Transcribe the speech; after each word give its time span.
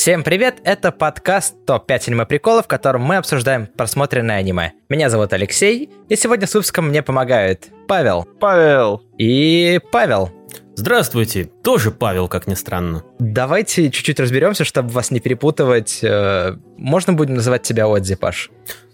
Всем 0.00 0.24
привет, 0.24 0.62
это 0.64 0.92
подкаст 0.92 1.56
ТОП-5 1.66 2.08
аниме-приколов, 2.08 2.64
в 2.64 2.68
котором 2.68 3.02
мы 3.02 3.16
обсуждаем 3.16 3.66
просмотренное 3.66 4.38
аниме. 4.38 4.72
Меня 4.88 5.10
зовут 5.10 5.34
Алексей, 5.34 5.90
и 6.08 6.16
сегодня 6.16 6.46
с 6.46 6.54
выпуском 6.54 6.88
мне 6.88 7.02
помогают 7.02 7.68
Павел 7.86 8.26
Павел. 8.40 9.02
и 9.18 9.78
Павел. 9.92 10.30
Здравствуйте, 10.74 11.50
тоже 11.62 11.90
Павел, 11.90 12.28
как 12.28 12.46
ни 12.46 12.54
странно. 12.54 13.04
Давайте 13.18 13.90
чуть-чуть 13.90 14.18
разберемся, 14.18 14.64
чтобы 14.64 14.88
вас 14.88 15.10
не 15.10 15.20
перепутывать. 15.20 16.02
Э, 16.02 16.56
Можно 16.78 17.12
будем 17.12 17.34
называть 17.34 17.60
тебя 17.60 17.84
Одзи, 17.84 18.14
Паш? 18.14 18.50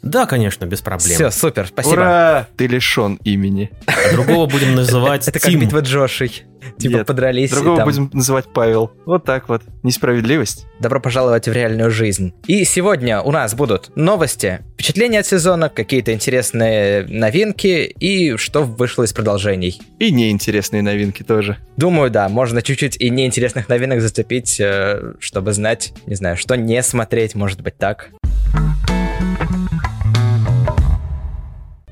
Да, 0.07 0.27
конечно, 0.27 0.67
без 0.67 0.81
проблем. 0.83 1.15
Все, 1.15 1.31
супер, 1.31 1.67
спасибо. 1.67 1.95
Ура! 1.95 2.49
Ты 2.57 2.69
лишен 2.69 3.19
имени. 3.25 3.73
А 3.87 4.13
другого 4.13 4.47
будем 4.47 4.77
называть 4.77 5.27
Это 5.27 5.41
как 5.41 5.53
битва 5.53 5.81
Джошей. 5.81 6.45
Типа 6.79 7.05
подрались. 7.05 7.51
Другого 7.51 7.85
будем 7.85 8.11
называть 8.13 8.47
Павел. 8.53 8.93
Вот 9.05 9.25
так 9.25 9.49
вот. 9.49 9.63
Несправедливость. 9.83 10.67
Добро 10.79 11.01
пожаловать 11.01 11.49
в 11.49 11.53
реальную 11.53 11.91
жизнь. 11.91 12.35
И 12.47 12.65
сегодня 12.65 13.21
у 13.21 13.33
нас 13.33 13.55
будут 13.55 13.91
новости, 13.97 14.61
впечатления 14.75 15.21
от 15.21 15.27
сезона, 15.27 15.69
какие-то 15.69 16.13
интересные 16.13 17.05
новинки 17.07 17.85
и 17.99 18.37
что 18.37 18.63
вышло 18.63 19.03
из 19.03 19.13
продолжений. 19.13 19.81
И 19.99 20.13
неинтересные 20.13 20.83
новинки 20.83 21.23
тоже. 21.23 21.57
Думаю, 21.77 22.11
да, 22.11 22.29
можно 22.29 22.63
чуть-чуть 22.63 22.97
и 23.01 23.11
неинтересных 23.11 23.69
новинок 23.69 24.01
зацепить, 24.01 24.61
э, 24.61 25.15
чтобы 25.19 25.53
знать, 25.53 25.93
не 26.07 26.15
знаю, 26.15 26.37
что 26.37 26.57
не 26.57 26.83
смотреть, 26.83 27.35
может 27.35 27.61
быть 27.63 27.77
так. 27.77 28.11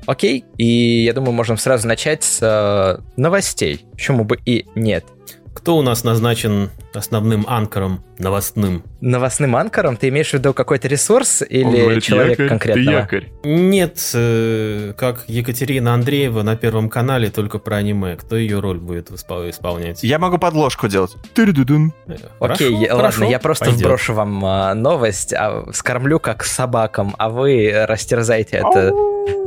Окей, 0.05 0.45
и 0.57 1.03
я 1.03 1.13
думаю, 1.13 1.33
можем 1.33 1.57
сразу 1.57 1.87
начать 1.87 2.23
с 2.23 2.39
э, 2.41 3.01
новостей. 3.17 3.85
Почему 3.93 4.23
бы 4.23 4.37
и 4.45 4.65
нет? 4.75 5.05
Кто 5.53 5.77
у 5.77 5.81
нас 5.81 6.03
назначен 6.03 6.69
основным 6.93 7.45
анкером 7.47 8.03
новостным? 8.19 8.83
Новостным 9.01 9.55
анкором 9.55 9.95
ты 9.97 10.09
имеешь 10.09 10.29
в 10.31 10.33
виду 10.33 10.53
какой-то 10.53 10.87
ресурс 10.89 11.41
или 11.41 11.99
человек 12.01 12.49
конкретного? 12.49 13.07
Нет, 13.43 14.11
э, 14.13 14.93
как 14.97 15.23
Екатерина 15.27 15.93
Андреева 15.93 16.43
на 16.43 16.55
Первом 16.57 16.89
канале, 16.89 17.29
только 17.31 17.57
про 17.57 17.77
аниме. 17.77 18.15
Кто 18.17 18.35
ее 18.35 18.59
роль 18.59 18.77
будет 18.79 19.09
испол- 19.11 19.49
исполнять? 19.49 20.03
Я 20.03 20.19
могу 20.19 20.37
подложку 20.37 20.87
делать. 20.87 21.15
Тыры-ду-дун. 21.33 21.93
Э, 22.07 22.15
Окей, 22.39 22.75
хорошо, 22.75 22.85
я- 22.85 22.95
ладно, 22.95 23.23
я 23.23 23.39
просто 23.39 23.65
пойдет. 23.65 23.81
вброшу 23.81 24.13
вам 24.13 24.45
а, 24.45 24.73
новость, 24.75 25.33
а, 25.33 25.65
скормлю 25.73 26.19
как 26.19 26.43
собакам, 26.43 27.15
а 27.17 27.29
вы 27.29 27.71
растерзайте 27.87 28.57
это 28.57 28.91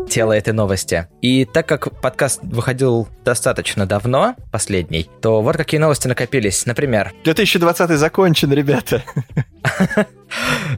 тело 0.08 0.32
этой 0.32 0.52
новости. 0.52 1.06
И 1.22 1.44
так 1.44 1.66
как 1.66 2.00
подкаст 2.00 2.40
выходил 2.42 3.08
достаточно 3.24 3.86
давно, 3.86 4.34
последний, 4.50 5.08
то 5.20 5.42
вот 5.42 5.56
какие 5.56 5.78
новости 5.80 6.08
накопились. 6.08 6.66
Например, 6.66 7.12
2020 7.24 7.90
закончен, 7.90 8.52
ребята. 8.52 9.02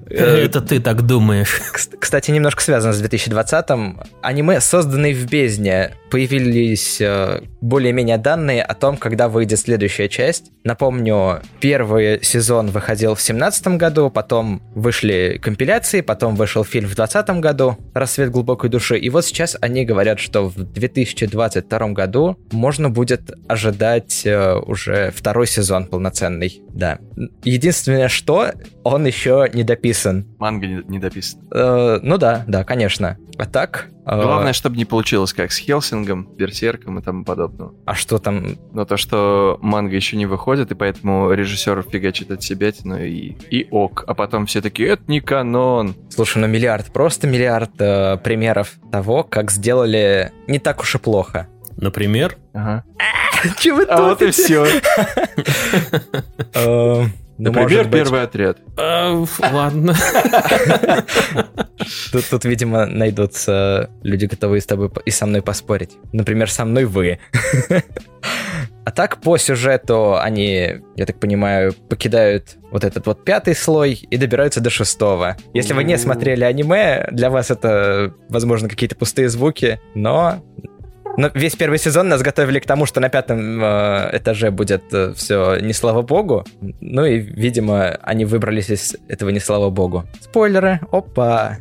э, 0.09 0.15
Это 0.45 0.61
ты 0.61 0.81
так 0.81 1.03
думаешь. 1.03 1.61
Кс- 1.75 1.97
Кстати, 1.99 2.31
немножко 2.31 2.63
связано 2.63 2.93
с 2.93 3.03
2020-м. 3.03 4.01
Аниме, 4.23 4.61
созданные 4.61 5.15
в 5.15 5.29
бездне, 5.29 5.95
появились 6.11 7.01
э, 7.01 7.43
более-менее 7.61 8.19
данные 8.19 8.63
о 8.63 8.75
том, 8.75 8.97
когда 8.97 9.29
выйдет 9.29 9.59
следующая 9.61 10.09
часть. 10.09 10.51
Напомню, 10.65 11.41
первый 11.61 12.23
сезон 12.23 12.69
выходил 12.69 13.11
в 13.15 13.19
2017 13.19 13.69
году, 13.79 14.11
потом 14.11 14.63
вышли 14.75 15.39
компиляции, 15.43 16.01
потом 16.01 16.35
вышел 16.37 16.65
фильм 16.65 16.87
в 16.89 16.95
2020 16.95 17.41
году 17.41 17.79
«Рассвет 17.95 18.31
глубокой 18.31 18.71
души». 18.71 18.99
И 18.99 19.09
вот 19.11 19.25
сейчас 19.25 19.57
они 19.61 19.85
говорят, 19.85 20.19
что 20.19 20.49
в 20.49 20.55
2022 20.57 21.89
году 21.91 22.37
можно 22.53 22.91
будет 22.91 23.31
ожидать 23.49 24.23
э, 24.25 24.55
уже 24.55 25.13
второй 25.15 25.47
сезон 25.47 25.87
полноценный. 25.87 26.61
Да. 26.69 26.99
Единственное, 27.45 28.09
что 28.09 28.51
он 28.85 29.07
еще 29.07 29.40
не 29.49 29.63
дописан. 29.65 30.27
Манга 30.39 30.67
не, 30.67 30.83
не 30.89 30.99
дописана. 30.99 31.43
Э, 31.55 31.99
ну 32.03 32.19
да, 32.19 32.45
да, 32.47 32.65
конечно. 32.65 33.17
А 33.39 33.47
так... 33.47 33.89
э, 34.07 34.23
Главное, 34.23 34.53
чтобы 34.53 34.77
не 34.77 34.85
получилось, 34.85 35.33
как 35.33 35.51
с 35.53 35.59
Хелсингом, 35.59 36.29
Берсерком 36.37 36.99
и 36.99 37.03
тому 37.03 37.25
подобного. 37.25 37.75
А 37.87 37.95
что 37.95 38.19
там? 38.19 38.57
Но 38.73 38.85
то, 38.85 38.97
что 38.97 39.59
манга 39.63 39.97
еще 39.97 40.17
не 40.17 40.27
выходит, 40.27 40.71
и 40.73 40.75
поэтому 40.75 41.33
режиссер 41.33 41.83
фигачит 41.91 42.31
от 42.31 42.43
себя, 42.43 42.71
ну 42.85 42.99
и, 42.99 43.37
и 43.51 43.67
ок. 43.71 44.05
А 44.07 44.15
потом 44.15 44.47
все 44.47 44.61
таки 44.61 44.83
это 44.83 45.03
не 45.09 45.21
канон. 45.21 45.95
Слушай, 46.11 46.39
ну 46.39 46.47
миллиард, 46.47 46.93
просто 46.93 47.27
миллиард 47.27 47.71
э, 47.79 48.19
примеров 48.19 48.75
того, 48.93 49.25
как 49.25 49.51
сделали 49.51 50.33
не 50.47 50.59
так 50.59 50.81
уж 50.81 50.95
и 50.95 50.99
плохо. 50.99 51.47
Например, 51.77 52.37
Ага. 52.53 52.85
Чего 53.59 53.79
вы 53.79 53.85
А 53.85 54.03
вот 54.03 54.21
и 54.21 54.31
все. 54.33 54.67
Ну, 57.43 57.53
Например, 57.53 57.85
быть, 57.85 57.93
первый 58.03 58.23
отряд. 58.23 58.59
э, 58.77 59.25
ладно. 59.51 59.95
Тут, 62.13 62.29
тут, 62.29 62.45
видимо, 62.45 62.85
найдутся 62.85 63.89
люди, 64.03 64.27
готовые 64.27 64.61
с 64.61 64.67
тобой 64.67 64.91
и 65.07 65.11
со 65.11 65.25
мной 65.25 65.41
поспорить. 65.41 65.97
Например, 66.13 66.51
со 66.51 66.67
мной 66.67 66.85
вы. 66.85 67.19
А 68.83 68.93
так, 68.93 69.21
по 69.21 69.37
сюжету 69.37 70.19
они, 70.19 70.81
я 70.97 71.07
так 71.07 71.21
понимаю, 71.21 71.75
покидают 71.89 72.57
вот 72.73 72.83
этот 72.83 73.07
вот 73.07 73.25
пятый 73.25 73.55
слой 73.55 73.93
и 73.93 74.17
добираются 74.17 74.61
до 74.61 74.71
шестого. 74.71 75.37
Если 75.55 75.75
вы 75.75 75.85
не 75.85 75.97
смотрели 75.99 76.45
аниме, 76.45 77.07
для 77.13 77.31
вас 77.31 77.51
это, 77.51 78.15
возможно, 78.29 78.69
какие-то 78.69 78.97
пустые 78.97 79.29
звуки, 79.29 79.81
но... 79.95 80.43
но 81.17 81.31
весь 81.35 81.57
первый 81.57 81.79
сезон 81.79 82.09
нас 82.09 82.23
готовили 82.23 82.59
к 82.59 82.67
тому, 82.67 82.87
что 82.87 83.01
на 83.01 83.09
пятом 83.09 83.63
э, 83.63 84.11
этаже 84.13 84.51
будет 84.51 84.83
все 85.17 85.57
не 85.61 85.73
слава 85.73 86.03
богу. 86.03 86.45
Ну 86.81 87.05
и, 87.05 87.19
видимо, 87.19 87.99
они 88.03 88.25
выбрались 88.25 88.71
из 88.71 88.97
этого 89.09 89.31
не 89.31 89.41
слава 89.41 89.71
богу. 89.71 90.05
Спойлеры, 90.21 90.81
опа. 90.93 91.59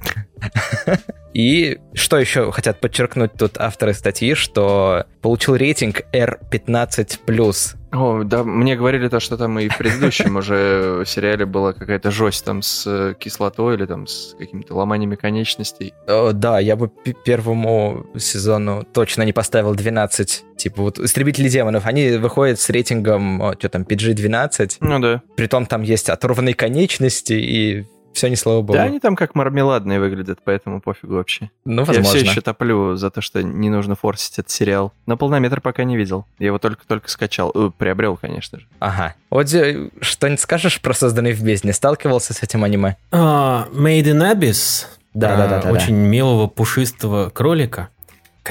И 1.33 1.77
что 1.93 2.17
еще 2.17 2.51
хотят 2.51 2.79
подчеркнуть 2.79 3.33
тут 3.33 3.57
авторы 3.59 3.93
статьи, 3.93 4.33
что 4.33 5.05
получил 5.21 5.55
рейтинг 5.55 6.01
R15+. 6.11 7.75
О, 7.91 8.23
да, 8.23 8.43
мне 8.43 8.75
говорили 8.75 9.07
то, 9.07 9.19
что 9.19 9.37
там 9.37 9.57
и 9.59 9.67
в 9.67 9.77
предыдущем 9.77 10.35
уже 10.35 11.03
сериале 11.05 11.45
была 11.45 11.73
какая-то 11.73 12.11
жесть 12.11 12.45
там 12.45 12.61
с 12.61 12.85
э, 12.85 13.15
кислотой 13.17 13.75
или 13.75 13.85
там 13.85 14.05
с 14.05 14.35
какими-то 14.37 14.75
ломаниями 14.75 15.15
конечностей. 15.15 15.93
О, 16.07 16.31
да, 16.33 16.59
я 16.59 16.75
бы 16.75 16.91
первому 17.25 18.05
сезону 18.17 18.85
точно 18.91 19.23
не 19.23 19.33
поставил 19.33 19.73
12. 19.73 20.45
Типа 20.57 20.81
вот 20.83 20.99
«Истребители 20.99 21.49
демонов», 21.49 21.85
они 21.87 22.11
выходят 22.17 22.59
с 22.59 22.69
рейтингом, 22.69 23.53
что 23.57 23.69
там, 23.69 23.83
PG-12. 23.83 24.77
Ну 24.81 24.99
да. 24.99 25.23
Притом 25.35 25.65
там 25.65 25.81
есть 25.81 26.09
оторванные 26.09 26.53
конечности 26.53 27.33
и 27.33 27.87
все 28.13 28.29
не 28.29 28.35
слава 28.35 28.61
богу. 28.61 28.73
Да, 28.73 28.83
они 28.83 28.99
там 28.99 29.15
как 29.15 29.35
мармеладные 29.35 29.99
выглядят, 29.99 30.39
поэтому 30.43 30.81
пофигу 30.81 31.15
вообще. 31.15 31.49
Ну, 31.65 31.81
Я 31.81 31.85
возможно. 31.85 32.09
все 32.09 32.19
еще 32.19 32.41
топлю 32.41 32.95
за 32.95 33.09
то, 33.09 33.21
что 33.21 33.41
не 33.43 33.69
нужно 33.69 33.95
форсить 33.95 34.39
этот 34.39 34.51
сериал. 34.51 34.93
Но 35.05 35.17
полнометр 35.17 35.61
пока 35.61 35.83
не 35.83 35.95
видел. 35.97 36.25
Я 36.37 36.47
его 36.47 36.59
только-только 36.59 37.09
скачал. 37.09 37.51
Э, 37.55 37.71
приобрел, 37.77 38.17
конечно 38.17 38.59
же. 38.59 38.67
Ага. 38.79 39.15
Вот 39.29 39.53
э, 39.53 39.89
что-нибудь 40.01 40.39
скажешь 40.41 40.81
про 40.81 40.93
«Созданный 40.93 41.33
в 41.33 41.43
бездне»? 41.43 41.73
Сталкивался 41.73 42.33
с 42.33 42.43
этим 42.43 42.63
аниме? 42.63 42.97
А, 43.11 43.67
Made 43.71 44.03
in 44.03 44.33
Abyss. 44.33 44.85
Да, 45.13 45.35
да, 45.35 45.47
да, 45.47 45.61
да, 45.61 45.71
Очень 45.71 45.95
милого 45.95 46.47
пушистого 46.47 47.29
кролика. 47.29 47.89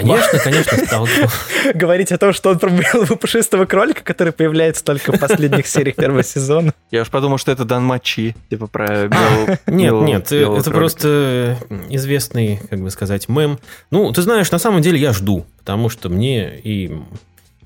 Конечно, 0.03 0.39
конечно, 0.39 0.79
сталкивался. 0.87 1.73
Говорить 1.75 2.13
о 2.13 2.19
том, 2.19 2.33
что 2.33 2.51
он 2.51 2.59
пробил 2.59 3.07
пушистого 3.21 3.65
кролика, 3.67 4.03
который 4.05 4.33
появляется 4.33 4.85
только 4.85 5.13
в 5.13 5.19
последних 5.19 5.67
сериях 5.67 5.97
первого 5.97 6.23
сезона. 6.23 6.73
Я 6.91 7.03
уж 7.03 7.09
подумал, 7.09 7.39
что 7.39 7.51
это 7.53 7.65
Дан 7.65 7.85
Мачи. 7.85 8.35
Типа 8.49 8.67
про 8.69 9.09
белого- 9.09 9.59
Нет, 9.67 9.93
нет, 9.95 10.33
э, 10.33 10.43
это 10.59 10.71
просто 10.71 11.59
известный, 11.91 12.61
как 12.71 12.81
бы 12.81 12.91
сказать, 12.91 13.29
мем. 13.29 13.59
Ну, 13.91 14.13
ты 14.13 14.23
знаешь, 14.23 14.51
на 14.51 14.59
самом 14.59 14.83
деле 14.83 14.99
я 14.99 15.13
жду, 15.13 15.45
потому 15.59 15.89
что 15.89 16.09
мне 16.09 16.59
и 16.63 16.97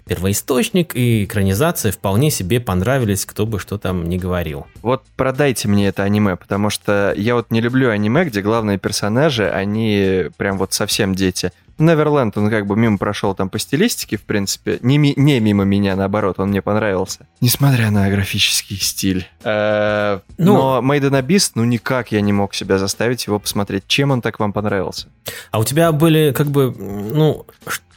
первоисточник, 0.07 0.97
и 0.97 1.25
экранизация 1.25 1.93
вполне 1.93 2.31
себе 2.31 2.61
понравились, 2.61 3.25
кто 3.25 3.47
бы 3.47 3.59
что 3.59 3.79
там 3.79 4.09
ни 4.09 4.19
говорил. 4.19 4.67
Вот 4.83 5.05
продайте 5.17 5.69
мне 5.69 5.89
это 5.89 6.03
аниме, 6.03 6.37
потому 6.37 6.71
что 6.71 7.15
я 7.17 7.35
вот 7.35 7.51
не 7.51 7.61
люблю 7.61 7.89
аниме, 7.91 8.25
где 8.25 8.43
главные 8.43 8.79
персонажи, 8.79 9.49
они 9.49 10.25
прям 10.37 10.59
вот 10.59 10.73
совсем 10.73 11.15
дети. 11.15 11.53
Неверленд, 11.79 12.37
он 12.39 12.51
как 12.51 12.67
бы 12.67 12.77
мимо 12.77 12.99
прошел 12.99 13.35
там 13.35 13.49
по 13.49 13.59
стилистике, 13.59 14.17
в 14.17 14.23
принципе. 14.23 14.79
Не, 14.83 14.99
ми- 14.99 15.15
не 15.17 15.41
мимо 15.41 15.65
меня, 15.65 15.97
наоборот, 15.97 16.39
он 16.39 16.49
мне 16.51 16.63
понравился. 16.63 17.27
Несмотря 17.41 17.91
на 17.91 18.09
графический 18.11 18.77
стиль. 18.77 19.27
Э, 19.45 20.21
Ну- 20.39 20.55
Но 20.55 20.81
Made 20.83 21.11
in 21.11 21.21
Abyss, 21.23 21.53
ну 21.55 21.65
никак 21.65 22.13
я 22.13 22.21
не 22.21 22.33
мог 22.33 22.55
себя 22.55 22.79
заставить 22.79 23.27
его 23.27 23.39
посмотреть. 23.39 23.85
Чем 23.87 24.11
он 24.11 24.21
так 24.23 24.39
вам 24.41 24.53
понравился? 24.53 25.09
А 25.51 25.59
у 25.59 25.65
тебя 25.65 25.93
были 25.93 26.33
как 26.37 26.49
бы, 26.49 26.73
ну, 26.79 27.47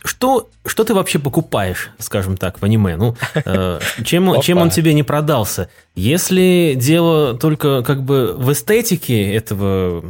что, 0.04 0.50
что 0.66 0.84
ты 0.84 0.94
вообще 0.94 1.18
покупаешь, 1.20 1.90
скажем 2.00 2.38
так, 2.38 2.60
в 2.62 2.64
аниме? 2.64 2.96
Ну, 2.96 3.16
э, 3.34 3.80
чем, 4.06 4.42
чем 4.42 4.58
он 4.60 4.70
тебе 4.70 4.94
не 4.94 5.04
продался? 5.04 5.70
Если 5.96 6.74
дело 6.78 7.34
только 7.36 7.82
как 7.84 8.04
бы 8.04 8.36
в 8.38 8.52
эстетике 8.52 9.34
этого 9.34 10.04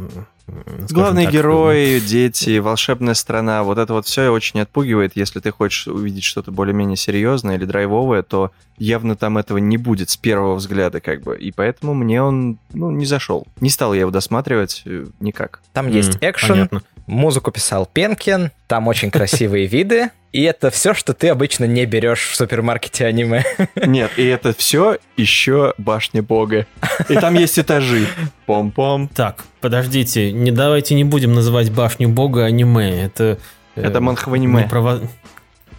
Главные 0.90 1.26
так, 1.26 1.34
герои, 1.34 1.98
дети, 1.98 2.58
волшебная 2.58 3.14
страна, 3.14 3.64
вот 3.64 3.78
это 3.78 3.92
вот 3.92 4.06
все 4.06 4.28
очень 4.30 4.60
отпугивает. 4.60 5.12
Если 5.16 5.40
ты 5.40 5.50
хочешь 5.50 5.88
увидеть 5.88 6.22
что-то 6.22 6.52
более-менее 6.52 6.96
серьезное 6.96 7.56
или 7.56 7.64
драйвовое, 7.64 8.22
то 8.22 8.52
явно 8.78 9.16
там 9.16 9.38
этого 9.38 9.58
не 9.58 9.76
будет 9.76 10.10
с 10.10 10.16
первого 10.16 10.54
взгляда, 10.54 11.00
как 11.00 11.22
бы. 11.22 11.36
И 11.36 11.50
поэтому 11.50 11.94
мне 11.94 12.22
он, 12.22 12.58
ну, 12.72 12.90
не 12.92 13.06
зашел. 13.06 13.46
Не 13.60 13.70
стал 13.70 13.92
я 13.92 14.00
его 14.00 14.10
досматривать 14.12 14.82
э, 14.84 15.06
никак. 15.18 15.62
Там 15.72 15.88
mm, 15.88 15.92
есть 15.92 16.18
экшен, 16.20 16.68
музыку 17.06 17.50
писал 17.50 17.88
Пенкин, 17.92 18.52
там 18.68 18.86
очень 18.86 19.10
красивые 19.10 19.66
виды, 19.66 20.10
и 20.36 20.42
это 20.42 20.68
все, 20.70 20.92
что 20.92 21.14
ты 21.14 21.30
обычно 21.30 21.64
не 21.64 21.86
берешь 21.86 22.28
в 22.28 22.36
супермаркете 22.36 23.06
аниме. 23.06 23.42
Нет, 23.74 24.10
и 24.18 24.26
это 24.26 24.52
все 24.52 24.98
еще 25.16 25.72
башня 25.78 26.22
бога. 26.22 26.66
И 27.08 27.14
там 27.14 27.32
есть 27.32 27.58
этажи. 27.58 28.06
Пом-пом. 28.46 29.08
Так, 29.14 29.46
подождите, 29.62 30.32
не 30.32 30.50
давайте 30.50 30.94
не 30.94 31.04
будем 31.04 31.32
называть 31.32 31.70
башню 31.72 32.10
бога 32.10 32.44
аниме. 32.44 33.02
Это... 33.02 33.38
Э, 33.76 33.84
это 33.84 34.02
манхваниме. 34.02 34.68
Прово... 34.68 35.00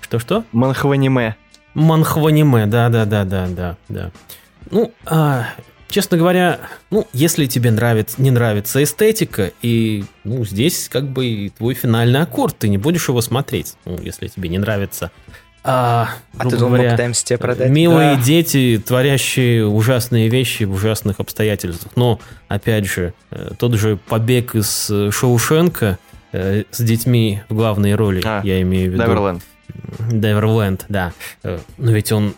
Что-что? 0.02 0.44
Манхваниме. 0.54 1.36
Манхваниме, 1.76 2.66
да-да-да-да-да. 2.66 3.78
да. 3.90 4.12
Ну, 4.72 4.92
а, 5.06 5.50
честно 5.90 6.18
говоря, 6.18 6.60
ну, 6.90 7.08
если 7.14 7.46
тебе 7.46 7.72
нравится, 7.72 8.22
не 8.22 8.32
нравится 8.32 8.84
эстетика, 8.84 9.52
и, 9.62 10.04
ну, 10.24 10.46
здесь 10.46 10.90
как 10.90 11.06
бы 11.06 11.52
твой 11.58 11.74
финальный 11.74 12.22
аккорд, 12.22 12.58
ты 12.58 12.68
не 12.68 12.78
будешь 12.78 13.08
его 13.08 13.22
смотреть, 13.22 13.76
ну, 13.86 13.98
если 14.02 14.28
тебе 14.28 14.50
не 14.50 14.58
нравится. 14.58 15.12
А, 15.64 16.10
а 16.38 16.50
ты 16.50 16.56
думал, 16.56 16.76
говоря, 16.76 16.92
пытаемся 16.92 17.26
тебе 17.26 17.40
продать? 17.40 17.70
Милые 17.70 18.16
да. 18.16 18.22
дети, 18.22 18.82
творящие 18.86 19.68
ужасные 19.68 20.30
вещи 20.30 20.64
в 20.64 20.74
ужасных 20.74 21.20
обстоятельствах. 21.20 21.92
Но, 21.98 22.22
опять 22.48 22.86
же, 22.86 23.14
э, 23.32 23.52
тот 23.60 23.74
же 23.74 23.98
побег 23.98 24.56
из 24.56 24.90
э, 24.90 25.12
Шоушенка 25.12 26.00
э, 26.32 26.64
с 26.72 26.82
детьми 26.82 27.42
в 27.50 27.56
главной 27.56 27.96
роли, 27.96 28.22
а, 28.24 28.42
я 28.46 28.62
имею 28.62 28.92
в 28.92 28.94
виду. 28.94 29.04
Неверленд. 29.04 29.44
Neverland, 30.10 30.82
да. 30.90 31.14
Э, 31.44 31.60
но 31.78 31.92
ведь 31.92 32.12
он 32.12 32.34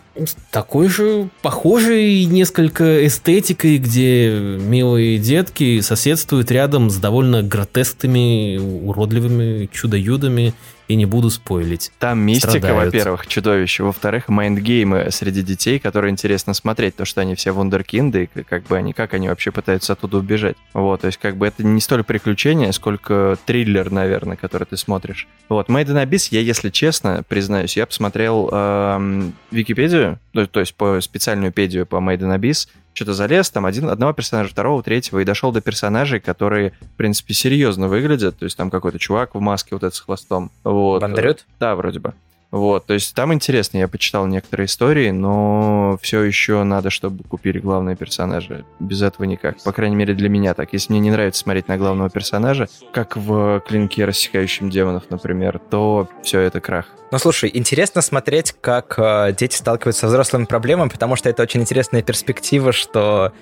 такой 0.50 0.88
же, 0.88 1.28
похожий 1.42 2.24
несколько 2.24 3.06
эстетикой, 3.06 3.78
где 3.78 4.30
милые 4.30 5.18
детки 5.18 5.80
соседствуют 5.80 6.50
рядом 6.50 6.90
с 6.90 6.96
довольно 6.96 7.42
гротескными, 7.42 8.58
уродливыми 8.58 9.68
чудо-юдами 9.72 10.54
и 10.90 10.96
не 10.96 11.06
буду 11.06 11.30
спойлить. 11.30 11.92
Там 12.00 12.18
мистика, 12.18 12.74
во-первых, 12.74 13.28
чудовище, 13.28 13.84
во-вторых, 13.84 14.28
майндгеймы 14.28 15.06
среди 15.12 15.42
детей, 15.42 15.78
которые 15.78 16.10
интересно 16.10 16.52
смотреть, 16.52 16.96
то, 16.96 17.04
что 17.04 17.20
они 17.20 17.36
все 17.36 17.52
вундеркинды, 17.52 18.28
и 18.34 18.42
как 18.42 18.64
бы 18.64 18.76
они, 18.76 18.92
как 18.92 19.14
они 19.14 19.28
вообще 19.28 19.52
пытаются 19.52 19.92
оттуда 19.92 20.18
убежать. 20.18 20.56
Вот, 20.74 21.02
то 21.02 21.06
есть 21.06 21.18
как 21.18 21.36
бы 21.36 21.46
это 21.46 21.64
не 21.64 21.80
столь 21.80 22.02
приключение, 22.02 22.72
сколько 22.72 23.38
триллер, 23.46 23.92
наверное, 23.92 24.36
который 24.36 24.64
ты 24.64 24.76
смотришь. 24.76 25.28
Вот, 25.48 25.68
Made 25.68 25.86
in 25.86 26.04
Abyss, 26.04 26.26
я, 26.32 26.40
если 26.40 26.70
честно, 26.70 27.22
признаюсь, 27.28 27.76
я 27.76 27.86
посмотрел 27.86 28.48
эм, 28.50 29.32
Википедию, 29.52 30.18
то, 30.32 30.44
то 30.48 30.58
есть 30.58 30.74
по 30.74 31.00
специальную 31.00 31.52
педию 31.52 31.86
по 31.86 31.96
Made 31.96 32.18
in 32.18 32.36
Abyss, 32.36 32.66
что-то 32.92 33.14
залез, 33.14 33.50
там 33.50 33.66
один, 33.66 33.88
одного 33.88 34.12
персонажа, 34.12 34.50
второго, 34.50 34.82
третьего, 34.82 35.20
и 35.20 35.24
дошел 35.24 35.52
до 35.52 35.60
персонажей, 35.60 36.20
которые, 36.20 36.72
в 36.80 36.96
принципе, 36.96 37.34
серьезно 37.34 37.88
выглядят. 37.88 38.38
То 38.38 38.44
есть 38.44 38.56
там 38.56 38.70
какой-то 38.70 38.98
чувак 38.98 39.34
в 39.34 39.40
маске 39.40 39.70
вот 39.72 39.84
этот 39.84 39.94
с 39.94 40.00
хвостом. 40.00 40.50
Вот. 40.64 41.00
Бондарет? 41.00 41.46
Да, 41.58 41.74
вроде 41.74 42.00
бы. 42.00 42.14
Вот, 42.50 42.86
то 42.86 42.94
есть 42.94 43.14
там 43.14 43.32
интересно, 43.32 43.78
я 43.78 43.88
почитал 43.88 44.26
некоторые 44.26 44.66
истории, 44.66 45.10
но 45.10 45.98
все 46.02 46.22
еще 46.22 46.62
надо, 46.64 46.90
чтобы 46.90 47.22
купили 47.24 47.58
главные 47.58 47.96
персонажи. 47.96 48.64
Без 48.80 49.02
этого 49.02 49.24
никак. 49.24 49.62
По 49.62 49.72
крайней 49.72 49.96
мере, 49.96 50.14
для 50.14 50.28
меня 50.28 50.54
так. 50.54 50.72
Если 50.72 50.92
мне 50.92 51.00
не 51.00 51.10
нравится 51.10 51.42
смотреть 51.42 51.68
на 51.68 51.76
главного 51.76 52.10
персонажа, 52.10 52.68
как 52.92 53.16
в 53.16 53.60
клинке 53.66 54.04
рассекающем 54.04 54.70
демонов, 54.70 55.04
например, 55.10 55.60
то 55.70 56.08
все 56.22 56.40
это 56.40 56.60
крах. 56.60 56.86
Ну, 57.12 57.18
слушай, 57.18 57.50
интересно 57.52 58.02
смотреть, 58.02 58.54
как 58.60 58.94
э, 58.96 59.34
дети 59.36 59.56
сталкиваются 59.56 60.02
со 60.02 60.06
взрослыми 60.06 60.44
проблемами, 60.44 60.88
потому 60.88 61.16
что 61.16 61.28
это 61.28 61.42
очень 61.42 61.60
интересная 61.60 62.02
перспектива, 62.02 62.70
что 62.70 63.32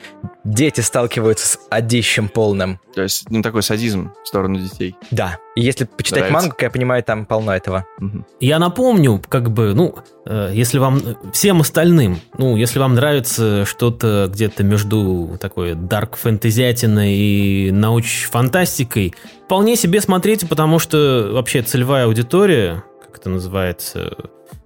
дети 0.42 0.80
сталкиваются 0.80 1.46
с 1.46 1.60
одищем 1.68 2.30
полным. 2.30 2.80
То 2.94 3.02
есть, 3.02 3.28
ну, 3.28 3.42
такой 3.42 3.62
садизм 3.62 4.12
в 4.24 4.28
сторону 4.28 4.58
детей. 4.58 4.96
Да. 5.10 5.38
И 5.58 5.60
если 5.60 5.86
почитать 5.86 6.20
Нравится. 6.20 6.34
мангу, 6.34 6.50
как 6.50 6.62
я 6.62 6.70
понимаю, 6.70 7.02
там 7.02 7.26
полно 7.26 7.50
этого. 7.50 7.84
Угу. 7.98 8.24
Я 8.38 8.60
напомню, 8.60 9.20
как 9.28 9.50
бы, 9.50 9.74
ну, 9.74 9.96
э, 10.24 10.52
если 10.54 10.78
вам, 10.78 11.00
всем 11.32 11.62
остальным, 11.62 12.20
ну, 12.38 12.54
если 12.54 12.78
вам 12.78 12.94
нравится 12.94 13.64
что-то 13.64 14.30
где-то 14.32 14.62
между 14.62 15.36
такой 15.40 15.74
дарк 15.74 16.16
фэнтезиатиной 16.16 17.12
и 17.12 17.70
науч-фантастикой, 17.72 19.16
вполне 19.46 19.74
себе 19.74 20.00
смотрите, 20.00 20.46
потому 20.46 20.78
что 20.78 21.30
вообще 21.32 21.62
целевая 21.62 22.04
аудитория 22.04 22.84
это 23.12 23.28
называется, 23.28 24.16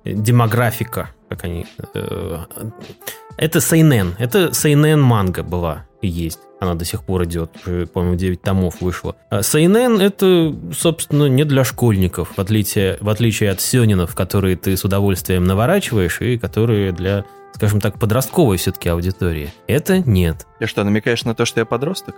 демографика, 0.05 1.09
как 1.31 1.45
они... 1.45 1.65
Э, 1.95 2.41
это 3.39 3.63
Сейнен. 3.63 4.15
Это 4.19 4.53
Сейнен 4.53 5.01
манга 5.01 5.43
была 5.43 5.87
и 6.03 6.09
есть. 6.09 6.41
Она 6.63 6.75
до 6.77 6.85
сих 6.85 7.03
пор 7.03 7.25
идет, 7.25 7.51
по-моему, 7.93 8.15
9 8.15 8.41
томов 8.41 8.81
вышло. 8.81 9.17
А 9.31 9.43
Сейнен 9.43 10.01
это, 10.01 10.55
собственно, 10.73 11.27
не 11.27 11.43
для 11.43 11.65
школьников, 11.65 12.37
в 12.37 12.41
отличие, 12.41 12.99
в 13.01 13.09
отличие 13.09 13.51
от 13.51 13.61
сёнинов, 13.61 14.15
которые 14.15 14.57
ты 14.57 14.77
с 14.77 14.85
удовольствием 14.85 15.43
наворачиваешь 15.43 16.21
и 16.21 16.39
которые 16.39 16.93
для 16.93 17.25
скажем 17.55 17.81
так, 17.81 17.99
подростковой 17.99 18.57
все-таки 18.57 18.89
аудитории. 18.89 19.53
Это 19.67 19.99
нет. 19.99 20.47
Я 20.63 20.69
что, 20.69 20.85
намекаешь 20.85 21.25
на 21.25 21.35
то, 21.35 21.45
что 21.45 21.59
я 21.59 21.67
подросток? 21.67 22.15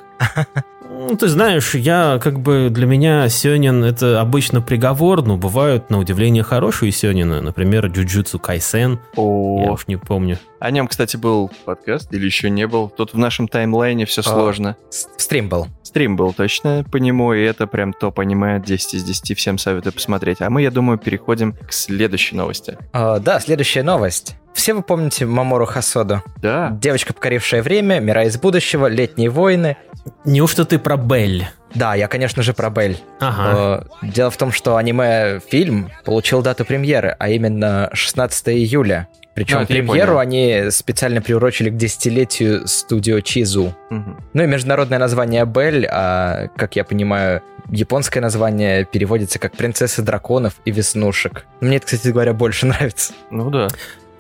Ну, 0.91 1.17
ты 1.17 1.29
знаешь, 1.29 1.75
я 1.75 2.21
как 2.23 2.41
бы 2.41 2.69
для 2.71 2.87
меня 2.87 3.27
Сёнин 3.31 3.83
это 3.83 4.21
обычно 4.21 4.61
приговор, 4.61 5.23
но 5.23 5.39
бывают 5.39 5.89
на 5.89 5.99
удивление 5.99 6.43
хорошие 6.43 6.93
Сёнины. 6.93 7.41
Например, 7.41 7.87
Джуджутсу 7.87 8.39
Кайсен. 8.39 9.01
О. 9.17 9.63
Я 9.65 9.73
уж 9.73 9.87
не 9.87 9.97
помню. 9.97 10.39
О 10.61 10.71
нем, 10.71 10.89
кстати, 10.89 11.17
был 11.17 11.51
подкаст 11.65 12.13
или 12.13 12.27
еще 12.27 12.51
не 12.51 12.67
был. 12.67 12.91
Тут 12.91 13.15
в 13.15 13.19
нашем 13.19 13.49
таймлайне 13.49 14.05
все 14.05 14.21
О. 14.21 14.25
сложно. 14.25 14.77
Стрим 14.91 15.49
был. 15.49 15.69
Стрим 15.83 16.17
был 16.17 16.35
точно 16.35 16.85
по 16.91 16.99
нему, 16.99 17.33
и 17.33 17.43
это 17.43 17.67
прям 17.67 17.95
топ 17.95 18.21
аниме 18.21 18.63
10 18.65 18.95
из 18.95 19.05
10. 19.05 19.39
Всем 19.39 19.57
советую 19.57 19.95
посмотреть. 19.95 20.43
А 20.43 20.51
мы, 20.51 20.61
я 20.61 20.71
думаю, 20.71 20.99
переходим 20.99 21.55
к 21.55 21.73
следующей 21.73 22.37
новости. 22.37 22.77
О, 22.93 23.19
да, 23.19 23.41
следующая 23.41 23.83
новость. 23.83 24.37
Все 24.55 24.73
вы 24.73 24.83
помните 24.83 25.27
Мамору 25.27 25.67
Хасоду? 25.67 26.23
Да. 26.41 26.71
Девочка, 26.81 27.13
покорившая 27.13 27.63
время, 27.63 27.99
мира 27.99 28.25
из 28.25 28.34
будущего, 28.39 28.87
летние 28.87 29.31
войны. 29.31 29.77
Неужто 30.25 30.65
ты 30.65 30.79
про 30.79 30.97
Белль? 30.97 31.45
Да, 31.75 31.95
я, 31.95 32.09
конечно 32.09 32.43
же, 32.43 32.53
про 32.53 32.71
Белль. 32.71 32.97
Ага. 33.21 33.87
Дело 34.03 34.31
в 34.31 34.37
том, 34.37 34.53
что 34.53 34.77
аниме-фильм 34.77 35.91
получил 36.05 36.43
дату 36.43 36.65
премьеры, 36.65 37.17
а 37.19 37.29
именно 37.31 37.91
16 37.93 38.49
июля. 38.51 39.09
Причем 39.35 39.59
а, 39.59 39.67
премьеру 39.67 40.19
они 40.19 40.67
специально 40.71 41.21
приурочили 41.21 41.69
к 41.71 41.77
десятилетию 41.77 42.69
студио 42.69 43.21
Чизу. 43.21 43.75
Угу. 43.91 44.17
Ну 44.33 44.43
и 44.43 44.47
международное 44.47 44.99
название 44.99 45.45
Белль, 45.45 45.87
а, 45.91 46.49
как 46.57 46.77
я 46.77 46.85
понимаю, 46.85 47.43
японское 47.69 48.21
название 48.21 48.85
переводится 48.85 49.41
как 49.41 49.57
«Принцесса 49.57 50.03
драконов 50.03 50.55
и 50.65 50.71
веснушек». 50.71 51.47
Мне 51.61 51.79
это, 51.79 51.87
кстати 51.87 52.09
говоря, 52.09 52.33
больше 52.33 52.67
нравится. 52.67 53.13
Ну 53.31 53.51
да. 53.51 53.69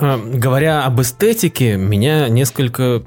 А, 0.01 0.19
говоря 0.19 0.85
об 0.85 1.01
эстетике, 1.01 1.77
меня 1.77 2.29
несколько 2.29 3.03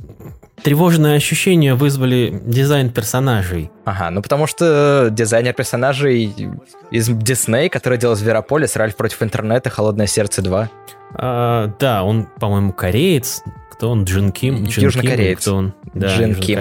тревожные 0.62 1.16
ощущения 1.16 1.76
вызвали 1.76 2.42
дизайн 2.46 2.90
персонажей. 2.90 3.72
Ага, 3.86 4.10
ну 4.10 4.22
потому 4.22 4.48
что 4.48 5.10
дизайнер 5.12 5.54
персонажей 5.54 6.36
из 6.92 7.08
Дисней, 7.08 7.70
который 7.70 7.98
делал 7.98 8.16
Зверополис, 8.16 8.76
Ральф 8.76 8.96
против 8.96 9.22
интернета, 9.24 9.70
Холодное 9.70 10.08
сердце 10.08 10.42
2. 10.42 10.70
А, 11.14 11.74
да, 11.80 12.04
он, 12.04 12.28
по-моему, 12.40 12.74
кореец. 12.74 13.44
Кто 13.72 13.92
он? 13.92 14.04
Джин 14.06 14.32
Ким? 14.32 14.66
Джин 14.66 14.86
Южнокореец. 14.86 15.40
Ким, 15.40 15.52
кто 15.52 15.56
он? 15.56 15.74
Да, 15.94 16.08
Джин 16.08 16.36
Ким 16.36 16.60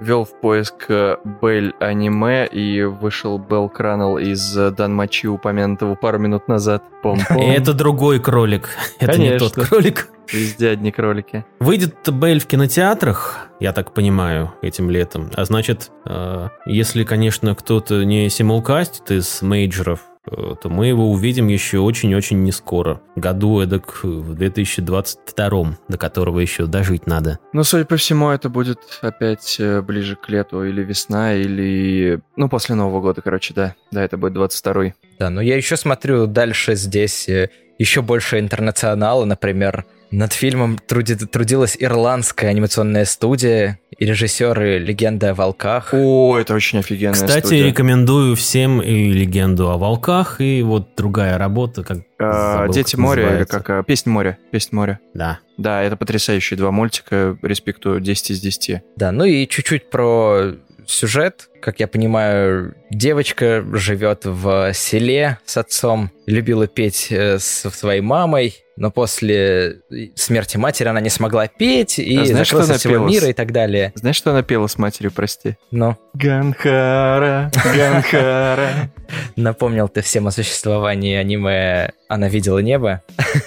ввел 0.00 0.24
в 0.24 0.40
поиск 0.40 0.86
э, 0.88 1.16
Бель 1.42 1.74
аниме 1.80 2.46
и 2.46 2.82
вышел 2.82 3.38
Белл 3.38 3.68
Кранл 3.68 4.18
из 4.18 4.56
э, 4.56 4.70
Данмачи, 4.70 5.26
упомянутого 5.26 5.94
пару 5.94 6.18
минут 6.18 6.48
назад. 6.48 6.82
Пом 7.02 7.18
-пом. 7.18 7.38
И 7.44 7.50
это 7.50 7.72
другой 7.72 8.20
кролик. 8.20 8.68
Это 9.00 9.12
Конечно. 9.12 9.32
не 9.32 9.38
тот 9.38 9.68
кролик. 9.68 10.08
Везде 10.32 10.70
одни 10.70 10.92
кролики. 10.92 11.44
Выйдет 11.58 11.94
Бель 12.12 12.40
в 12.40 12.46
кинотеатрах, 12.46 13.48
я 13.60 13.72
так 13.72 13.92
понимаю, 13.92 14.52
этим 14.60 14.90
летом. 14.90 15.30
А 15.34 15.44
значит, 15.44 15.90
э, 16.04 16.48
если, 16.66 17.04
конечно, 17.04 17.54
кто-то 17.54 18.04
не 18.04 18.28
симулкастит 18.28 19.10
из 19.10 19.42
мейджеров, 19.42 20.00
Э, 20.00 20.07
то 20.28 20.68
мы 20.68 20.86
его 20.86 21.10
увидим 21.10 21.48
еще 21.48 21.78
очень-очень 21.78 22.42
не 22.42 22.52
скоро. 22.52 23.00
Году 23.16 23.60
эдак 23.60 24.04
в 24.04 24.34
2022, 24.34 25.78
до 25.88 25.98
которого 25.98 26.40
еще 26.40 26.66
дожить 26.66 27.06
надо. 27.06 27.38
Ну, 27.52 27.64
судя 27.64 27.84
по 27.84 27.96
всему, 27.96 28.30
это 28.30 28.48
будет 28.48 28.80
опять 29.02 29.56
э, 29.58 29.80
ближе 29.82 30.16
к 30.16 30.28
лету 30.28 30.64
или 30.64 30.82
весна, 30.82 31.34
или... 31.34 32.20
Ну, 32.36 32.48
после 32.48 32.74
Нового 32.74 33.00
года, 33.00 33.22
короче, 33.22 33.54
да. 33.54 33.74
Да, 33.90 34.04
это 34.04 34.16
будет 34.16 34.36
22-й. 34.36 34.94
Да, 35.18 35.30
но 35.30 35.40
я 35.40 35.56
еще 35.56 35.76
смотрю 35.76 36.26
дальше 36.26 36.74
здесь 36.74 37.28
э, 37.28 37.50
еще 37.78 38.02
больше 38.02 38.38
интернационала, 38.38 39.24
например, 39.24 39.86
Над 40.10 40.32
фильмом 40.32 40.78
труди- 40.86 41.16
трудилась 41.26 41.76
ирландская 41.78 42.50
анимационная 42.50 43.04
студия 43.04 43.78
и 43.98 44.06
режиссеры 44.06 44.78
«Легенды 44.78 45.26
о 45.26 45.34
волках». 45.34 45.90
О, 45.92 46.38
это 46.38 46.54
очень 46.54 46.78
офигенная 46.78 47.12
Кстати, 47.14 47.46
студия. 47.46 47.66
рекомендую 47.66 48.34
всем 48.36 48.80
и 48.80 49.12
«Легенду 49.12 49.70
о 49.70 49.76
волках», 49.76 50.40
и 50.40 50.62
вот 50.62 50.94
другая 50.96 51.36
работа, 51.36 51.84
как 51.84 51.98
А, 52.18 52.58
забыл, 52.60 52.72
Дети 52.72 52.92
как 52.92 53.00
моря 53.00 53.36
или 53.36 53.44
как? 53.44 53.68
а, 53.68 53.82
Песнь 53.82 54.08
моря. 54.08 54.38
Песнь 54.50 54.74
моря. 54.74 54.98
Да. 55.14 55.40
Да, 55.58 55.82
это 55.82 55.96
потрясающие 55.96 56.56
два 56.56 56.70
мультика. 56.70 57.36
Респектую 57.42 58.00
10 58.00 58.30
из 58.30 58.40
10. 58.40 58.82
Да, 58.96 59.12
ну 59.12 59.24
и 59.24 59.46
чуть-чуть 59.46 59.90
про 59.90 60.52
сюжет. 60.90 61.48
Как 61.60 61.80
я 61.80 61.88
понимаю, 61.88 62.74
девочка 62.90 63.64
живет 63.72 64.20
в 64.24 64.72
селе 64.74 65.38
с 65.44 65.56
отцом, 65.56 66.10
любила 66.26 66.66
петь 66.66 67.08
э, 67.10 67.38
с 67.38 67.68
своей 67.70 68.00
мамой, 68.00 68.56
но 68.76 68.90
после 68.90 69.80
смерти 70.14 70.56
матери 70.56 70.86
она 70.88 71.00
не 71.00 71.10
смогла 71.10 71.48
петь 71.48 71.98
и 71.98 72.16
А 72.16 72.24
знаешь, 72.24 72.48
закрылась 72.48 72.70
от 72.70 72.76
всего 72.78 72.94
напелась? 72.94 73.12
мира 73.12 73.26
и 73.28 73.32
так 73.32 73.52
далее. 73.52 73.92
Знаешь, 73.96 74.16
что 74.16 74.30
она 74.30 74.42
пела 74.42 74.66
с 74.68 74.78
матерью, 74.78 75.10
прости? 75.10 75.56
Но 75.72 75.98
Ганхара, 76.14 77.50
Ганхара. 77.74 78.90
напомнил 79.36 79.88
ты 79.88 80.00
всем 80.02 80.26
о 80.28 80.30
существовании 80.30 81.16
аниме 81.16 81.92
«Она 82.08 82.28
видела 82.28 82.58
небо». 82.60 83.02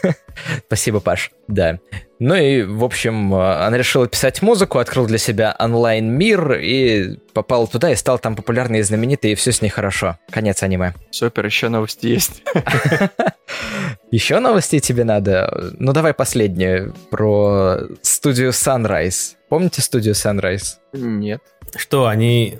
Спасибо, 0.67 0.99
Паш. 0.99 1.31
Да. 1.47 1.79
Ну 2.23 2.35
и, 2.35 2.61
в 2.61 2.83
общем, 2.83 3.33
э, 3.33 3.65
она 3.65 3.79
решила 3.79 4.07
писать 4.07 4.43
музыку, 4.43 4.77
открыл 4.77 5.07
для 5.07 5.17
себя 5.17 5.55
онлайн-мир 5.57 6.59
и 6.59 7.17
попал 7.33 7.67
туда 7.67 7.91
и 7.91 7.95
стал 7.95 8.19
там 8.19 8.35
популярный 8.35 8.77
и 8.77 8.83
знаменитый, 8.83 9.31
и 9.31 9.35
все 9.35 9.51
с 9.51 9.63
ней 9.63 9.69
хорошо. 9.69 10.19
Конец 10.29 10.61
аниме. 10.61 10.93
Супер, 11.09 11.47
еще 11.47 11.69
новости 11.69 12.05
есть. 12.05 12.43
Еще 14.11 14.39
новости 14.39 14.79
тебе 14.79 15.03
надо? 15.03 15.73
Ну 15.79 15.93
давай 15.93 16.13
последнюю 16.13 16.93
про 17.09 17.79
студию 18.01 18.49
Sunrise. 18.49 19.35
Помните 19.49 19.81
студию 19.81 20.13
Sunrise? 20.13 20.75
Нет. 20.93 21.41
Что, 21.75 22.07
они 22.07 22.57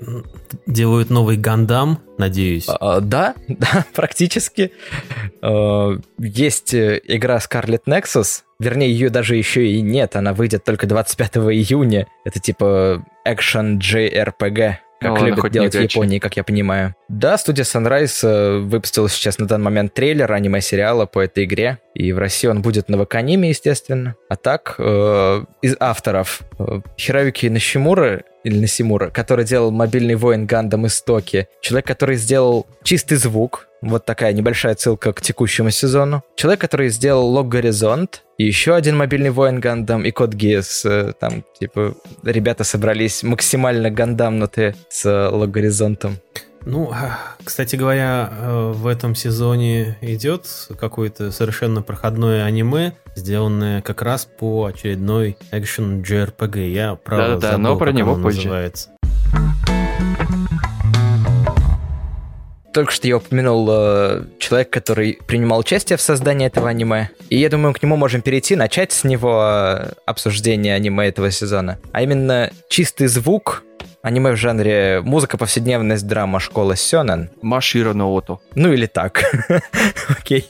делают 0.66 1.10
новый 1.10 1.36
Гандам, 1.36 2.00
надеюсь? 2.18 2.66
А, 2.68 2.96
а, 2.96 3.00
да, 3.00 3.34
да, 3.48 3.84
практически. 3.94 4.72
Э, 5.42 5.98
Есть 6.18 6.72
э, 6.72 7.00
игра 7.04 7.36
Scarlet 7.36 7.82
Nexus, 7.86 8.42
вернее, 8.62 8.90
ее 8.90 9.10
даже 9.10 9.36
еще 9.36 9.66
и 9.66 9.80
нет, 9.80 10.16
она 10.16 10.32
выйдет 10.32 10.64
только 10.64 10.86
25 10.86 11.36
июня. 11.36 12.06
Это 12.24 12.40
типа 12.40 13.04
экшен 13.24 13.78
JRPG, 13.78 14.76
как 15.00 15.20
Ну 15.20 15.26
любят 15.26 15.50
делать 15.50 15.74
в. 15.74 15.80
Японии, 15.80 16.18
как 16.18 16.36
я 16.36 16.44
понимаю. 16.44 16.94
Да, 17.08 17.36
студия 17.36 17.64
Sunrise 17.64 18.20
э, 18.22 18.58
выпустила 18.58 19.08
сейчас 19.08 19.38
на 19.38 19.46
данный 19.46 19.64
момент 19.64 19.94
трейлер 19.94 20.32
аниме-сериала 20.32 21.06
по 21.06 21.20
этой 21.20 21.44
игре, 21.44 21.78
и 21.94 22.12
в 22.12 22.18
России 22.18 22.46
он 22.46 22.62
будет 22.62 22.88
на 22.88 22.96
Ваканиме, 22.96 23.48
естественно. 23.48 24.14
А 24.28 24.36
так, 24.36 24.76
э, 24.78 25.44
из 25.60 25.76
авторов 25.80 26.42
э, 26.58 26.80
Хироюки 26.96 27.48
Нащимура, 27.48 28.22
или 28.44 28.58
Насимура, 28.58 29.10
который 29.10 29.44
делал 29.44 29.70
мобильный 29.70 30.16
воин 30.16 30.46
Гандам 30.46 30.86
Истоки, 30.86 31.48
человек, 31.60 31.86
который 31.86 32.16
сделал 32.16 32.66
чистый 32.82 33.16
звук, 33.16 33.68
вот 33.82 34.06
такая 34.06 34.32
небольшая 34.32 34.74
ссылка 34.76 35.12
к 35.12 35.20
текущему 35.20 35.70
сезону. 35.70 36.22
Человек, 36.36 36.60
который 36.60 36.88
сделал 36.88 37.26
Лог 37.28 37.48
Горизонт, 37.48 38.22
и 38.38 38.44
еще 38.44 38.74
один 38.74 38.96
мобильный 38.96 39.30
воин 39.30 39.60
Гандам 39.60 40.04
и 40.04 40.10
Код 40.10 40.32
Гиас. 40.34 40.84
Э, 40.86 41.12
Там, 41.18 41.44
типа, 41.60 41.94
ребята 42.22 42.64
собрались 42.64 43.22
максимально 43.22 43.90
гандамнутые 43.90 44.74
с 44.88 45.04
э, 45.04 45.28
Лог 45.28 45.50
Горизонтом. 45.50 46.16
Ну, 46.64 46.90
а, 46.92 47.18
кстати 47.42 47.74
говоря, 47.74 48.32
э, 48.32 48.72
в 48.74 48.86
этом 48.86 49.16
сезоне 49.16 49.98
идет 50.00 50.46
какое-то 50.78 51.32
совершенно 51.32 51.82
проходное 51.82 52.44
аниме, 52.44 52.92
сделанное 53.16 53.82
как 53.82 54.00
раз 54.02 54.26
по 54.38 54.66
очередной 54.66 55.36
экшен 55.50 56.02
JRPG. 56.02 56.68
Я 56.70 56.94
правда 56.94 57.26
Да-да-да, 57.34 57.50
забыл, 57.52 57.62
но 57.62 57.76
про 57.76 57.86
как 57.86 57.94
него 57.96 58.12
оно 58.14 58.22
позже. 58.22 58.38
называется. 58.38 58.90
Только 62.72 62.92
что 62.92 63.06
я 63.06 63.18
упомянул 63.18 63.68
э, 63.70 64.24
человек, 64.38 64.70
который 64.70 65.18
принимал 65.26 65.58
участие 65.58 65.98
в 65.98 66.00
создании 66.00 66.46
этого 66.46 66.70
аниме. 66.70 67.10
И 67.28 67.38
я 67.38 67.50
думаю, 67.50 67.74
к 67.74 67.82
нему 67.82 67.96
можем 67.96 68.22
перейти, 68.22 68.56
начать 68.56 68.92
с 68.92 69.04
него 69.04 69.42
э, 69.44 69.92
обсуждение 70.06 70.74
аниме 70.74 71.08
этого 71.08 71.30
сезона. 71.30 71.78
А 71.92 72.02
именно 72.02 72.50
чистый 72.68 73.08
звук, 73.08 73.62
аниме 74.02 74.32
в 74.32 74.36
жанре 74.36 75.02
музыка, 75.04 75.36
повседневность, 75.36 76.06
драма, 76.06 76.40
школа 76.40 76.74
Сёнэн. 76.74 77.30
Маширо 77.42 77.92
Ноото. 77.92 78.38
Ну 78.54 78.72
или 78.72 78.86
так. 78.86 79.22
Окей. 80.08 80.48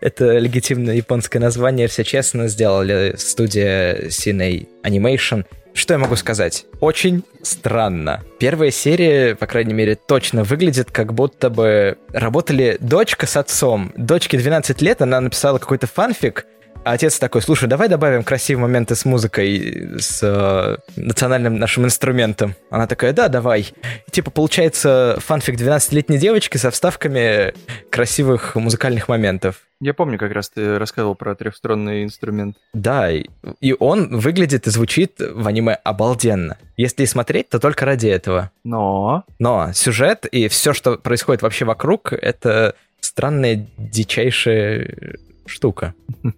Это 0.00 0.38
легитимное 0.38 0.94
японское 0.94 1.38
название, 1.38 1.88
все 1.88 2.04
честно, 2.04 2.48
сделали 2.48 3.14
студия 3.16 4.08
Sinei 4.08 4.68
Animation. 4.84 5.46
Что 5.74 5.94
я 5.94 5.98
могу 5.98 6.16
сказать? 6.16 6.66
Очень 6.80 7.24
странно. 7.42 8.22
Первая 8.38 8.70
серия, 8.70 9.34
по 9.34 9.46
крайней 9.46 9.74
мере, 9.74 9.94
точно 9.94 10.44
выглядит, 10.44 10.90
как 10.90 11.14
будто 11.14 11.50
бы 11.50 11.98
работали 12.12 12.76
дочка 12.80 13.26
с 13.26 13.36
отцом. 13.36 13.92
Дочке 13.96 14.38
12 14.38 14.82
лет, 14.82 15.00
она 15.02 15.20
написала 15.20 15.58
какой-то 15.58 15.86
фанфик, 15.86 16.46
а 16.84 16.92
отец 16.92 17.18
такой, 17.18 17.42
слушай, 17.42 17.68
давай 17.68 17.88
добавим 17.88 18.24
красивые 18.24 18.62
моменты 18.62 18.94
с 18.94 19.04
музыкой, 19.04 19.98
с 19.98 20.20
э, 20.22 20.76
национальным 20.96 21.58
нашим 21.58 21.84
инструментом. 21.84 22.54
Она 22.70 22.86
такая, 22.86 23.12
да, 23.12 23.28
давай. 23.28 23.72
И, 24.06 24.10
типа, 24.10 24.30
получается 24.30 25.16
фанфик 25.20 25.54
12-летней 25.54 26.18
девочки 26.18 26.56
со 26.56 26.70
вставками 26.70 27.54
красивых 27.90 28.56
музыкальных 28.56 29.08
моментов. 29.08 29.62
Я 29.80 29.94
помню, 29.94 30.18
как 30.18 30.32
раз 30.32 30.48
ты 30.48 30.78
рассказывал 30.78 31.14
про 31.14 31.34
трехструнный 31.34 32.04
инструмент. 32.04 32.56
Да, 32.72 33.10
и, 33.10 33.26
и 33.60 33.74
он 33.78 34.16
выглядит 34.18 34.66
и 34.66 34.70
звучит 34.70 35.18
в 35.18 35.46
аниме 35.46 35.74
обалденно. 35.74 36.56
Если 36.76 37.04
смотреть, 37.04 37.48
то 37.48 37.58
только 37.58 37.84
ради 37.84 38.08
этого. 38.08 38.50
Но... 38.64 39.24
Но 39.38 39.72
сюжет 39.72 40.26
и 40.26 40.48
все, 40.48 40.72
что 40.72 40.96
происходит 40.96 41.42
вообще 41.42 41.64
вокруг, 41.64 42.12
это 42.12 42.74
странная, 43.00 43.66
дичайшая 43.76 45.16
штука. 45.46 45.94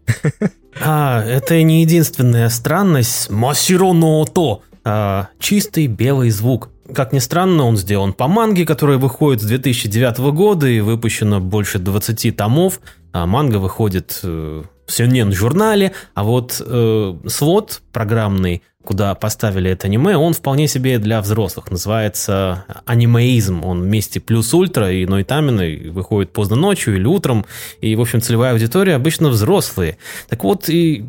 А, 0.80 1.23
это 1.23 1.62
не 1.62 1.82
единственная 1.82 2.49
странность. 2.49 3.30
Масиро 3.30 3.92
но 3.92 4.25
то. 4.25 4.62
А, 4.82 5.28
чистый 5.38 5.87
белый 5.87 6.30
звук. 6.30 6.70
Как 6.92 7.12
ни 7.12 7.20
странно, 7.20 7.62
он 7.62 7.76
сделан 7.76 8.12
по 8.12 8.26
манге, 8.26 8.66
которая 8.66 8.99
выходит 8.99 9.40
с 9.40 9.46
2009 9.46 10.18
года 10.34 10.66
и 10.66 10.80
выпущено 10.80 11.38
больше 11.38 11.78
20 11.78 12.37
томов. 12.37 12.80
А 13.12 13.26
манга 13.26 13.58
выходит 13.58 14.18
э, 14.25 14.64
в 14.87 14.92
Сёнэн 14.92 15.32
журнале, 15.32 15.92
а 16.14 16.25
вот 16.25 16.61
э, 16.64 17.14
свод 17.26 17.82
программный, 17.92 18.62
куда 18.85 19.14
поставили 19.14 19.71
это 19.71 19.87
аниме, 19.87 20.17
он 20.17 20.35
вполне 20.35 20.69
себе 20.69 20.99
для 20.99 21.21
взрослых. 21.21 21.71
Называется 21.71 22.64
анимеизм. 22.85 23.64
Он 23.64 23.83
вместе 23.83 24.21
плюс 24.21 24.53
ультра 24.55 24.93
и 24.93 25.07
нойтамина 25.07 25.62
и 25.62 25.88
выходит 25.88 26.33
поздно 26.33 26.57
ночью 26.57 26.97
или 26.97 27.07
утром. 27.07 27.47
И, 27.81 27.97
в 27.97 28.00
общем, 28.00 28.21
целевая 28.21 28.53
аудитория 28.53 28.95
обычно 28.95 29.29
взрослые. 29.29 29.97
Так 30.29 30.45
вот, 30.45 30.69
и 30.69 31.07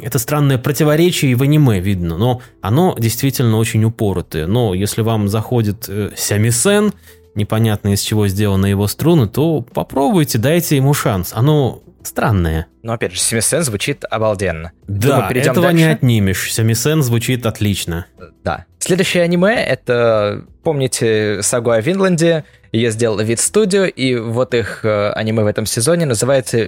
это 0.00 0.18
странное 0.18 0.58
противоречие 0.58 1.32
и 1.32 1.34
в 1.34 1.42
аниме 1.42 1.80
видно, 1.80 2.16
но 2.16 2.40
оно 2.60 2.96
действительно 2.98 3.58
очень 3.58 3.84
упоротое. 3.84 4.46
Но 4.46 4.74
если 4.74 5.02
вам 5.02 5.28
заходит 5.28 5.86
э, 5.88 6.10
Сямисен, 6.16 6.92
непонятно 7.34 7.92
из 7.92 8.00
чего 8.00 8.28
сделаны 8.28 8.66
его 8.66 8.86
струны, 8.86 9.28
то 9.28 9.62
попробуйте, 9.62 10.38
дайте 10.38 10.76
ему 10.76 10.94
шанс. 10.94 11.32
Оно 11.34 11.82
странное. 12.06 12.66
Но 12.82 12.92
опять 12.92 13.12
же, 13.12 13.18
Семисен 13.20 13.62
звучит 13.62 14.04
обалденно. 14.10 14.72
Да, 14.86 15.28
Думаю, 15.28 15.36
этого 15.36 15.70
не 15.70 15.84
дальше? 15.84 15.96
отнимешь. 15.96 16.52
Сямисен 16.52 17.02
звучит 17.02 17.46
отлично. 17.46 18.06
Да. 18.44 18.66
Следующее 18.78 19.22
аниме— 19.22 19.54
это, 19.66 20.44
помните, 20.64 21.40
сагу 21.42 21.70
о 21.70 21.80
Винланде, 21.80 22.44
ее 22.72 22.90
сделал 22.90 23.18
Вид 23.20 23.38
Студио, 23.38 23.84
и 23.84 24.16
вот 24.16 24.54
их 24.54 24.84
э, 24.84 25.10
аниме 25.12 25.44
в 25.44 25.46
этом 25.46 25.66
сезоне 25.66 26.06
называется, 26.06 26.58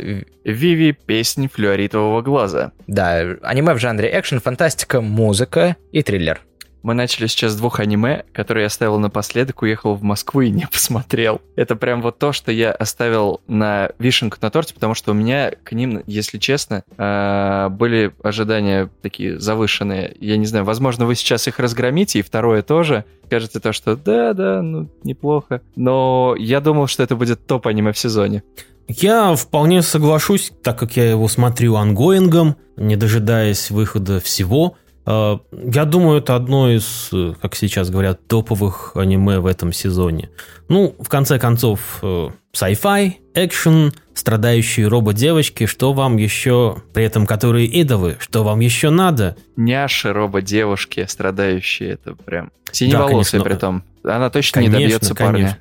Виви 0.45 0.93
песнь 0.93 1.49
флюоритового 1.53 2.23
глаза. 2.23 2.73
да, 2.87 3.21
аниме 3.43 3.75
в 3.75 3.79
жанре 3.79 4.11
экшен, 4.19 4.41
фантастика, 4.41 5.01
музыка 5.01 5.77
и 5.93 6.03
триллер. 6.03 6.41
Мы 6.85 6.93
начали 6.93 7.29
сейчас 7.29 7.57
двух 7.57 7.81
аниме, 7.81 8.25
которые 8.35 8.65
я 8.65 8.67
оставил 8.67 8.99
напоследок, 8.99 9.63
уехал 9.63 9.95
в 9.95 10.03
Москву 10.03 10.43
и 10.43 10.51
не 10.51 10.67
посмотрел. 10.71 11.41
Это 11.57 11.77
прям 11.77 12.03
вот 12.03 12.19
то, 12.19 12.33
что 12.33 12.53
я 12.53 12.73
оставил 12.73 13.41
на 13.49 13.89
вишенку 13.99 14.37
на 14.43 14.51
торте, 14.51 14.75
потому 14.75 14.95
что 14.95 15.13
у 15.13 15.15
меня 15.15 15.51
к 15.51 15.73
ним, 15.73 16.03
если 16.07 16.37
честно, 16.37 16.85
э, 16.99 17.69
были 17.71 18.13
ожидания 18.23 18.91
такие 19.01 19.41
завышенные. 19.41 20.15
Я 20.21 20.37
не 20.37 20.45
знаю, 20.45 20.67
возможно, 20.67 21.07
вы 21.07 21.15
сейчас 21.15 21.49
их 21.49 21.59
разгромите, 21.59 22.19
и 22.19 22.23
второе 22.23 22.61
тоже. 22.61 23.07
Скажете 23.25 23.61
то, 23.61 23.73
что 23.73 23.97
да-да, 23.97 24.61
ну, 24.61 24.91
неплохо. 25.05 25.63
Но 25.77 26.37
я 26.39 26.61
думал, 26.61 26.87
что 26.87 27.03
это 27.03 27.17
будет 27.17 27.47
топ-аниме 27.47 27.93
в 27.93 27.99
сезоне. 27.99 28.43
Я 28.89 29.35
вполне 29.35 29.81
соглашусь, 29.81 30.53
так 30.63 30.79
как 30.79 30.99
я 30.99 31.09
его 31.09 31.29
смотрю 31.29 31.77
ангоингом, 31.77 32.57
не 32.77 32.97
дожидаясь 32.97 33.71
выхода 33.71 34.21
всего. 34.21 34.77
Э, 35.07 35.39
я 35.53 35.85
думаю, 35.85 36.19
это 36.19 36.37
одно 36.37 36.71
из, 36.71 37.11
э, 37.13 37.35
как 37.41 37.55
сейчас 37.55 37.91
говорят, 37.91 38.27
топовых 38.27 38.93
аниме 38.95 39.39
в 39.39 39.47
этом 39.47 39.73
сезоне. 39.73 40.31
Ну, 40.69 40.95
в 40.99 41.09
конце 41.09 41.39
концов, 41.39 41.99
э, 42.03 42.29
sci-fi, 42.55 43.15
экшен, 43.35 43.93
страдающие 44.15 44.87
робот-девочки, 44.87 45.67
что 45.67 45.93
вам 45.93 46.17
еще, 46.17 46.83
при 46.93 47.05
этом 47.05 47.27
которые 47.27 47.67
идовы, 47.67 48.17
что 48.21 48.45
вам 48.45 48.61
еще 48.61 48.91
надо? 48.91 49.37
Няши 49.57 50.13
робот-девушки, 50.13 51.05
страдающие, 51.09 51.91
это 51.91 52.15
прям 52.15 52.51
синеволосые 52.73 53.43
да, 53.43 53.51
при 53.51 53.55
том. 53.57 53.85
Она 54.05 54.31
точно 54.31 54.61
конечно, 54.61 54.77
не 54.79 54.85
добьется 54.85 55.15
парня. 55.15 55.59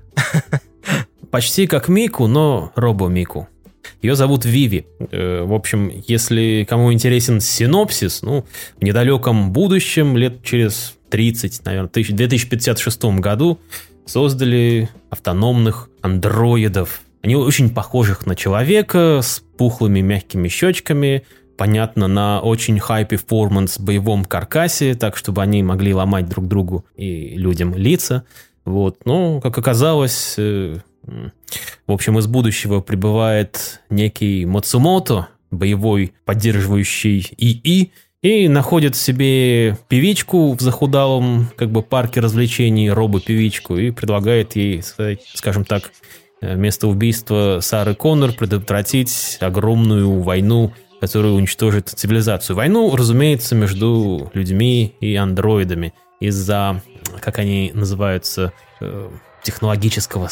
Почти 1.31 1.65
как 1.65 1.87
Мику, 1.87 2.27
но 2.27 2.71
робо-Мику. 2.75 3.47
Ее 4.01 4.15
зовут 4.15 4.45
Виви. 4.45 4.85
Э, 5.11 5.43
в 5.43 5.53
общем, 5.53 5.91
если 6.07 6.65
кому 6.69 6.91
интересен 6.93 7.39
синопсис, 7.39 8.21
ну, 8.21 8.45
в 8.79 8.83
недалеком 8.83 9.51
будущем, 9.51 10.17
лет 10.17 10.43
через 10.43 10.95
30, 11.09 11.65
наверное, 11.65 11.89
в 11.89 11.93
2056 11.93 13.03
году 13.19 13.59
создали 14.05 14.89
автономных 15.09 15.89
андроидов. 16.01 17.01
Они 17.21 17.35
очень 17.35 17.69
похожих 17.69 18.25
на 18.25 18.35
человека, 18.35 19.19
с 19.23 19.41
пухлыми 19.57 20.01
мягкими 20.01 20.47
щечками, 20.49 21.23
понятно, 21.57 22.07
на 22.07 22.41
очень 22.41 22.77
high 22.77 23.07
performance 23.07 23.81
боевом 23.81 24.25
каркасе, 24.25 24.95
так, 24.95 25.15
чтобы 25.15 25.41
они 25.41 25.63
могли 25.63 25.93
ломать 25.93 26.27
друг 26.27 26.47
другу 26.47 26.85
и 26.95 27.35
людям 27.37 27.75
лица. 27.75 28.25
Вот. 28.65 29.05
Но, 29.05 29.39
как 29.41 29.57
оказалось, 29.57 30.35
э, 30.37 30.79
в 31.05 31.91
общем, 31.91 32.17
из 32.19 32.27
будущего 32.27 32.79
прибывает 32.79 33.81
некий 33.89 34.45
Мацумото, 34.45 35.29
боевой 35.51 36.13
поддерживающий 36.25 37.33
ИИ, 37.37 37.91
и 38.21 38.47
находит 38.47 38.95
себе 38.95 39.77
певичку 39.89 40.53
в 40.53 40.61
захудалом 40.61 41.49
как 41.57 41.71
бы 41.71 41.83
парке 41.83 42.21
развлечений, 42.21 42.89
робо-певичку, 42.89 43.75
и 43.75 43.91
предлагает 43.91 44.55
ей, 44.55 44.81
скажем 45.33 45.65
так, 45.65 45.91
э, 46.41 46.55
вместо 46.55 46.87
убийства 46.87 47.59
Сары 47.61 47.95
Коннор 47.95 48.31
предотвратить 48.31 49.37
огромную 49.41 50.21
войну, 50.21 50.71
которая 51.01 51.33
уничтожит 51.33 51.89
цивилизацию. 51.89 52.55
Войну, 52.55 52.95
разумеется, 52.95 53.55
между 53.55 54.31
людьми 54.33 54.95
и 55.01 55.15
андроидами 55.15 55.93
из-за, 56.21 56.81
как 57.19 57.39
они 57.39 57.71
называются, 57.73 58.53
э, 58.79 59.09
технологического 59.43 60.29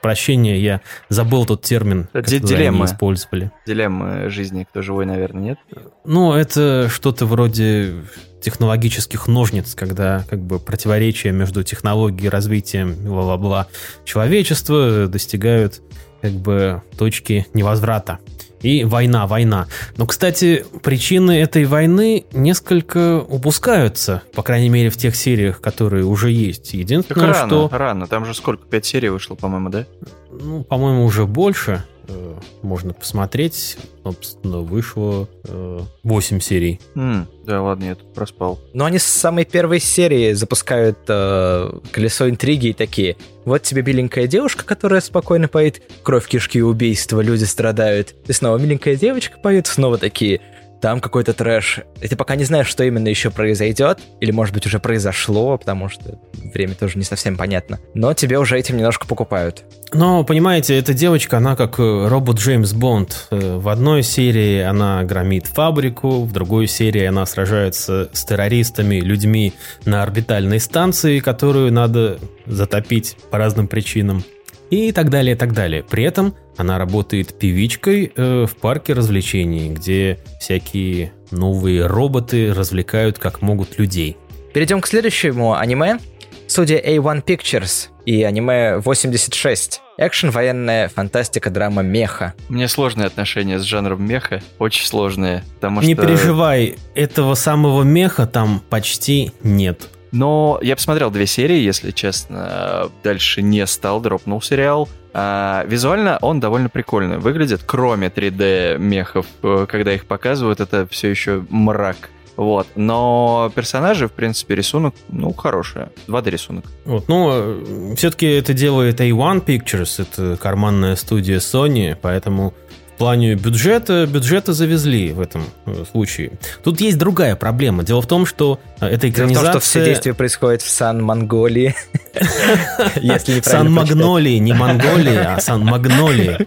прощения, 0.00 0.58
я 0.58 0.80
забыл 1.08 1.46
тот 1.46 1.62
термин, 1.62 2.08
который 2.12 2.40
дилемма. 2.40 2.84
они 2.84 2.92
использовали. 2.92 3.50
Дилемма 3.66 4.28
жизни, 4.28 4.66
кто 4.68 4.82
живой, 4.82 5.06
наверное, 5.06 5.42
нет? 5.42 5.58
Ну, 6.04 6.32
это 6.32 6.88
что-то 6.88 7.26
вроде 7.26 7.94
технологических 8.40 9.26
ножниц, 9.26 9.74
когда 9.74 10.24
как 10.28 10.40
бы 10.40 10.58
противоречия 10.58 11.32
между 11.32 11.62
технологией 11.62 12.26
и 12.26 12.30
развитием 12.30 12.94
бла-бла-бла 12.94 13.66
человечества 14.04 15.08
достигают 15.08 15.82
как 16.22 16.32
бы 16.32 16.82
точки 16.96 17.46
невозврата 17.54 18.18
и 18.66 18.84
война, 18.84 19.26
война. 19.26 19.68
Но, 19.96 20.06
кстати, 20.06 20.66
причины 20.82 21.40
этой 21.40 21.64
войны 21.66 22.24
несколько 22.32 23.20
упускаются, 23.20 24.22
по 24.34 24.42
крайней 24.42 24.68
мере, 24.68 24.90
в 24.90 24.96
тех 24.96 25.14
сериях, 25.14 25.60
которые 25.60 26.04
уже 26.04 26.32
есть. 26.32 26.74
Единственное, 26.74 27.28
так 27.28 27.36
рано, 27.36 27.48
что... 27.48 27.68
рано, 27.72 28.06
там 28.08 28.24
же 28.24 28.34
сколько, 28.34 28.66
пять 28.66 28.84
серий 28.84 29.08
вышло, 29.08 29.36
по-моему, 29.36 29.68
да? 29.68 29.86
Ну, 30.32 30.64
по-моему, 30.64 31.04
уже 31.04 31.26
больше. 31.26 31.84
Э, 32.08 32.34
можно 32.62 32.92
посмотреть. 32.92 33.78
Собственно, 34.04 34.58
вышло 34.58 35.28
э, 35.44 35.80
8 36.04 36.40
серий. 36.40 36.80
Mm, 36.94 37.26
да, 37.44 37.62
ладно, 37.62 37.84
я 37.84 37.94
тут 37.96 38.12
проспал. 38.14 38.60
Но 38.72 38.84
они 38.84 38.98
с 38.98 39.04
самой 39.04 39.44
первой 39.44 39.80
серии 39.80 40.32
запускают 40.32 40.98
э, 41.08 41.72
колесо 41.90 42.28
интриги 42.28 42.68
и 42.68 42.72
такие. 42.72 43.16
Вот 43.44 43.62
тебе 43.62 43.82
миленькая 43.82 44.26
девушка, 44.26 44.64
которая 44.64 45.00
спокойно 45.00 45.48
поет 45.48 45.82
«Кровь, 46.02 46.28
кишки 46.28 46.58
и 46.58 46.62
убийства, 46.62 47.20
люди 47.20 47.44
страдают». 47.44 48.14
И 48.26 48.32
снова 48.32 48.58
миленькая 48.58 48.96
девочка 48.96 49.38
поет, 49.38 49.66
снова 49.66 49.98
такие 49.98 50.40
там 50.86 51.00
какой-то 51.00 51.32
трэш. 51.32 51.80
И 52.00 52.06
ты 52.06 52.14
пока 52.14 52.36
не 52.36 52.44
знаешь, 52.44 52.68
что 52.68 52.84
именно 52.84 53.08
еще 53.08 53.32
произойдет, 53.32 53.98
или, 54.20 54.30
может 54.30 54.54
быть, 54.54 54.66
уже 54.66 54.78
произошло, 54.78 55.58
потому 55.58 55.88
что 55.88 56.20
время 56.54 56.76
тоже 56.76 56.96
не 56.96 57.02
совсем 57.02 57.36
понятно. 57.36 57.80
Но 57.92 58.14
тебе 58.14 58.38
уже 58.38 58.56
этим 58.56 58.76
немножко 58.76 59.04
покупают. 59.04 59.64
Но, 59.92 60.22
понимаете, 60.22 60.78
эта 60.78 60.94
девочка, 60.94 61.38
она 61.38 61.56
как 61.56 61.80
э, 61.80 62.06
робот 62.06 62.38
Джеймс 62.38 62.72
Бонд. 62.72 63.26
Э, 63.32 63.56
в 63.56 63.68
одной 63.68 64.04
серии 64.04 64.60
она 64.60 65.02
громит 65.02 65.48
фабрику, 65.48 66.22
в 66.22 66.30
другой 66.30 66.68
серии 66.68 67.04
она 67.04 67.26
сражается 67.26 68.08
с 68.12 68.24
террористами, 68.24 69.00
людьми 69.00 69.54
на 69.86 70.04
орбитальной 70.04 70.60
станции, 70.60 71.18
которую 71.18 71.72
надо 71.72 72.20
затопить 72.46 73.16
по 73.32 73.38
разным 73.38 73.66
причинам 73.66 74.22
и 74.70 74.92
так 74.92 75.10
далее, 75.10 75.34
и 75.34 75.38
так 75.38 75.52
далее. 75.52 75.82
При 75.82 76.04
этом 76.04 76.34
она 76.56 76.78
работает 76.78 77.38
певичкой 77.38 78.12
э, 78.14 78.46
в 78.46 78.56
парке 78.56 78.92
развлечений, 78.92 79.70
где 79.70 80.18
всякие 80.40 81.12
новые 81.30 81.86
роботы 81.86 82.52
развлекают 82.54 83.18
как 83.18 83.42
могут 83.42 83.78
людей. 83.78 84.16
Перейдем 84.52 84.80
к 84.80 84.86
следующему 84.86 85.54
аниме. 85.54 85.98
Студия 86.46 86.80
A1 86.80 87.24
Pictures 87.24 87.88
и 88.06 88.22
аниме 88.22 88.78
86. 88.78 89.82
Экшен, 89.98 90.30
военная 90.30 90.88
фантастика, 90.88 91.50
драма, 91.50 91.82
меха. 91.82 92.34
Мне 92.48 92.68
сложные 92.68 93.06
отношения 93.06 93.58
с 93.58 93.62
жанром 93.62 94.06
меха, 94.06 94.42
очень 94.58 94.86
сложные, 94.86 95.42
потому 95.56 95.80
Не 95.80 95.94
что... 95.94 96.02
переживай, 96.02 96.76
этого 96.94 97.34
самого 97.34 97.82
меха 97.82 98.26
там 98.26 98.62
почти 98.70 99.32
нет. 99.42 99.88
Но 100.16 100.58
я 100.62 100.76
посмотрел 100.76 101.10
две 101.10 101.26
серии, 101.26 101.58
если 101.58 101.90
честно. 101.90 102.90
Дальше 103.04 103.42
не 103.42 103.66
стал, 103.66 104.00
дропнул 104.00 104.40
сериал. 104.40 104.88
А, 105.12 105.64
визуально 105.66 106.18
он 106.20 106.40
довольно 106.40 106.68
прикольно 106.68 107.18
выглядит, 107.18 107.62
кроме 107.64 108.08
3D 108.08 108.78
мехов, 108.78 109.26
э, 109.42 109.66
когда 109.66 109.94
их 109.94 110.04
показывают, 110.04 110.60
это 110.60 110.86
все 110.90 111.08
еще 111.08 111.46
мрак. 111.48 112.10
Вот. 112.36 112.66
Но 112.76 113.50
персонажи, 113.54 114.08
в 114.08 114.12
принципе, 114.12 114.54
рисунок, 114.54 114.94
ну, 115.08 115.32
хороший. 115.32 115.86
2D 116.06 116.30
рисунок. 116.30 116.64
Вот. 116.84 117.08
Ну, 117.08 117.30
э, 117.32 117.94
все-таки 117.96 118.26
это 118.26 118.52
делает 118.52 119.00
A1 119.00 119.44
Pictures, 119.44 120.02
это 120.02 120.36
карманная 120.36 120.96
студия 120.96 121.38
Sony, 121.38 121.96
поэтому 122.00 122.52
в 122.96 122.98
плане 122.98 123.34
бюджета, 123.34 124.06
бюджета 124.06 124.54
завезли 124.54 125.12
в 125.12 125.20
этом 125.20 125.44
э, 125.66 125.84
случае. 125.92 126.32
Тут 126.64 126.80
есть 126.80 126.96
другая 126.96 127.36
проблема. 127.36 127.84
Дело 127.84 128.00
в 128.00 128.06
том, 128.06 128.24
что 128.24 128.58
э, 128.80 128.86
эта 128.86 129.10
экранизация... 129.10 129.42
Дело 129.42 129.50
в 129.50 129.52
том, 129.52 129.60
что 129.60 129.68
все 129.68 129.84
действия 129.84 130.14
происходят 130.14 130.62
в 130.62 130.70
Сан-Монголии. 130.70 131.74
Сан-Магнолии, 133.42 134.38
не 134.38 134.54
Монголии, 134.54 135.14
а 135.14 135.38
Сан-Магнолии. 135.40 136.46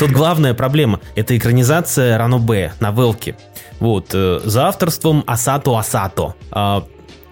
Тут 0.00 0.10
главная 0.10 0.52
проблема. 0.52 0.98
Это 1.14 1.38
экранизация 1.38 2.18
Ранобе, 2.18 2.72
новелки. 2.80 3.36
Вот, 3.78 4.08
э, 4.14 4.40
за 4.44 4.66
авторством 4.66 5.22
Асато 5.28 5.78
Асато. 5.78 6.34
А, 6.50 6.84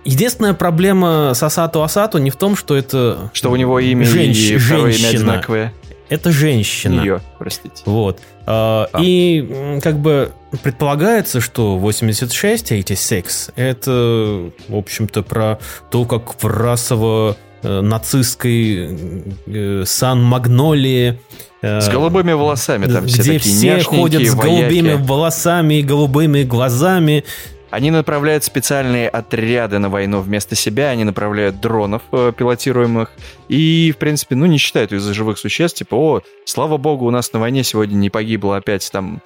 единственная 0.05 0.55
проблема 0.55 1.33
с 1.35 1.43
Асато 1.43 1.83
Асато 1.83 2.21
не 2.21 2.31
в 2.31 2.37
том, 2.37 2.55
что 2.55 2.77
это... 2.77 3.29
Что 3.33 3.51
у 3.51 3.57
него 3.57 3.81
имя 3.81 4.07
женщ... 4.07 4.37
и 4.37 4.57
второе 4.57 4.93
имя 4.93 5.09
одинаковое. 5.09 5.73
Это 6.09 6.31
женщина. 6.31 7.01
Ее, 7.01 7.21
простите. 7.39 7.83
Вот. 7.85 8.21
А. 8.47 8.89
И 9.01 9.81
как 9.83 9.99
бы 9.99 10.33
предполагается, 10.63 11.41
что 11.41 11.77
86, 11.79 12.71
86, 12.71 13.51
это, 13.57 14.51
в 14.69 14.77
общем-то, 14.77 15.23
про 15.23 15.59
то, 15.91 16.05
как 16.05 16.43
в 16.43 16.47
расово 16.47 17.37
э, 17.63 17.81
нацистской 17.81 18.97
э, 19.47 19.83
Сан-Магнолии 19.85 21.19
э, 21.63 21.81
с 21.81 21.89
голубыми 21.89 22.33
волосами 22.33 22.87
там 22.87 23.07
все 23.07 23.23
где 23.23 23.39
все 23.39 23.83
ходят 23.83 24.27
с 24.27 24.35
голубыми 24.35 24.95
волосами 24.95 25.75
и 25.75 25.83
голубыми 25.83 26.45
глазами 26.45 27.25
они 27.77 27.91
направляют 27.91 28.43
специальные 28.43 29.07
отряды 29.11 29.79
на 29.79 29.91
войну 29.91 30.21
вместо 30.23 30.55
себя, 30.55 30.89
они 30.89 31.05
направляют 31.05 31.61
дронов 31.61 32.01
э, 32.11 32.33
пилотируемых, 32.35 33.13
и, 33.51 33.93
в 33.95 33.99
принципе, 33.99 34.35
ну, 34.35 34.47
не 34.47 34.57
считают 34.57 34.93
из 34.93 35.05
живых 35.05 35.37
существ, 35.37 35.77
типа, 35.77 35.95
о, 35.95 36.23
слава 36.47 36.79
богу, 36.79 37.05
у 37.05 37.11
нас 37.11 37.35
на 37.35 37.39
войне 37.39 37.65
сегодня 37.65 37.97
не 37.97 38.09
погибло 38.09 38.57
опять 38.57 38.91
там 38.91 39.21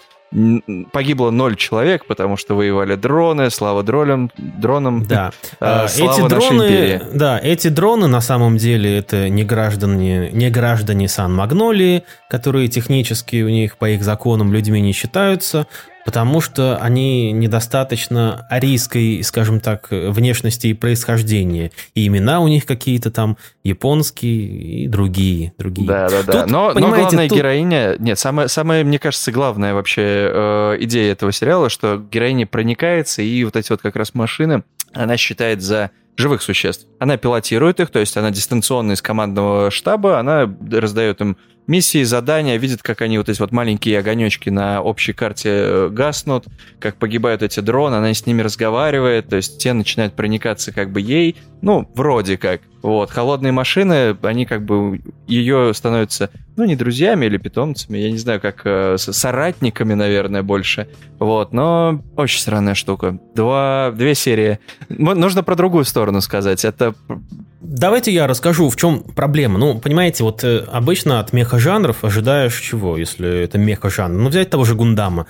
погибло 0.93 1.31
ноль 1.31 1.57
человек, 1.57 2.07
потому 2.07 2.37
что 2.37 2.55
воевали 2.55 2.95
дроны, 2.95 3.51
слава 3.51 3.83
дронам, 3.83 4.31
дронам. 4.37 5.05
Да. 5.05 5.33
Э, 5.61 5.87
эти 5.87 6.29
дроны, 6.29 7.03
да, 7.13 7.41
эти 7.43 7.69
дроны 7.69 8.07
на 8.07 8.21
самом 8.21 8.57
деле 8.57 8.97
это 8.99 9.29
не 9.29 9.43
граждане, 9.43 10.31
не 10.31 10.51
граждане 10.51 11.09
Сан-Магнолии, 11.09 12.05
которые 12.29 12.69
технически 12.69 13.43
у 13.43 13.49
них 13.49 13.77
по 13.77 13.91
их 13.91 14.05
законам 14.05 14.53
людьми 14.53 14.81
не 14.81 14.93
считаются, 14.93 15.67
потому 16.05 16.41
что 16.41 16.79
они 16.79 17.33
недостаточно 17.33 18.47
арийской, 18.49 19.23
скажем 19.23 19.61
так, 19.61 19.89
внешности 19.91 20.69
и 20.69 20.75
происхождения. 20.75 21.73
И 21.95 22.07
имена 22.07 22.41
у 22.41 22.49
них 22.49 22.67
какие-то 22.67 23.11
там 23.11 23.37
японские 23.65 24.85
и 24.85 24.89
другие. 24.89 25.53
другие. 25.59 25.87
Да, 25.87 26.09
да, 26.09 26.23
да. 26.23 26.33
Тут, 26.43 26.51
но, 26.51 26.73
но 26.75 26.89
главная 26.89 27.29
тут... 27.29 27.39
героиня... 27.39 27.97
Нет, 27.99 28.19
самая, 28.19 28.49
самая, 28.49 28.85
мне 28.85 28.99
кажется, 28.99 29.33
главная 29.33 29.75
вообще 29.75 30.03
э, 30.03 30.77
идея 30.81 31.13
этого 31.13 31.33
сериала, 31.33 31.69
что 31.69 32.03
героиня 32.11 32.47
проникается, 32.47 33.23
и 33.23 33.45
вот 33.45 33.57
эти 33.57 33.71
вот 33.71 33.81
как 33.83 33.97
раз 33.97 34.15
машины 34.15 34.63
она 34.93 35.17
считает 35.17 35.63
за 35.63 35.91
живых 36.17 36.43
существ. 36.43 36.87
Она 37.01 37.17
пилотирует 37.17 37.81
их, 37.81 37.91
то 37.91 37.99
есть 37.99 38.17
она 38.19 38.31
дистанционно 38.31 38.93
из 38.93 39.01
командного 39.01 39.71
штаба, 39.71 40.21
она 40.21 40.55
раздает 40.71 41.23
им 41.23 41.39
миссии, 41.67 42.03
задания, 42.03 42.57
видит, 42.57 42.83
как 42.83 43.01
они 43.01 43.17
вот 43.17 43.29
эти 43.29 43.41
вот 43.41 43.53
маленькие 43.53 43.99
огонечки 44.01 44.51
на 44.51 44.83
общей 44.83 45.13
карте 45.13 45.49
э, 45.51 45.89
гаснут, 45.91 46.47
как 46.79 46.97
погибают 46.97 47.43
эти 47.43 47.61
дроны, 47.61 47.95
она 47.95 48.13
с 48.13 48.27
ними 48.27 48.43
разговаривает, 48.43 49.29
то 49.29 49.37
есть 49.37 49.59
те 49.59 49.73
начинают 49.73 50.15
проникаться 50.15 50.73
как 50.73 50.91
бы 50.91 51.01
ей, 51.01 51.37
ну, 51.63 51.89
вроде 51.95 52.37
как. 52.37 52.61
Вот, 52.83 53.11
холодные 53.11 53.53
машины, 53.53 54.17
они 54.23 54.47
как 54.47 54.65
бы 54.65 55.01
ее 55.27 55.73
становятся, 55.75 56.31
ну, 56.57 56.65
не 56.65 56.77
друзьями 56.77 57.27
или 57.27 57.37
питомцами, 57.37 57.99
я 57.99 58.11
не 58.11 58.19
знаю, 58.19 58.41
как 58.41 58.63
э, 58.65 58.97
соратниками, 58.99 59.95
наверное, 59.95 60.43
больше. 60.43 60.89
Вот, 61.19 61.53
но 61.53 62.03
очень 62.17 62.41
странная 62.41 62.75
штука. 62.75 63.19
Два, 63.35 63.93
две 63.95 64.15
серии. 64.15 64.59
Нужно 64.89 65.43
про 65.43 65.55
другую 65.55 65.85
сторону 65.85 66.21
сказать. 66.23 66.65
Это 66.65 66.89
Давайте 67.61 68.12
я 68.12 68.26
расскажу, 68.26 68.68
в 68.70 68.76
чем 68.76 69.00
проблема. 69.00 69.59
Ну, 69.59 69.79
понимаете, 69.79 70.24
вот 70.24 70.42
э, 70.44 70.64
обычно 70.72 71.20
от 71.20 71.33
меха-жанров 71.33 72.05
ожидаешь 72.05 72.59
чего, 72.59 72.96
если 72.96 73.44
это 73.44 73.59
меха-жанр? 73.59 74.18
Ну, 74.18 74.29
взять 74.29 74.50
того 74.50 74.64
же 74.64 74.74
Гундама. 74.74 75.26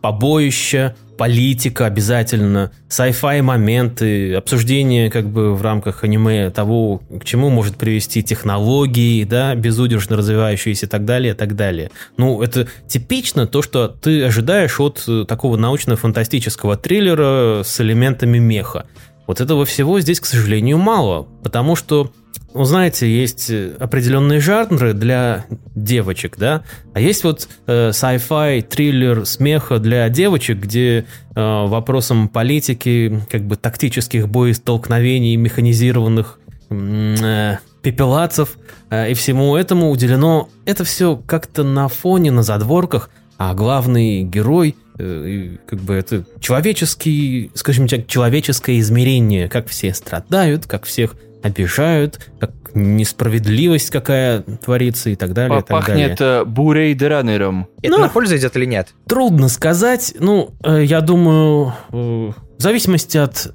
Побоище, 0.00 0.94
политика 1.18 1.86
обязательно, 1.86 2.72
sci-fi 2.88 3.42
моменты, 3.42 4.34
обсуждение 4.34 5.10
как 5.10 5.28
бы 5.28 5.54
в 5.54 5.62
рамках 5.62 6.04
аниме 6.04 6.50
того, 6.50 7.02
к 7.20 7.24
чему 7.24 7.50
может 7.50 7.76
привести 7.76 8.22
технологии, 8.22 9.24
да, 9.24 9.54
безудержно 9.54 10.16
развивающиеся 10.16 10.86
и 10.86 10.88
так 10.88 11.04
далее, 11.04 11.34
и 11.34 11.36
так 11.36 11.54
далее. 11.56 11.90
Ну, 12.16 12.42
это 12.42 12.68
типично 12.86 13.46
то, 13.46 13.62
что 13.62 13.88
ты 13.88 14.24
ожидаешь 14.24 14.80
от 14.80 15.04
э, 15.08 15.24
такого 15.26 15.56
научно-фантастического 15.56 16.76
триллера 16.76 17.62
с 17.64 17.80
элементами 17.80 18.38
меха. 18.38 18.86
Вот 19.26 19.40
этого 19.40 19.64
всего 19.64 20.00
здесь, 20.00 20.20
к 20.20 20.26
сожалению, 20.26 20.78
мало, 20.78 21.26
потому 21.42 21.76
что, 21.76 22.12
ну, 22.52 22.64
знаете, 22.64 23.08
есть 23.08 23.50
определенные 23.78 24.40
жанры 24.40 24.92
для 24.92 25.46
девочек, 25.74 26.36
да, 26.38 26.62
а 26.92 27.00
есть 27.00 27.24
вот 27.24 27.48
э, 27.66 27.90
sci-fi, 27.90 28.62
триллер, 28.62 29.24
смеха 29.24 29.78
для 29.78 30.08
девочек, 30.08 30.58
где 30.58 31.06
э, 31.34 31.66
вопросом 31.66 32.28
политики, 32.28 33.22
как 33.30 33.42
бы 33.42 33.56
тактических 33.56 34.28
боестолкновений, 34.28 35.36
механизированных 35.36 36.38
э, 36.70 37.56
пепелацев 37.82 38.58
э, 38.90 39.10
и 39.10 39.14
всему 39.14 39.56
этому 39.56 39.90
уделено, 39.90 40.48
это 40.64 40.84
все 40.84 41.16
как-то 41.16 41.64
на 41.64 41.88
фоне, 41.88 42.30
на 42.30 42.42
задворках, 42.42 43.10
а 43.38 43.54
главный 43.54 44.22
герой– 44.22 44.76
Э, 44.96 45.56
как 45.66 45.80
бы 45.80 45.94
это 45.94 46.24
человеческий, 46.38 47.50
скажем 47.54 47.88
так, 47.88 48.06
человеческое 48.06 48.78
измерение, 48.78 49.48
как 49.48 49.66
все 49.66 49.92
страдают, 49.92 50.66
как 50.66 50.84
всех 50.84 51.16
обижают, 51.42 52.30
как 52.38 52.52
несправедливость 52.74 53.90
какая 53.90 54.42
творится 54.42 55.10
и 55.10 55.16
так 55.16 55.32
далее. 55.32 55.62
Пахнет 55.62 56.18
так 56.18 56.18
далее. 56.18 56.42
Э, 56.42 56.44
бурей 56.44 56.94
дранером. 56.94 57.66
Это 57.82 57.96
ну, 57.96 58.02
на 58.02 58.08
пользу 58.08 58.36
идет 58.36 58.56
или 58.56 58.66
нет? 58.66 58.94
Трудно 59.08 59.48
сказать. 59.48 60.14
Ну, 60.20 60.54
э, 60.62 60.84
я 60.84 61.00
думаю, 61.00 61.72
в 61.90 62.34
зависимости 62.58 63.18
от 63.18 63.52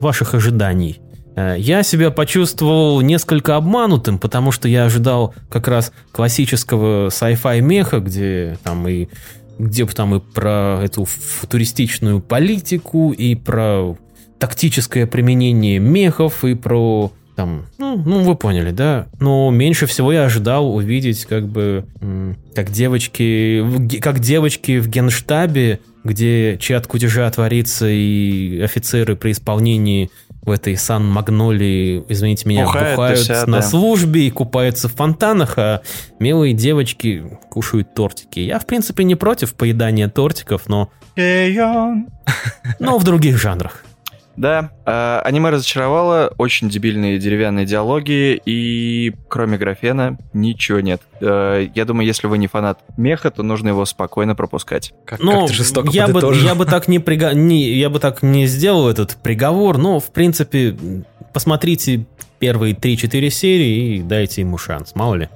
ваших 0.00 0.34
ожиданий. 0.34 1.00
Я 1.58 1.82
себя 1.82 2.10
почувствовал 2.10 3.00
несколько 3.00 3.56
обманутым, 3.56 4.18
потому 4.18 4.52
что 4.52 4.68
я 4.68 4.84
ожидал 4.84 5.34
как 5.50 5.68
раз 5.68 5.92
классического 6.12 7.08
sci-fi 7.08 7.60
меха, 7.60 8.00
где 8.00 8.58
там 8.64 8.88
и 8.88 9.08
где 9.58 9.84
бы 9.84 9.92
там 9.92 10.14
и 10.14 10.20
про 10.20 10.80
эту 10.82 11.04
футуристичную 11.04 12.20
политику, 12.20 13.12
и 13.12 13.34
про 13.34 13.96
тактическое 14.38 15.06
применение 15.06 15.78
мехов, 15.78 16.44
и 16.44 16.54
про 16.54 17.12
там, 17.38 17.66
ну, 17.78 17.96
ну, 17.96 18.24
вы 18.24 18.34
поняли, 18.34 18.72
да. 18.72 19.06
Но 19.20 19.50
меньше 19.50 19.86
всего 19.86 20.12
я 20.12 20.24
ожидал 20.24 20.74
увидеть, 20.74 21.24
как 21.24 21.46
бы, 21.46 21.84
как 22.52 22.72
девочки, 22.72 23.64
как 24.00 24.18
девочки 24.18 24.80
в 24.80 24.88
генштабе, 24.88 25.78
где 26.02 26.58
чат 26.58 26.88
кутежа 26.88 27.30
творится, 27.30 27.86
и 27.88 28.60
офицеры 28.60 29.14
при 29.14 29.30
исполнении 29.30 30.10
в 30.42 30.50
этой 30.50 30.76
Сан-Магнолии, 30.76 32.04
извините 32.08 32.48
меня, 32.48 32.64
бухают, 32.64 32.90
бухают 32.90 33.18
вся, 33.18 33.46
на 33.46 33.58
да. 33.58 33.62
службе 33.62 34.26
и 34.26 34.30
купаются 34.30 34.88
в 34.88 34.94
фонтанах, 34.94 35.58
а 35.58 35.82
милые 36.18 36.54
девочки 36.54 37.24
кушают 37.50 37.94
тортики. 37.94 38.40
Я, 38.40 38.58
в 38.58 38.66
принципе, 38.66 39.04
не 39.04 39.14
против 39.14 39.54
поедания 39.54 40.08
тортиков, 40.08 40.68
но... 40.68 40.90
Но 42.78 42.98
в 42.98 43.04
других 43.04 43.38
жанрах. 43.38 43.84
Да, 44.38 44.70
э, 44.86 45.20
аниме 45.24 45.50
разочаровало, 45.50 46.32
очень 46.38 46.68
дебильные 46.68 47.18
деревянные 47.18 47.66
диалоги, 47.66 48.40
и 48.44 49.12
кроме 49.28 49.58
графена 49.58 50.16
ничего 50.32 50.78
нет. 50.78 51.02
Э, 51.20 51.66
я 51.74 51.84
думаю, 51.84 52.06
если 52.06 52.28
вы 52.28 52.38
не 52.38 52.46
фанат 52.46 52.78
меха, 52.96 53.32
то 53.32 53.42
нужно 53.42 53.70
его 53.70 53.84
спокойно 53.84 54.36
пропускать. 54.36 54.94
Как, 55.04 55.18
ну, 55.18 55.48
как 55.48 55.56
жестоко 55.56 55.90
я 55.90 56.06
бы, 56.06 56.20
я 56.36 56.54
бы 56.54 56.66
так 56.66 56.86
не, 56.86 57.00
приго... 57.00 57.32
не 57.32 57.68
я 57.74 57.90
бы 57.90 57.98
так 57.98 58.22
не 58.22 58.46
сделал 58.46 58.88
этот 58.88 59.16
приговор, 59.16 59.76
но 59.76 59.98
в 59.98 60.12
принципе 60.12 60.76
посмотрите 61.32 62.06
первые 62.38 62.74
3-4 62.74 63.30
серии 63.30 63.96
и 63.96 64.02
дайте 64.02 64.42
ему 64.42 64.56
шанс, 64.56 64.94
мало 64.94 65.16
ли. 65.16 65.28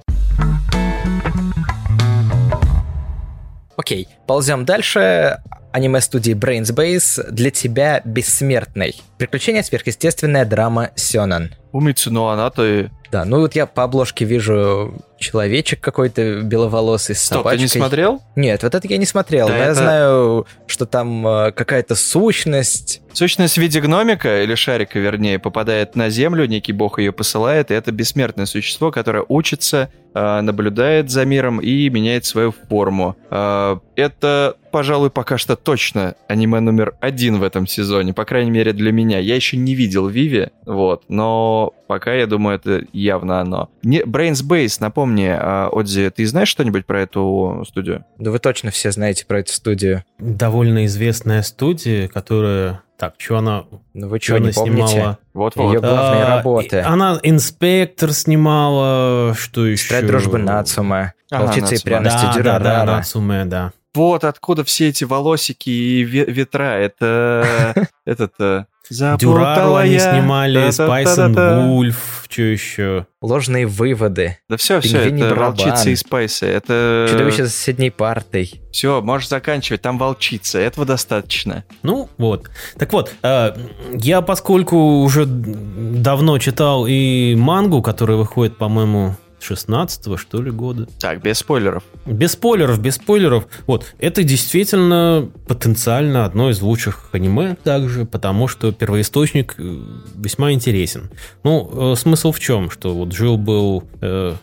Окей, 3.77 4.07
ползем 4.29 4.65
дальше 4.65 5.41
аниме-студии 5.73 6.35
Brainsbase 6.35 7.31
для 7.31 7.51
тебя 7.51 8.03
бессмертный. 8.05 9.01
Приключения 9.19 9.63
сверхъестественная 9.63 10.45
драма 10.45 10.91
Сёнэн. 10.95 11.55
Умицу, 11.73 12.13
но 12.13 12.29
она-то. 12.29 12.91
Да, 13.11 13.25
ну 13.25 13.41
вот 13.41 13.55
я 13.55 13.67
по 13.67 13.85
обложке 13.85 14.25
вижу 14.25 15.03
человечек 15.23 15.81
какой-то 15.81 16.43
беловолосый 16.43 17.15
с 17.15 17.23
Стоп, 17.23 17.39
собачкой. 17.39 17.57
ты 17.57 17.63
не 17.63 17.69
смотрел? 17.69 18.23
Нет, 18.37 18.63
вот 18.63 18.75
это 18.75 18.87
я 18.89 18.99
не 18.99 19.07
смотрел, 19.07 19.47
да 19.47 19.55
но 19.55 19.59
это... 19.59 19.69
я 19.69 19.75
знаю, 19.75 20.47
что 20.67 20.85
там 20.85 21.27
э, 21.27 21.53
какая-то 21.53 21.95
сущность. 21.95 23.01
Сущность 23.13 23.55
в 23.55 23.59
виде 23.59 23.81
гномика, 23.81 24.43
или 24.43 24.55
шарика, 24.55 24.99
вернее, 24.99 25.39
попадает 25.39 25.97
на 25.97 26.11
Землю, 26.11 26.47
некий 26.47 26.73
бог 26.73 26.99
ее 26.99 27.13
посылает, 27.13 27.71
и 27.71 27.75
это 27.75 27.93
бессмертное 27.93 28.47
существо, 28.47 28.91
которое 28.91 29.25
учится, 29.29 29.91
э, 30.15 30.41
наблюдает 30.41 31.11
за 31.11 31.25
миром 31.25 31.61
и 31.61 31.89
меняет 31.91 32.25
свою 32.25 32.53
форму. 32.53 33.17
Э, 33.31 33.77
это, 33.97 34.57
пожалуй, 34.71 35.11
пока 35.11 35.37
что 35.37 35.57
точно 35.57 36.15
аниме 36.27 36.61
номер 36.61 36.95
один 37.01 37.39
в 37.39 37.43
этом 37.43 37.67
сезоне, 37.67 38.15
по 38.15 38.25
крайней 38.25 38.51
мере 38.51 38.73
для 38.73 38.93
меня. 38.93 39.19
Я 39.19 39.37
еще 39.37 39.59
не 39.59 39.75
видел 39.75 40.09
Виви, 40.09 40.49
вот, 40.65 41.05
но 41.09 41.75
пока, 41.87 42.15
я 42.15 42.27
думаю, 42.27 42.57
это 42.57 42.83
явно 42.95 43.43
оно. 43.43 43.69
Не, 43.83 44.01
Brains 44.01 44.43
Base, 44.43 44.79
напомни, 44.81 45.12
а, 45.21 45.69
Отзи, 45.69 46.11
ты 46.11 46.27
знаешь 46.27 46.49
что-нибудь 46.49 46.87
про 46.87 47.03
эту 47.03 47.65
студию? 47.69 48.05
Да 48.19 48.31
вы 48.31 48.39
точно 48.39 48.71
все 48.71 48.91
знаете 48.91 49.27
про 49.27 49.41
эту 49.41 49.53
студию. 49.53 50.05
Довольно 50.19 50.87
известная 50.87 51.43
студия, 51.43 52.09
которая... 52.09 52.83
Так, 52.99 53.15
что 53.19 53.39
она... 53.39 53.65
Ну 53.95 54.09
вы 54.09 54.21
что, 54.21 54.39
не 54.39 54.53
помните? 54.53 54.89
Снимала? 54.89 55.19
Вот-вот. 55.35 55.75
Ее 55.75 55.81
главные 55.81 56.25
а, 56.25 56.37
работы. 56.37 56.81
Она 56.81 57.19
«Инспектор» 57.23 58.13
снимала, 58.13 59.35
что 59.35 59.67
еще? 59.67 59.89
«Тетрадь 59.89 60.07
дружбы 60.07 60.39
Нацума», 60.39 61.15
«Волчица 61.31 61.75
и 61.75 61.83
пряности 61.83 62.27
да, 62.27 62.33
Дюрарара». 62.33 62.63
Да, 62.63 62.85
да, 62.87 62.97
Нацуме, 62.97 63.45
да. 63.45 63.73
Вот 63.95 64.25
откуда 64.25 64.65
все 64.65 64.89
эти 64.89 65.05
волосики 65.05 65.69
и 65.69 66.03
ветра. 66.03 66.79
Это 66.79 67.89
этот 68.07 68.33
э, 68.39 68.65
Дюрару 68.91 69.75
они 69.75 69.99
снимали, 69.99 70.69
Spice 70.69 71.19
and 71.19 71.95
Еще? 72.39 73.07
Ложные 73.21 73.67
выводы. 73.67 74.39
Да 74.49 74.57
все, 74.57 74.81
все, 74.81 74.99
это 74.99 75.35
волчица 75.35 75.91
и 75.91 75.97
Спайсы. 75.97 76.47
Это... 76.47 77.07
Чудовище 77.11 77.45
за 77.45 77.51
соседней 77.51 77.91
партой. 77.91 78.61
Все, 78.73 79.01
можешь 79.01 79.29
заканчивать, 79.29 79.83
там 79.83 79.99
волчица, 79.99 80.59
этого 80.59 80.87
достаточно. 80.87 81.65
Ну, 81.83 82.09
вот. 82.19 82.51
Так 82.79 82.93
вот, 82.93 83.13
э, 83.23 83.55
я 83.93 84.23
поскольку 84.23 85.03
уже 85.03 85.27
давно 85.27 86.39
читал 86.39 86.87
и 86.89 87.35
мангу, 87.37 87.83
которая 87.83 88.17
выходит, 88.17 88.57
по-моему, 88.57 89.17
16 89.43 90.19
что 90.19 90.43
ли 90.43 90.51
года. 90.51 90.87
Так, 91.01 91.23
без 91.23 91.39
спойлеров. 91.39 91.83
Без 92.07 92.33
спойлеров, 92.33 92.81
без 92.81 92.95
спойлеров. 92.97 93.47
Вот, 93.67 93.87
это 93.99 94.23
действительно 94.25 95.31
потенциально 95.47 96.25
одно 96.25 96.51
из 96.51 96.61
лучших 96.61 97.09
аниме 97.13 97.57
также, 97.63 98.05
потому 98.05 98.49
что 98.49 98.73
первоисточник 98.73 99.55
э, 99.59 99.77
весьма 100.17 100.53
интересен. 100.53 101.11
Ну, 101.45 101.93
э, 101.93 101.97
смысл 101.97 102.33
в 102.33 102.41
чем? 102.41 102.71
Что 102.71 102.95
вот 102.95 103.13
жил 103.13 103.37
был 103.37 103.85
э, 104.01 104.35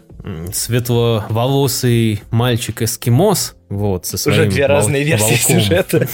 светловолосый 0.52 2.22
мальчик-эскимос, 2.32 3.56
вот, 3.70 4.06
со 4.06 4.18
своим 4.18 4.42
Уже 4.42 4.50
две 4.50 4.68
вол- 4.68 4.76
разные 4.76 5.04
версии 5.04 5.24
волком. 5.24 5.62
сюжета. 5.62 6.08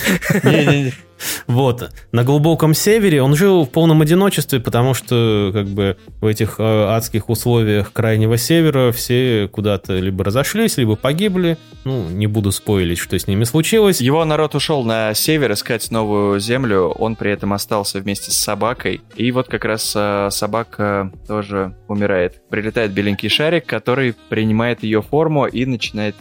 Вот. 1.48 1.92
На 2.12 2.24
глубоком 2.24 2.74
севере 2.74 3.22
он 3.22 3.36
жил 3.36 3.66
в 3.66 3.70
полном 3.70 4.02
одиночестве, 4.02 4.60
потому 4.60 4.94
что 4.94 5.52
как 5.54 5.68
бы 5.68 5.98
в 6.22 6.26
этих 6.26 6.56
э, 6.60 6.64
адских 6.64 7.30
условиях 7.30 7.94
крайнего 7.94 8.38
севера 8.38 8.92
все 8.92 9.48
куда-то 9.52 9.98
либо 9.98 10.24
разошлись, 10.24 10.78
либо 10.78 10.96
погибли. 10.96 11.58
Ну, 11.84 12.10
не 12.10 12.28
буду 12.28 12.52
спойлить, 12.52 12.98
что 12.98 13.18
с 13.18 13.28
ними 13.28 13.44
случилось. 13.44 14.02
Его 14.02 14.26
народ 14.26 14.56
ушел 14.56 14.84
на 14.84 15.14
север 15.14 15.54
искать 15.54 15.90
новую 15.92 16.40
землю, 16.40 16.88
он 16.90 17.16
при 17.16 17.32
этом 17.32 17.54
остался 17.54 18.00
вместе 18.00 18.32
с 18.32 18.38
собакой. 18.38 19.02
И 19.16 19.32
вот 19.32 19.48
как 19.48 19.66
раз 19.66 19.94
э, 19.96 20.30
собака 20.32 21.12
тоже 21.28 21.76
умирает. 21.88 22.42
Прилетает 22.50 22.92
беленький 22.92 23.30
шарик, 23.30 23.66
который 23.66 24.16
принимает 24.30 24.84
ее 24.84 25.02
форму 25.02 25.46
и 25.46 25.66
начинает 25.66 26.16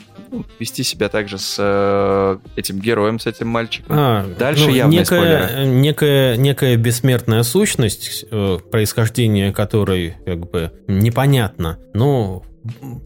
вести 0.59 0.83
себя 0.83 1.09
также 1.09 1.38
с 1.38 1.57
э, 1.59 2.38
этим 2.57 2.79
героем, 2.81 3.18
с 3.18 3.27
этим 3.27 3.49
мальчиком. 3.49 3.97
А, 3.97 4.27
Дальше 4.38 4.70
явные 4.70 5.01
некая, 5.01 5.64
некая, 5.66 6.37
некая 6.37 6.77
бессмертная 6.77 7.42
сущность, 7.42 8.25
э, 8.31 8.59
происхождение 8.70 9.53
которой 9.53 10.16
как 10.25 10.51
бы 10.51 10.73
непонятно. 10.88 11.79
Но 11.92 12.42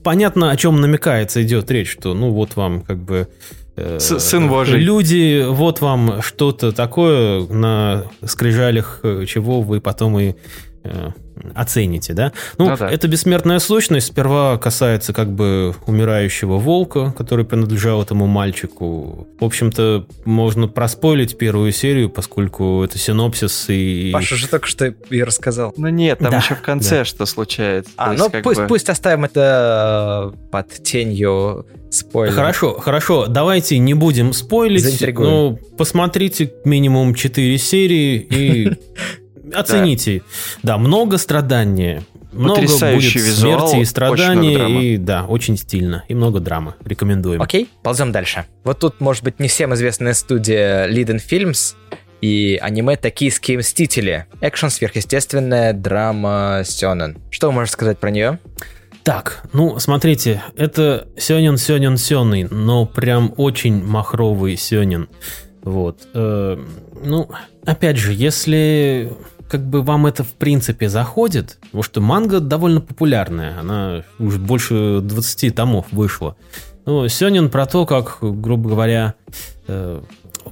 понятно, 0.03 0.51
о 0.51 0.57
чем 0.57 0.81
намекается, 0.81 1.43
идет 1.43 1.71
речь, 1.71 1.91
что 1.91 2.15
ну 2.15 2.31
вот 2.31 2.57
вам 2.57 2.83
как 2.83 2.99
бы 2.99 3.29
э, 3.77 3.99
С- 3.99 4.19
сын 4.21 4.49
Божий. 4.49 4.81
Люди, 4.81 5.45
вот 5.49 5.81
вам 5.81 6.23
что-то 6.23 6.73
такое 6.73 7.47
на 7.47 8.05
скрижалях, 8.25 9.01
э, 9.03 9.25
чего 9.27 9.63
вы 9.63 9.81
потом 9.81 10.19
и 10.19 10.35
оцените, 11.55 12.15
да? 12.15 12.33
Ну, 12.59 12.71
Ну 12.71 12.77
да. 12.77 12.91
эта 12.91 13.09
бессмертная 13.09 13.59
сущность 13.59 14.09
сперва 14.09 14.59
касается 14.59 15.13
как 15.13 15.33
бы 15.33 15.75
умирающего 15.87 16.57
волка, 16.57 17.15
который 17.17 17.45
принадлежал 17.45 18.03
этому 18.03 18.27
мальчику. 18.27 19.29
В 19.41 19.45
общем-то, 19.45 20.07
можно 20.25 20.69
проспойлить 20.69 21.39
первую 21.39 21.73
серию, 21.73 22.11
поскольку 22.11 22.83
это 22.83 22.99
синопсис 22.99 23.67
и... 23.69 24.11
Паша 24.13 24.37
же 24.37 24.49
только 24.49 24.67
что 24.67 24.87
и 24.87 25.23
рассказал. 25.23 25.73
Ну 25.77 25.89
нет, 25.89 26.19
там 26.19 26.31
Да, 26.31 26.39
еще 26.39 26.55
в 26.55 26.63
конце 26.63 27.05
что 27.05 27.27
случается. 27.27 27.93
А, 27.97 28.13
ну 28.13 28.31
пусть, 28.43 28.61
бы- 28.61 28.67
пусть 28.67 28.89
оставим 28.89 29.25
это 29.25 30.33
э, 30.35 30.51
под 30.51 30.69
тенью 30.83 31.67
спойлера. 31.91 32.35
Хорошо, 32.35 32.79
хорошо, 32.79 33.27
давайте 33.27 33.79
не 33.79 33.95
будем 33.95 34.33
спойлить, 34.33 35.01
но 35.17 35.59
посмотрите 35.77 36.53
минимум 36.65 37.15
4 37.15 37.57
серии 37.59 38.19
и 38.19 38.73
оцените. 39.55 40.23
Да, 40.63 40.79
много 40.79 41.19
страдания. 41.19 42.03
Много 42.33 42.61
будет 42.61 43.15
визуал, 43.15 43.69
смерти 43.69 43.89
и 43.89 43.95
драмы. 43.95 44.85
и 44.85 44.97
да, 44.99 45.25
очень 45.25 45.57
стильно, 45.57 46.05
и 46.09 46.15
много 46.15 46.41
драмы. 46.41 46.75
Рекомендуем. 46.85 47.41
Окей, 47.41 47.71
ползем 47.83 48.13
дальше. 48.13 48.45
Вот 48.65 48.81
тут, 48.81 49.01
может 49.01 49.25
быть, 49.25 49.41
не 49.41 49.49
всем 49.49 49.75
известная 49.75 50.13
студия 50.13 50.87
Liden 50.89 51.21
Films 51.27 51.75
и 52.21 52.59
аниме 52.61 52.97
«Токийские 52.97 53.59
мстители». 53.59 54.27
Экшен, 54.41 54.71
сверхъестественная 54.71 55.73
драма 55.73 56.63
Сёнэн. 56.65 57.17
Что 57.31 57.49
вы 57.49 57.55
можете 57.55 57.73
сказать 57.73 57.99
про 57.99 58.11
нее? 58.11 58.39
Так, 59.05 59.43
ну, 59.55 59.79
смотрите, 59.79 60.43
это 60.57 61.09
Сёнин, 61.17 61.57
Сёнин, 61.57 61.97
Сённый, 61.97 62.45
но 62.51 62.85
прям 62.85 63.33
очень 63.37 63.83
махровый 63.83 64.57
Сёнин. 64.57 65.09
Вот. 65.63 66.07
э, 66.13 66.59
ну, 67.05 67.31
опять 67.65 67.97
же, 67.97 68.13
если 68.13 69.13
как 69.49 69.65
бы 69.65 69.83
вам 69.83 70.07
это 70.07 70.25
в 70.25 70.35
принципе 70.35 70.89
заходит, 70.89 71.59
потому 71.63 71.83
что 71.83 72.01
манга 72.01 72.41
довольно 72.41 72.81
популярная, 72.81 73.59
она 73.59 74.05
уже 74.19 74.39
больше 74.39 75.01
20 75.03 75.55
томов 75.55 75.87
вышла. 75.91 76.37
Ну, 76.87 77.07
Сёнин 77.09 77.51
про 77.51 77.67
то, 77.67 77.85
как, 77.85 78.19
грубо 78.21 78.71
говоря, 78.71 79.15
э, 79.67 80.01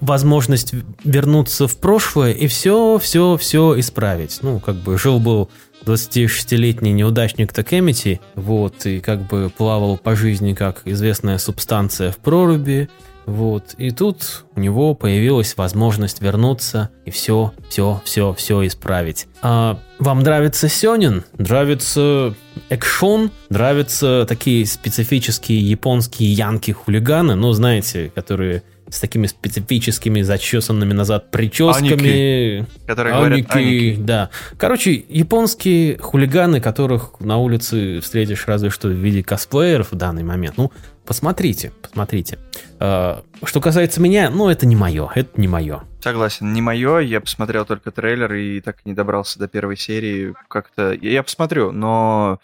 возможность 0.00 0.74
вернуться 1.04 1.66
в 1.66 1.76
прошлое 1.76 2.32
и 2.32 2.46
все, 2.46 2.98
все, 2.98 3.37
все 3.37 3.78
исправить. 3.78 4.40
Ну, 4.42 4.61
как 4.61 4.76
бы 4.76 4.98
жил-был 4.98 5.50
26-летний 5.85 6.92
неудачник 6.92 7.52
Такемити, 7.52 8.20
вот, 8.35 8.87
и 8.87 9.00
как 9.00 9.26
бы 9.26 9.50
плавал 9.56 9.96
по 9.96 10.16
жизни 10.16 10.54
как 10.54 10.82
известная 10.85 11.38
субстанция 11.38 12.11
в 12.12 12.18
проруби, 12.18 12.88
вот, 13.26 13.74
и 13.76 13.90
тут 13.90 14.44
у 14.54 14.60
него 14.60 14.94
появилась 14.94 15.56
возможность 15.56 16.22
вернуться 16.22 16.90
и 17.04 17.10
все, 17.10 17.52
все, 17.68 18.00
все, 18.04 18.32
все 18.34 18.64
исправить. 18.66 19.26
А 19.42 19.80
вам 19.98 20.20
нравится 20.20 20.68
Сёнин? 20.68 21.24
Нравится 21.36 22.34
экшон? 22.68 23.32
Нравятся 23.48 24.26
такие 24.28 24.64
специфические 24.64 25.58
японские 25.58 26.32
янки-хулиганы? 26.32 27.34
Ну, 27.34 27.52
знаете, 27.52 28.12
которые 28.14 28.62
с 28.88 29.00
такими 29.00 29.26
специфическими 29.26 30.22
зачесанными 30.22 30.92
назад 30.92 31.30
прическами. 31.32 32.66
которые 32.86 33.14
говорят 33.14 33.38
Аники, 33.38 33.56
«Аники». 33.56 33.96
да. 34.00 34.30
Короче, 34.56 35.04
японские 35.08 35.98
хулиганы, 35.98 36.60
которых 36.60 37.18
на 37.20 37.38
улице 37.38 38.00
встретишь 38.00 38.44
разве 38.46 38.70
что 38.70 38.88
в 38.88 38.92
виде 38.92 39.22
косплееров 39.24 39.90
в 39.90 39.96
данный 39.96 40.22
момент. 40.22 40.56
Ну, 40.56 40.70
посмотрите, 41.06 41.72
посмотрите. 41.82 42.38
А, 42.78 43.22
Что 43.44 43.60
касается 43.60 44.00
меня, 44.00 44.30
ну, 44.30 44.48
это 44.48 44.66
не 44.66 44.76
мое, 44.76 45.10
это 45.14 45.40
не 45.40 45.48
мое. 45.48 45.82
Согласен, 46.00 46.52
не 46.52 46.60
мое. 46.62 46.98
Я 46.98 47.20
посмотрел 47.20 47.64
только 47.64 47.90
трейлер 47.90 48.32
и 48.34 48.60
так 48.60 48.76
и 48.84 48.88
не 48.88 48.94
добрался 48.94 49.38
до 49.38 49.48
первой 49.48 49.76
серии. 49.76 50.34
Как-то 50.48 50.92
я 50.92 51.22
посмотрю, 51.22 51.72
но 51.72 52.38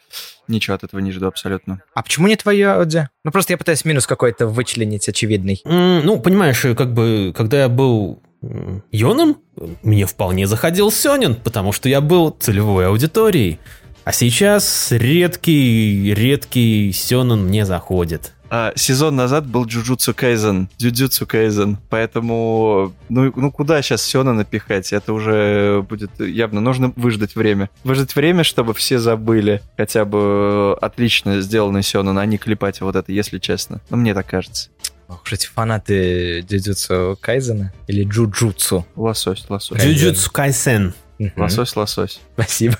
ничего 0.48 0.74
от 0.74 0.84
этого 0.84 1.00
не 1.00 1.12
жду 1.12 1.26
абсолютно. 1.26 1.80
А 1.94 2.02
почему 2.02 2.26
не 2.28 2.36
твое 2.36 2.68
аудио? 2.68 3.08
Ну, 3.24 3.30
просто 3.30 3.52
я 3.52 3.58
пытаюсь 3.58 3.84
минус 3.84 4.06
какой-то 4.06 4.46
вычленить 4.48 5.08
очевидный. 5.08 5.60
М, 5.64 6.04
Ну, 6.04 6.18
понимаешь, 6.18 6.60
как 6.76 6.92
бы, 6.92 7.32
когда 7.36 7.60
я 7.62 7.68
был 7.68 8.20
м, 8.42 8.82
юным, 8.90 9.36
мне 9.84 10.04
вполне 10.06 10.48
заходил 10.48 10.90
Сёнин, 10.90 11.36
потому 11.36 11.70
что 11.72 11.88
я 11.88 12.00
был 12.00 12.30
целевой 12.30 12.88
аудиторией. 12.88 13.60
А 14.04 14.10
сейчас 14.12 14.90
редкий, 14.90 16.12
редкий 16.12 16.90
Сёнин 16.92 17.44
мне 17.46 17.64
заходит. 17.64 18.32
А, 18.54 18.74
сезон 18.76 19.16
назад 19.16 19.46
был 19.46 19.64
Джуджутсу 19.64 20.12
Кайзен, 20.12 20.68
Джуджутсу 20.78 21.26
Кайзен, 21.26 21.78
поэтому, 21.88 22.92
ну, 23.08 23.32
ну 23.34 23.50
куда 23.50 23.80
сейчас 23.80 24.02
Сёна 24.02 24.34
напихать? 24.34 24.92
Это 24.92 25.14
уже 25.14 25.82
будет 25.88 26.20
явно, 26.20 26.60
нужно 26.60 26.92
выждать 26.96 27.34
время. 27.34 27.70
Выждать 27.82 28.14
время, 28.14 28.44
чтобы 28.44 28.74
все 28.74 28.98
забыли 28.98 29.62
хотя 29.78 30.04
бы 30.04 30.76
отлично 30.82 31.40
сделанный 31.40 31.82
Сёнэн, 31.82 32.18
а 32.18 32.26
не 32.26 32.36
клепать 32.36 32.82
вот 32.82 32.94
это, 32.94 33.10
если 33.10 33.38
честно. 33.38 33.80
Ну, 33.88 33.96
мне 33.96 34.12
так 34.12 34.26
кажется. 34.26 34.68
Ох 35.08 35.22
уж 35.24 35.32
эти 35.32 35.46
фанаты 35.46 36.40
Джуджутсу 36.40 37.16
Кайзена 37.22 37.72
или 37.86 38.04
Джуджутсу. 38.04 38.86
Лосось, 38.96 39.46
лосось. 39.48 39.82
Джуджутсу 39.82 40.30
Кайсен. 40.30 40.92
Лосось, 41.36 41.74
лосось. 41.74 42.20
Спасибо. 42.34 42.76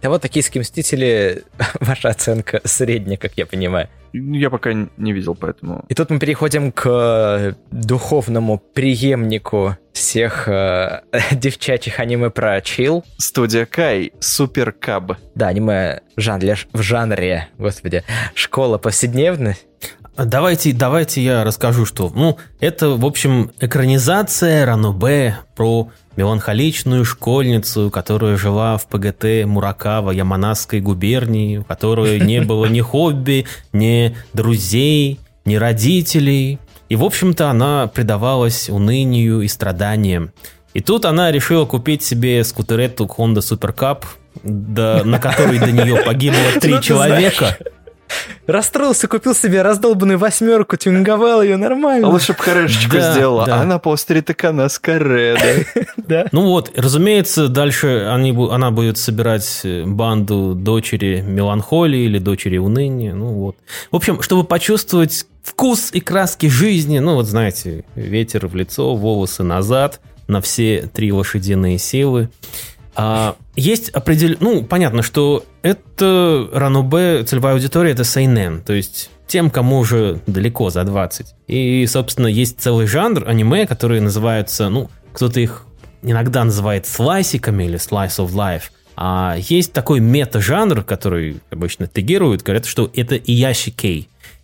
Итого, 0.00 0.18
«Токийские 0.18 0.60
мстители», 0.60 1.42
ваша 1.80 2.10
оценка 2.10 2.60
средняя, 2.64 3.16
как 3.16 3.32
я 3.36 3.46
понимаю. 3.46 3.88
Ну, 4.12 4.34
Я 4.34 4.48
пока 4.48 4.72
не 4.72 5.12
видел, 5.12 5.34
поэтому... 5.34 5.84
И 5.88 5.94
тут 5.94 6.10
мы 6.10 6.18
переходим 6.18 6.72
к 6.72 6.86
э, 6.86 7.54
духовному 7.70 8.58
преемнику 8.58 9.76
всех 9.92 10.48
э, 10.48 11.02
девчачьих 11.32 12.00
аниме 12.00 12.30
про 12.30 12.60
чил. 12.60 13.04
Студия 13.18 13.66
Кай, 13.66 14.12
Супер 14.20 14.72
Каб. 14.72 15.12
Да, 15.34 15.48
аниме 15.48 16.00
в 16.16 16.20
жанре, 16.20 16.56
в 16.72 16.82
жанре, 16.82 17.48
господи, 17.58 18.04
школа 18.34 18.78
повседневной. 18.78 19.56
Давайте, 20.24 20.72
давайте 20.72 21.22
я 21.22 21.44
расскажу, 21.44 21.86
что, 21.86 22.10
ну, 22.12 22.38
это, 22.58 22.90
в 22.90 23.06
общем, 23.06 23.52
экранизация 23.60 24.66
Ранобе 24.66 25.38
про 25.54 25.90
меланхоличную 26.16 27.04
школьницу, 27.04 27.88
которая 27.90 28.36
жила 28.36 28.76
в 28.78 28.88
ПГТ 28.88 29.46
Муракава 29.46 30.10
Яманасской 30.10 30.80
губернии, 30.80 31.58
у 31.58 31.64
которой 31.64 32.18
не 32.18 32.40
было 32.44 32.66
ни 32.66 32.80
хобби, 32.80 33.46
ни 33.72 34.16
друзей, 34.32 35.20
ни 35.44 35.54
родителей. 35.54 36.58
И, 36.88 36.96
в 36.96 37.04
общем-то, 37.04 37.48
она 37.48 37.86
предавалась 37.86 38.68
унынию 38.68 39.42
и 39.42 39.48
страданиям. 39.48 40.32
И 40.74 40.80
тут 40.80 41.04
она 41.04 41.30
решила 41.30 41.64
купить 41.64 42.02
себе 42.02 42.42
скутеретту 42.42 43.04
Honda 43.06 43.38
Super 43.38 43.72
Cup, 43.72 44.04
да, 44.42 45.02
на 45.04 45.18
которой 45.20 45.58
до 45.58 45.70
нее 45.70 46.02
погибло 46.04 46.38
три 46.60 46.74
Ну, 46.74 46.80
человека. 46.80 47.56
Расстроился, 48.46 49.08
купил 49.08 49.34
себе 49.34 49.62
раздолбанную 49.62 50.18
восьмерку, 50.18 50.76
тюнинговал 50.76 51.42
ее 51.42 51.56
нормально. 51.56 52.08
Лучше 52.08 52.32
бы 52.32 52.38
харешечку 52.38 52.96
Да, 52.96 53.12
сделала, 53.12 53.44
да. 53.46 53.60
а 53.60 53.64
на 53.64 53.78
постере 53.78 54.22
так 54.22 54.42
она 54.44 54.68
с 54.68 54.78
каре, 54.78 55.66
да. 55.96 56.26
Ну 56.32 56.46
вот, 56.46 56.72
разумеется, 56.76 57.48
дальше 57.48 58.06
они, 58.10 58.30
она 58.50 58.70
будет 58.70 58.96
собирать 58.98 59.60
э, 59.64 59.84
банду 59.84 60.54
дочери 60.54 61.20
меланхолии 61.20 62.04
или 62.04 62.18
дочери 62.18 62.56
уныния. 62.58 63.14
Ну 63.14 63.26
вот. 63.34 63.56
В 63.90 63.96
общем, 63.96 64.22
чтобы 64.22 64.44
почувствовать 64.44 65.26
вкус 65.42 65.90
и 65.92 66.00
краски 66.00 66.46
жизни, 66.46 66.98
ну 66.98 67.14
вот 67.14 67.26
знаете, 67.26 67.84
ветер 67.94 68.46
в 68.46 68.54
лицо, 68.54 68.94
волосы 68.94 69.42
назад, 69.42 70.00
на 70.26 70.40
все 70.40 70.88
три 70.92 71.12
лошадиные 71.12 71.78
силы. 71.78 72.30
А, 73.00 73.36
есть 73.54 73.90
определенно... 73.90 74.38
Ну, 74.40 74.64
понятно, 74.64 75.02
что 75.02 75.44
это 75.62 76.48
ранобе, 76.52 77.22
целевая 77.22 77.54
аудитория, 77.54 77.92
это 77.92 78.02
сейнен, 78.02 78.60
то 78.60 78.72
есть 78.72 79.10
тем, 79.28 79.50
кому 79.50 79.78
уже 79.78 80.20
далеко 80.26 80.70
за 80.70 80.82
20. 80.82 81.26
И, 81.46 81.86
собственно, 81.86 82.26
есть 82.26 82.60
целый 82.60 82.88
жанр 82.88 83.28
аниме, 83.28 83.68
которые 83.68 84.00
называются, 84.00 84.68
ну, 84.68 84.90
кто-то 85.12 85.38
их 85.38 85.64
иногда 86.02 86.42
называет 86.42 86.88
слайсиками 86.88 87.64
или 87.64 87.78
slice 87.78 88.18
of 88.18 88.32
life, 88.32 88.64
а 88.96 89.36
есть 89.38 89.72
такой 89.72 90.00
мета-жанр, 90.00 90.82
который 90.82 91.40
обычно 91.52 91.86
тегируют, 91.86 92.42
говорят, 92.42 92.66
что 92.66 92.90
это 92.96 93.14
иящи 93.16 93.70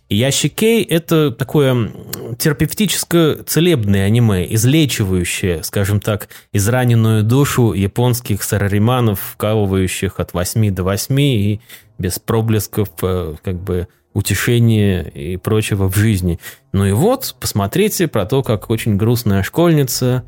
Иящи 0.07 0.49
кей– 0.49 0.83
это 0.83 1.31
такое 1.31 1.91
терапевтическое 2.37 3.43
целебное 3.43 4.05
аниме, 4.05 4.45
излечивающее, 4.53 5.63
скажем 5.63 5.99
так, 5.99 6.29
израненную 6.53 7.23
душу 7.23 7.73
японских 7.73 8.43
сарариманов, 8.43 9.19
вкалывающих 9.19 10.19
от 10.19 10.33
8 10.33 10.73
до 10.75 10.83
8 10.83 11.19
и 11.19 11.61
без 11.97 12.19
проблесков 12.19 12.89
э, 13.01 13.35
как 13.43 13.55
бы 13.55 13.87
утешения 14.13 15.01
и 15.01 15.37
прочего 15.37 15.89
в 15.89 15.95
жизни. 15.95 16.39
Ну 16.71 16.85
и 16.85 16.91
вот, 16.91 17.35
посмотрите 17.39 18.07
про 18.07 18.25
то, 18.25 18.43
как 18.43 18.69
очень 18.69 18.97
грустная 18.97 19.41
школьница 19.43 20.23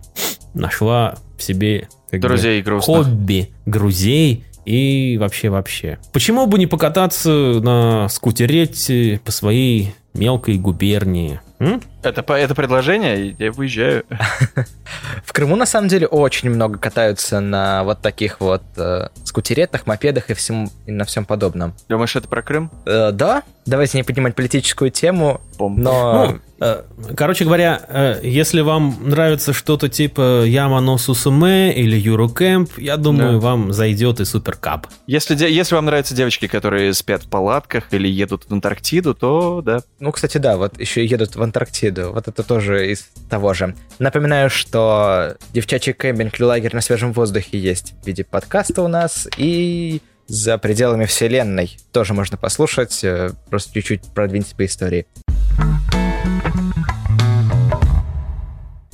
нашла 0.54 1.16
в 1.38 1.44
себе 1.44 1.88
как 2.10 2.22
Друзей 2.22 2.62
бы, 2.62 2.66
грустных. 2.66 3.06
хобби 3.06 3.50
грузей 3.66 4.44
и 4.68 5.18
вообще-вообще. 5.18 5.98
Почему 6.12 6.46
бы 6.46 6.60
не 6.60 6.68
покататься 6.68 7.30
на 7.30 8.10
скутерете 8.10 9.22
по 9.24 9.32
своей 9.32 9.96
мелкой 10.14 10.58
губернии? 10.58 11.40
М? 11.60 11.82
Это, 12.04 12.22
это 12.34 12.56
предложение, 12.56 13.36
я 13.38 13.52
выезжаю. 13.52 14.04
В 15.26 15.34
Крыму, 15.34 15.56
на 15.56 15.66
самом 15.66 15.88
деле, 15.88 16.08
очень 16.08 16.50
много 16.50 16.78
катаются 16.80 17.40
на 17.40 17.84
вот 17.84 18.02
таких 18.02 18.40
вот 18.40 18.64
э, 18.78 19.10
скутеретах, 19.24 19.86
мопедах 19.88 20.30
и, 20.30 20.34
всем, 20.34 20.70
и 20.86 20.92
на 20.92 21.06
всем 21.06 21.26
подобном. 21.26 21.74
Думаешь, 21.90 22.16
это 22.16 22.28
про 22.28 22.42
Крым? 22.42 22.72
Э, 22.86 23.12
да, 23.12 23.44
давайте 23.66 23.98
не 23.98 24.04
поднимать 24.04 24.36
политическую 24.36 24.92
тему, 24.92 25.42
Бом. 25.58 25.82
но... 25.82 26.38
Ну, 26.60 26.66
э, 26.66 26.84
короче 27.16 27.46
говоря, 27.46 27.82
э, 27.88 28.20
если 28.24 28.62
вам 28.62 28.98
нравится 29.02 29.54
что-то 29.54 29.90
типа 29.90 30.44
Ямано 30.46 30.98
Сусуме 30.98 31.74
или 31.74 31.96
Юрокэмп, 31.98 32.78
я 32.78 32.98
думаю, 32.98 33.34
Да. 33.34 33.40
вам 33.40 33.74
зайдет 33.74 34.20
и 34.20 34.26
Суперкап. 34.26 34.88
Если, 35.08 35.36
если 35.48 35.76
вам 35.76 35.86
нравятся 35.86 36.16
девочки, 36.16 36.48
которые 36.48 36.94
спят 36.94 37.24
в 37.24 37.30
палатках 37.30 37.86
или 37.92 38.08
едут 38.08 38.46
в 38.48 38.54
Антарктиду, 38.54 39.14
то 39.14 39.62
да. 39.62 39.80
Ну, 40.00 40.12
кстати, 40.12 40.38
да, 40.38 40.58
вот 40.58 40.80
еще 40.80 41.06
едут 41.06 41.36
в 41.36 41.42
Антарктиду. 41.44 41.87
Вот 41.92 42.28
это 42.28 42.44
тоже 42.44 42.92
из 42.92 43.10
того 43.30 43.54
же. 43.54 43.76
Напоминаю, 44.00 44.50
что 44.50 45.36
девчачий 45.54 45.94
кемпинг 45.94 46.36
или 46.40 46.44
лагерь 46.44 46.76
на 46.76 46.82
свежем 46.82 47.14
воздухе 47.14 47.58
есть 47.58 47.94
в 48.02 48.08
виде 48.08 48.24
подкаста 48.24 48.82
у 48.82 48.88
нас. 48.88 49.28
И 49.38 50.02
за 50.28 50.58
пределами 50.58 51.06
вселенной 51.06 51.78
тоже 51.92 52.14
можно 52.14 52.38
послушать. 52.38 53.04
э, 53.04 53.32
Просто 53.50 53.74
чуть-чуть 53.74 54.02
продвиньте 54.14 54.56
по 54.56 54.66
истории. 54.66 55.06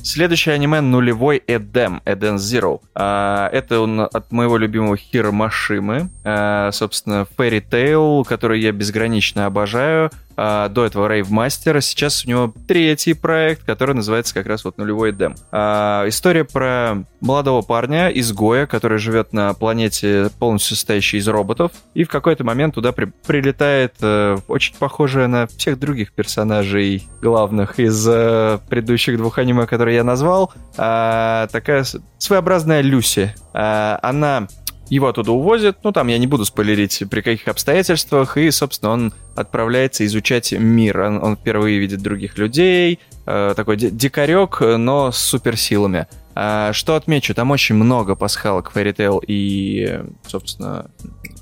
Следующее 0.04 0.54
аниме 0.54 0.82
нулевой 0.82 1.42
Эдем, 1.46 2.02
Эден 2.04 2.36
Zero. 2.36 2.82
А, 2.94 3.48
это 3.50 3.80
он 3.80 4.00
от 4.00 4.30
моего 4.32 4.58
любимого 4.58 4.98
Хиро 4.98 5.30
Машимы. 5.30 6.10
А, 6.24 6.70
собственно, 6.72 7.26
Fairy 7.38 7.64
Tail, 7.66 8.22
который 8.24 8.60
я 8.60 8.72
безгранично 8.72 9.46
обожаю. 9.46 10.10
А, 10.36 10.68
до 10.68 10.84
этого 10.84 11.08
Rave 11.08 11.28
Master. 11.30 11.80
Сейчас 11.80 12.24
у 12.24 12.28
него 12.28 12.52
третий 12.66 13.14
проект, 13.14 13.64
который 13.64 13.94
называется 13.94 14.34
как 14.34 14.46
раз 14.46 14.64
вот 14.64 14.78
нулевой 14.78 15.10
Эдем. 15.10 15.34
А, 15.52 16.04
история 16.08 16.44
про 16.44 17.04
молодого 17.20 17.62
парня, 17.62 18.08
изгоя, 18.08 18.66
который 18.66 18.98
живет 18.98 19.32
на 19.32 19.54
планете, 19.54 20.30
полностью 20.38 20.76
состоящей 20.76 21.18
из 21.18 21.28
роботов. 21.28 21.72
И 21.94 22.04
в 22.04 22.08
какой-то 22.08 22.44
момент 22.44 22.74
туда 22.74 22.92
при- 22.92 23.12
прилетает 23.26 23.94
э, 24.00 24.36
очень 24.48 24.74
похожая 24.76 25.26
на 25.28 25.46
всех 25.46 25.78
других 25.78 26.12
персонажей 26.12 27.08
главных 27.22 27.78
из 27.78 28.06
э, 28.08 28.58
предыдущих 28.68 29.16
двух 29.16 29.38
аниме, 29.38 29.66
которые 29.66 29.96
я 29.96 30.04
назвал. 30.04 30.52
а, 30.76 31.46
такая 31.52 31.84
своеобразная 32.18 32.80
Люси. 32.80 33.34
А, 33.52 33.98
она 34.02 34.48
его 34.88 35.08
оттуда 35.08 35.32
увозят, 35.32 35.78
ну 35.82 35.92
там 35.92 36.08
я 36.08 36.18
не 36.18 36.26
буду 36.26 36.44
спойлерить 36.44 37.02
при 37.10 37.20
каких 37.20 37.48
обстоятельствах, 37.48 38.36
и, 38.36 38.50
собственно, 38.50 38.92
он 38.92 39.14
отправляется 39.34 40.04
изучать 40.06 40.52
мир. 40.52 41.00
Он, 41.00 41.22
он 41.22 41.36
впервые 41.36 41.78
видит 41.78 42.02
других 42.02 42.38
людей, 42.38 43.00
э, 43.26 43.54
такой 43.56 43.76
ди- 43.76 43.90
дикарек, 43.90 44.60
но 44.60 45.10
с 45.10 45.18
суперсилами. 45.18 46.06
А, 46.36 46.72
что 46.72 46.96
отмечу, 46.96 47.34
там 47.34 47.50
очень 47.50 47.76
много 47.76 48.16
пасхалок 48.16 48.72
Fairy 48.74 48.94
Tail 48.94 49.20
и, 49.26 50.02
собственно, 50.26 50.90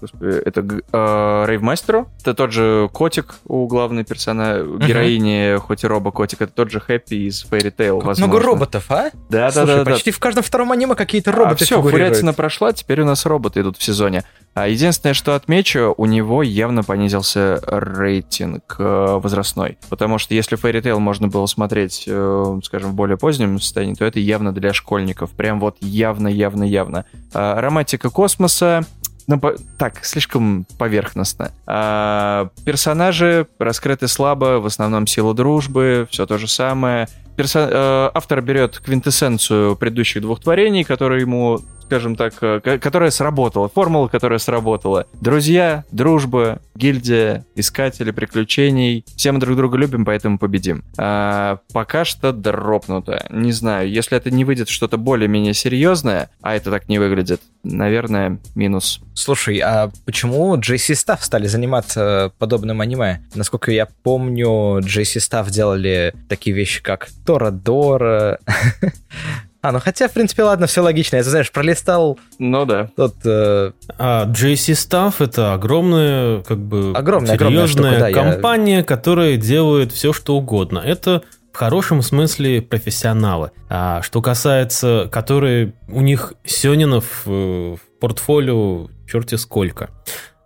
господи, 0.02 0.42
это 0.44 0.60
э, 0.60 1.44
Рейвмастеру. 1.46 2.08
Это 2.20 2.34
тот 2.34 2.52
же 2.52 2.90
котик 2.92 3.36
у 3.46 3.66
главной 3.66 4.04
персонажа, 4.04 4.64
героини, 4.64 5.56
хоть 5.58 5.84
и 5.84 5.86
робо-котик, 5.86 6.42
это 6.42 6.52
тот 6.52 6.70
же 6.70 6.80
Хэппи 6.80 7.14
из 7.28 7.44
Fairy 7.44 7.74
Tail, 7.74 7.94
возможно. 7.94 8.26
много 8.26 8.40
роботов, 8.44 8.90
а? 8.90 9.10
Да, 9.30 9.50
да, 9.50 9.64
да, 9.64 9.84
да. 9.84 9.90
почти 9.90 10.10
в 10.10 10.18
каждом 10.18 10.42
втором 10.42 10.72
аниме 10.72 10.94
какие-то 10.94 11.30
А, 11.30 11.34
роботы 11.34 11.64
все, 11.64 11.76
фигурируют. 11.76 12.08
Фурятина 12.08 12.34
прошла, 12.34 12.72
теперь 12.72 13.00
у 13.00 13.06
нас 13.06 13.24
роботы 13.24 13.60
идут 13.60 13.78
в 13.78 13.82
сезоне. 13.82 14.24
А 14.54 14.68
единственное, 14.68 15.14
что 15.14 15.34
отмечу, 15.34 15.94
у 15.96 16.04
него 16.04 16.42
явно 16.42 16.82
понизился 16.82 17.62
рейтинг 17.66 18.76
э, 18.78 19.18
возрастной. 19.22 19.78
Потому 19.88 20.18
что 20.18 20.34
если 20.34 20.58
Fairy 20.58 20.82
Tail 20.82 20.98
можно 20.98 21.28
было 21.28 21.46
смотреть, 21.46 22.04
э, 22.06 22.60
скажем, 22.62 22.90
в 22.90 22.94
более 22.94 23.16
позднем 23.16 23.58
состоянии, 23.58 23.94
то 23.94 24.04
это 24.04 24.20
явно 24.20 24.52
для 24.52 24.74
школьников. 24.74 25.30
Прям 25.30 25.58
вот 25.58 25.76
явно, 25.80 26.28
явно, 26.28 26.64
явно. 26.64 27.06
А, 27.32 27.58
романтика 27.62 28.10
космоса, 28.10 28.84
ну, 29.26 29.38
по- 29.38 29.54
так, 29.78 30.04
слишком 30.04 30.66
поверхностно. 30.78 31.52
А, 31.66 32.48
персонажи 32.64 33.46
раскрыты 33.58 34.08
слабо, 34.08 34.58
в 34.60 34.66
основном 34.66 35.06
сила 35.06 35.34
дружбы, 35.34 36.06
все 36.10 36.26
то 36.26 36.38
же 36.38 36.48
самое. 36.48 37.08
Персо- 37.36 37.68
э, 37.70 38.10
автор 38.14 38.42
берет 38.42 38.78
квинтэссенцию 38.78 39.76
предыдущих 39.76 40.20
двух 40.22 40.40
творений, 40.40 40.84
которые 40.84 41.22
ему, 41.22 41.60
скажем 41.92 42.16
так, 42.16 42.32
э, 42.40 42.60
ко- 42.60 42.78
которая 42.78 43.10
сработала, 43.10 43.68
формула, 43.68 44.08
которая 44.08 44.38
сработала. 44.38 45.06
Друзья, 45.20 45.84
дружба, 45.92 46.62
гильдия, 46.74 47.44
искатели 47.54 48.12
приключений. 48.12 49.04
Все 49.14 49.30
мы 49.30 49.38
друг 49.40 49.58
друга 49.58 49.76
любим, 49.76 50.06
поэтому 50.06 50.38
победим. 50.38 50.84
А, 50.96 51.58
пока 51.74 52.06
что 52.06 52.32
дропнуто. 52.32 53.26
Не 53.28 53.52
знаю, 53.52 53.90
если 53.90 54.16
это 54.16 54.30
не 54.30 54.46
выйдет 54.46 54.70
что-то 54.70 54.96
более-менее 54.96 55.52
серьезное, 55.52 56.30
а 56.40 56.56
это 56.56 56.70
так 56.70 56.88
не 56.88 56.98
выглядит, 56.98 57.42
наверное, 57.62 58.38
минус. 58.54 59.02
Слушай, 59.12 59.58
а 59.58 59.90
почему 60.06 60.56
JC 60.56 60.94
Staff 60.94 61.18
стали 61.20 61.46
заниматься 61.46 62.32
подобным 62.38 62.80
аниме? 62.80 63.22
Насколько 63.34 63.70
я 63.70 63.86
помню, 64.02 64.78
JC 64.78 65.18
Staff 65.18 65.50
делали 65.50 66.14
такие 66.30 66.56
вещи, 66.56 66.82
как 66.82 67.08
Торадора. 67.26 68.38
А, 69.62 69.70
ну 69.72 69.78
хотя, 69.80 70.08
в 70.08 70.12
принципе, 70.12 70.42
ладно, 70.42 70.66
все 70.66 70.80
логично. 70.80 71.16
Я, 71.16 71.22
знаешь, 71.22 71.50
пролистал 71.52 72.18
Ну 72.38 72.66
да. 72.66 72.88
тот... 72.96 73.14
э, 73.24 73.70
А 73.96 74.26
JC 74.26 74.72
Staff 74.74 75.14
это 75.20 75.54
огромная, 75.54 76.42
как 76.42 76.58
бы 76.58 76.92
Огромная, 76.94 77.34
огромная 77.34 77.66
серьезная 77.68 77.90
штука, 77.92 78.00
да, 78.00 78.08
я- 78.08 78.14
компания, 78.32 78.82
которая 78.84 79.36
делает 79.36 79.92
все, 79.92 80.12
что 80.12 80.36
угодно. 80.36 80.80
Это 80.84 81.22
в 81.52 81.56
хорошем 81.56 82.02
смысле 82.02 82.60
профессионалы. 82.60 83.52
А 83.68 84.02
что 84.02 84.20
касается, 84.20 85.08
которые 85.12 85.74
у 85.88 86.00
них 86.00 86.34
сёнинов 86.44 87.22
э, 87.26 87.30
в 87.30 88.00
портфолио 88.00 88.88
черти 89.08 89.36
сколько. 89.36 89.90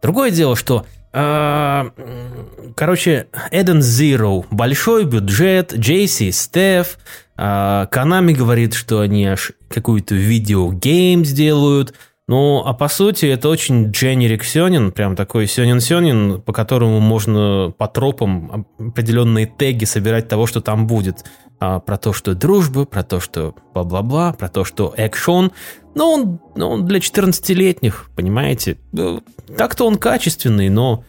Другое 0.03 0.31
дело, 0.31 0.57
что 0.57 0.85
а, 1.13 1.91
Короче, 2.77 3.29
Eden 3.51 3.79
Zero, 3.79 4.45
большой 4.51 5.05
бюджет, 5.05 5.73
JC 5.73 6.31
Стеф, 6.33 6.99
Konami 7.39 8.33
говорит, 8.33 8.75
что 8.75 9.01
они 9.01 9.27
аж 9.27 9.53
какую-то 9.69 10.15
видеогейм 10.15 11.25
сделают, 11.25 11.95
ну, 12.29 12.61
а 12.67 12.75
по 12.75 12.89
сути, 12.89 13.27
это 13.27 13.49
очень 13.49 13.91
generic 13.91 14.43
сёнин, 14.43 14.91
прям 14.91 15.15
такой 15.15 15.47
сёнин-сёнин, 15.47 16.43
по 16.43 16.53
которому 16.53 16.99
можно 16.99 17.73
по 17.79 17.87
тропам 17.87 18.67
определенные 18.79 19.47
теги 19.47 19.85
собирать 19.85 20.27
того, 20.27 20.47
что 20.47 20.61
там 20.61 20.89
будет. 20.89 21.25
А, 21.61 21.79
про 21.79 21.97
то, 21.97 22.13
что 22.13 22.35
дружба, 22.35 22.85
про 22.85 23.05
то, 23.05 23.21
что 23.21 23.55
бла-бла-бла, 23.73 24.33
про 24.33 24.49
то, 24.49 24.65
что 24.65 24.93
экшон. 24.97 25.53
Ну, 25.95 26.05
он, 26.05 26.41
ну, 26.57 26.69
он 26.69 26.87
для 26.87 26.99
14-летних, 26.99 28.11
понимаете? 28.17 28.77
Ну, 28.93 29.23
Так-то 29.57 29.87
он 29.87 29.97
качественный, 29.97 30.69
но 30.69 31.05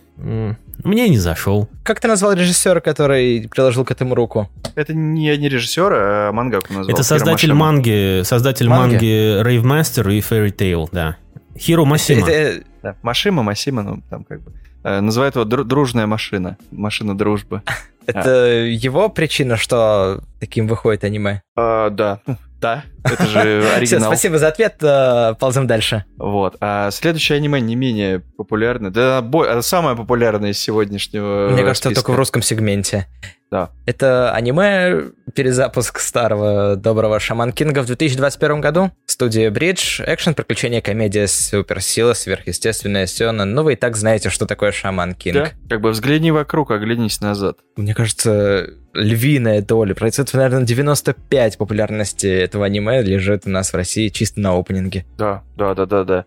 мне 0.88 1.10
не 1.10 1.18
зашел. 1.18 1.70
Как 1.84 2.00
ты 2.00 2.08
назвал 2.08 2.34
режиссера, 2.34 2.80
который 2.80 3.48
приложил 3.50 3.86
к 3.86 3.92
этому 3.92 4.16
руку? 4.16 4.50
Это 4.76 4.94
не, 4.94 5.36
не 5.38 5.50
режиссер, 5.50 5.92
а 5.94 6.32
мангаку 6.32 6.74
назвал. 6.74 6.94
Это 6.94 7.04
создатель 7.04 7.54
манги, 7.54 8.24
создатель 8.24 8.68
Манги? 8.68 8.94
манги 8.94 9.42
Rave 9.44 9.64
Master 9.64 10.14
и 10.14 10.20
Fairy 10.22 10.52
Tail, 10.56 10.88
да. 10.92 11.18
Хиро 11.58 11.86
Масима. 11.86 12.22
Это- 12.28 12.32
э, 12.32 12.62
Да, 12.84 12.96
Машима, 13.02 13.44
Масима, 13.44 13.82
ну 13.84 14.02
там 14.10 14.24
как 14.24 14.42
бы. 14.42 14.52
Э, 14.84 15.00
называют 15.02 15.36
его 15.36 15.44
дру- 15.46 15.64
дружная 15.64 16.06
машина. 16.08 16.58
Машина 16.72 17.18
дружбы. 17.18 17.62
Это 18.06 18.48
его 18.66 19.10
причина, 19.10 19.58
что 19.58 20.22
таким 20.40 20.68
выходит 20.68 21.04
аниме? 21.04 21.42
А, 21.56 21.90
да. 21.90 22.20
Да. 22.60 22.84
Это 23.12 23.26
же 23.26 23.62
Все, 23.62 23.74
оригинал. 23.76 24.12
спасибо 24.12 24.38
за 24.38 24.48
ответ, 24.50 24.76
э, 24.82 25.36
ползем 25.40 25.68
дальше. 25.68 26.06
Вот. 26.18 26.56
А 26.62 26.92
следующее 26.92 27.38
аниме 27.38 27.60
не 27.62 27.76
менее 27.76 28.20
популярное. 28.38 28.92
Да, 28.92 29.22
бо- 29.22 29.50
а 29.58 29.62
самое 29.62 29.96
популярное 29.96 30.52
из 30.52 30.60
сегодняшнего 30.60 31.50
Мне 31.52 31.64
кажется, 31.64 31.90
списка. 31.90 32.02
только 32.04 32.12
в 32.16 32.16
русском 32.20 32.42
сегменте. 32.42 33.08
Да. 33.50 33.70
Это 33.86 34.34
аниме, 34.34 35.06
перезапуск 35.34 36.00
старого 36.02 36.76
доброго 36.76 37.18
Шаман 37.18 37.54
Кинга 37.54 37.80
в 37.82 37.86
2021 37.86 38.60
году. 38.60 38.92
Студия 39.06 39.50
Бридж, 39.52 40.02
экшен, 40.06 40.34
приключения, 40.34 40.82
комедия, 40.82 41.28
суперсила, 41.28 42.12
сверхъестественная 42.14 43.06
сёна. 43.08 43.46
Ну, 43.46 43.64
вы 43.64 43.74
и 43.74 43.76
так 43.78 43.96
знаете, 43.96 44.30
что 44.30 44.46
такое 44.48 44.74
Шаман 44.74 45.14
Кинг. 45.16 45.36
Да? 45.38 45.52
Как 45.70 45.80
бы 45.80 45.92
взгляни 45.92 46.32
вокруг, 46.32 46.72
оглянись 46.72 47.22
назад. 47.22 47.56
Мне 47.78 47.94
кажется, 47.96 48.68
львиная 48.94 49.62
доля, 49.62 49.94
процентов, 49.96 50.34
наверное, 50.34 50.64
95 50.66 51.58
популярности 51.58 52.28
этого 52.28 52.66
аниме 52.66 52.97
лежит 53.02 53.44
у 53.46 53.50
нас 53.50 53.72
в 53.72 53.76
России 53.76 54.10
чисто 54.10 54.40
на 54.40 54.58
опенинге. 54.58 55.06
Да, 55.18 55.44
да, 55.56 55.74
да, 55.74 55.86
да, 55.86 56.04
да. 56.04 56.26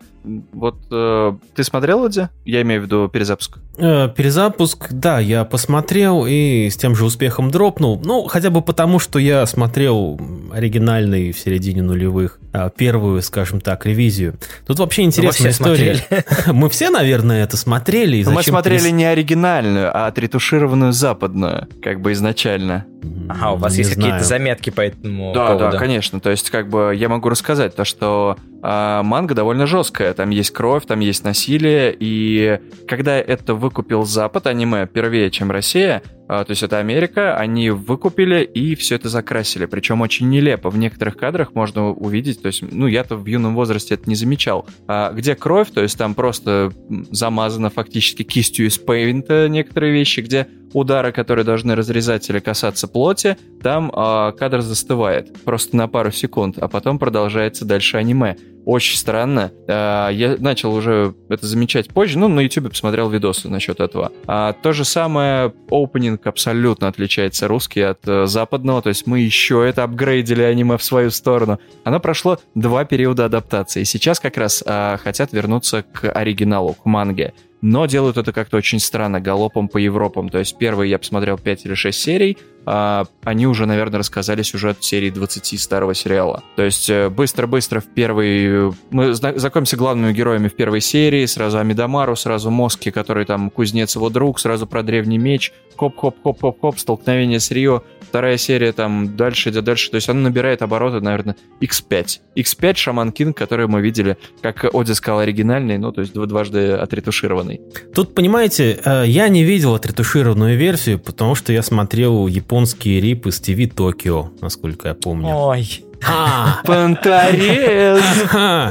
Вот 0.53 0.77
э, 0.91 1.33
ты 1.55 1.63
смотрел, 1.63 2.05
Оди? 2.05 2.29
Я 2.45 2.61
имею 2.61 2.81
в 2.81 2.85
виду 2.85 3.09
перезапуск. 3.09 3.57
Э, 3.77 4.09
Перезапуск, 4.09 4.91
да, 4.91 5.19
я 5.19 5.45
посмотрел 5.45 6.25
и 6.27 6.69
с 6.69 6.77
тем 6.77 6.95
же 6.95 7.05
успехом 7.05 7.49
дропнул. 7.49 7.99
Ну, 8.03 8.25
хотя 8.25 8.49
бы 8.49 8.61
потому, 8.61 8.99
что 8.99 9.17
я 9.19 9.45
смотрел 9.45 10.19
оригинальный 10.51 11.31
в 11.31 11.39
середине 11.39 11.81
нулевых, 11.81 12.39
первую, 12.75 13.21
скажем 13.21 13.61
так, 13.61 13.85
ревизию. 13.85 14.35
Тут 14.65 14.79
вообще 14.79 15.03
интересная 15.03 15.51
история. 15.51 15.95
смотрели. 15.95 16.25
Мы 16.53 16.69
все, 16.69 16.89
наверное, 16.89 17.43
это 17.43 17.57
смотрели. 17.57 18.17
и 18.17 18.25
мы 18.25 18.43
смотрели 18.43 18.89
перес- 18.89 18.91
не 18.91 19.05
оригинальную, 19.05 19.89
а 19.95 20.07
отретушированную 20.07 20.91
западную, 20.91 21.67
как 21.81 22.01
бы 22.01 22.11
изначально. 22.11 22.85
Ага, 23.29 23.51
у 23.51 23.55
вас 23.57 23.71
Не 23.73 23.79
есть 23.79 23.95
какие-то 23.95 24.23
заметки 24.23 24.69
по 24.69 24.81
этому 24.81 25.33
Да, 25.33 25.47
поводу? 25.47 25.71
да, 25.71 25.77
конечно. 25.77 26.19
То 26.19 26.29
есть, 26.29 26.49
как 26.49 26.69
бы 26.69 26.93
я 26.95 27.09
могу 27.09 27.29
рассказать 27.29 27.75
то, 27.75 27.83
что 27.85 28.37
а, 28.61 29.01
манга 29.01 29.33
довольно 29.33 29.65
жесткая. 29.65 30.13
Там 30.13 30.29
есть 30.29 30.51
кровь, 30.51 30.85
там 30.85 30.99
есть 30.99 31.23
насилие. 31.23 31.95
И 31.99 32.59
когда 32.87 33.17
это 33.17 33.55
выкупил 33.55 34.05
Запад, 34.05 34.45
аниме 34.47 34.85
первее, 34.85 35.31
чем 35.31 35.49
Россия, 35.51 36.03
то 36.31 36.45
есть 36.47 36.63
это 36.63 36.79
Америка, 36.79 37.35
они 37.35 37.71
выкупили 37.71 38.41
и 38.41 38.75
все 38.75 38.95
это 38.95 39.09
закрасили. 39.09 39.65
Причем 39.65 39.99
очень 39.99 40.29
нелепо. 40.29 40.69
В 40.69 40.77
некоторых 40.77 41.17
кадрах 41.17 41.53
можно 41.55 41.89
увидеть, 41.89 42.41
то 42.41 42.47
есть, 42.47 42.61
ну, 42.61 42.87
я-то 42.87 43.17
в 43.17 43.25
юном 43.25 43.53
возрасте 43.53 43.95
это 43.95 44.09
не 44.09 44.15
замечал. 44.15 44.65
А 44.87 45.11
где 45.11 45.35
кровь, 45.35 45.71
то 45.71 45.81
есть 45.81 45.97
там 45.97 46.15
просто 46.15 46.71
замазано 47.11 47.69
фактически 47.69 48.23
кистью 48.23 48.67
из 48.67 48.77
пейнта 48.77 49.49
некоторые 49.49 49.91
вещи, 49.91 50.21
где 50.21 50.47
удары, 50.73 51.11
которые 51.11 51.45
должны 51.45 51.75
разрезать 51.75 52.29
или 52.29 52.39
касаться 52.39 52.87
плоти, 52.87 53.37
там 53.61 53.91
а, 53.93 54.31
кадр 54.31 54.61
застывает 54.61 55.43
просто 55.43 55.75
на 55.75 55.87
пару 55.87 56.11
секунд, 56.11 56.57
а 56.59 56.67
потом 56.67 56.99
продолжается 56.99 57.65
дальше 57.65 57.97
аниме. 57.97 58.37
Очень 58.65 58.97
странно. 58.97 59.51
А, 59.67 60.09
я 60.09 60.35
начал 60.37 60.73
уже 60.73 61.15
это 61.29 61.47
замечать 61.47 61.89
позже, 61.89 62.19
ну, 62.19 62.27
на 62.27 62.41
YouTube 62.41 62.69
посмотрел 62.69 63.09
видосы 63.09 63.49
насчет 63.49 63.79
этого. 63.79 64.11
А, 64.27 64.53
то 64.53 64.71
же 64.73 64.85
самое, 64.85 65.53
опенинг 65.69 66.25
абсолютно 66.27 66.87
отличается 66.87 67.47
русский 67.47 67.81
от 67.81 67.99
э, 68.07 68.25
западного, 68.27 68.81
то 68.81 68.89
есть 68.89 69.07
мы 69.07 69.19
еще 69.19 69.67
это 69.67 69.83
апгрейдили 69.83 70.41
аниме 70.41 70.77
в 70.77 70.83
свою 70.83 71.09
сторону. 71.11 71.59
Оно 71.83 71.99
прошло 71.99 72.39
два 72.55 72.85
периода 72.85 73.25
адаптации, 73.25 73.83
сейчас 73.83 74.19
как 74.19 74.37
раз 74.37 74.63
а, 74.65 74.97
хотят 74.97 75.33
вернуться 75.33 75.83
к 75.83 76.11
оригиналу, 76.11 76.73
к 76.73 76.85
манге. 76.85 77.33
Но 77.61 77.85
делают 77.85 78.17
это 78.17 78.33
как-то 78.33 78.57
очень 78.57 78.79
странно, 78.79 79.19
галопом 79.19 79.67
по 79.67 79.77
Европам. 79.77 80.29
То 80.29 80.39
есть 80.39 80.57
первый 80.57 80.89
я 80.89 80.97
посмотрел 80.97 81.37
5 81.37 81.65
или 81.65 81.75
6 81.75 81.99
серий, 81.99 82.37
а 82.65 83.05
они 83.23 83.47
уже, 83.47 83.65
наверное, 83.65 83.99
рассказали 83.99 84.41
сюжет 84.43 84.83
серии 84.83 85.09
20 85.09 85.59
старого 85.59 85.93
сериала. 85.93 86.43
То 86.55 86.63
есть 86.63 86.89
э, 86.89 87.09
быстро-быстро 87.09 87.79
в 87.79 87.85
первый... 87.87 88.73
Мы 88.89 89.13
зна- 89.13 89.37
знакомимся 89.37 89.77
главными 89.77 90.13
героями 90.13 90.47
в 90.47 90.55
первой 90.55 90.81
серии, 90.81 91.25
сразу 91.25 91.57
Амидамару, 91.59 92.15
сразу 92.15 92.51
Моски, 92.51 92.91
который 92.91 93.25
там 93.25 93.49
кузнец 93.49 93.95
его 93.95 94.09
друг, 94.09 94.39
сразу 94.39 94.67
про 94.67 94.83
древний 94.83 95.17
меч, 95.17 95.51
хоп-хоп-хоп-хоп-хоп, 95.75 96.77
столкновение 96.77 97.39
с 97.39 97.51
Рио, 97.51 97.83
вторая 98.01 98.37
серия 98.37 98.71
там 98.71 99.15
дальше 99.15 99.49
идет 99.49 99.63
дальше. 99.63 99.89
То 99.89 99.95
есть 99.95 100.09
она 100.09 100.19
набирает 100.21 100.61
обороты, 100.61 100.99
наверное, 100.99 101.35
x5. 101.61 102.19
x5 102.35 102.75
Шаман 102.75 103.11
Кинг, 103.11 103.37
который 103.37 103.67
мы 103.67 103.81
видели, 103.81 104.17
как 104.41 104.65
Оди 104.73 104.91
сказал, 104.91 105.19
оригинальный, 105.19 105.77
ну, 105.77 105.91
то 105.91 106.01
есть 106.01 106.13
дв- 106.13 106.25
дважды 106.25 106.73
отретушированный. 106.73 107.61
Тут, 107.93 108.13
понимаете, 108.13 108.79
э, 108.83 109.03
я 109.07 109.27
не 109.29 109.43
видел 109.43 109.75
отретушированную 109.75 110.57
версию, 110.57 110.99
потому 110.99 111.35
что 111.35 111.53
я 111.53 111.63
смотрел 111.63 112.27
японские 112.51 112.99
рипы 112.99 113.31
с 113.31 113.39
ТВ 113.39 113.73
Токио, 113.73 114.31
насколько 114.41 114.89
я 114.89 114.93
помню. 114.93 115.29
Ой. 115.33 115.85
А, 116.05 116.59
Понторез! 116.65 118.03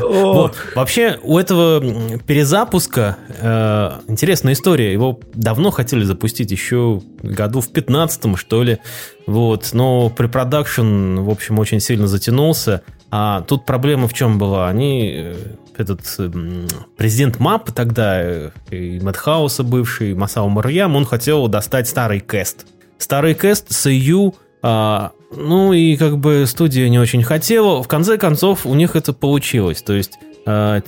Вот. 0.03 0.55
Вообще, 0.75 1.19
у 1.23 1.39
этого 1.39 1.81
перезапуска 2.27 3.17
э, 3.29 3.93
интересная 4.09 4.53
история. 4.53 4.93
Его 4.93 5.19
давно 5.33 5.71
хотели 5.71 6.03
запустить, 6.03 6.51
еще 6.51 7.01
году 7.23 7.63
в 7.63 7.73
15 7.73 8.37
что 8.37 8.63
ли. 8.63 8.81
Вот. 9.27 9.71
Но 9.73 10.11
препродакшн, 10.11 11.21
в 11.21 11.31
общем, 11.31 11.59
очень 11.59 11.81
сильно 11.81 12.07
затянулся. 12.07 12.83
А 13.11 13.41
тут 13.43 13.65
проблема 13.65 14.09
в 14.09 14.13
чем 14.13 14.39
была? 14.39 14.69
Они, 14.69 15.11
э, 15.15 15.37
этот 15.79 16.01
м, 16.19 16.67
президент 16.99 17.39
MAPPA 17.39 17.73
тогда, 17.73 18.21
э, 18.21 18.51
и 18.71 19.01
Madhouse 19.01 19.56
а 19.56 19.63
бывший, 19.63 20.15
Масао 20.15 20.49
Маруяма, 20.51 20.97
он 20.97 21.07
хотел 21.07 21.49
достать 21.49 21.89
старый 21.89 22.21
cast. 22.21 22.67
Старый 23.01 23.35
cast 23.35 23.73
с 23.73 23.87
EU 23.91 24.35
а, 24.63 25.13
ну 25.35 25.73
и 25.73 25.97
как 25.97 26.19
бы 26.19 26.45
студия 26.47 26.89
не 26.89 26.99
очень 26.99 27.23
хотела. 27.23 27.83
В 27.83 27.89
конце 27.89 28.19
концов, 28.19 28.67
у 28.67 28.75
них 28.75 28.95
это 28.95 29.13
получилось. 29.13 29.83
То 29.83 29.95
есть 29.95 30.19
а, 30.47 30.83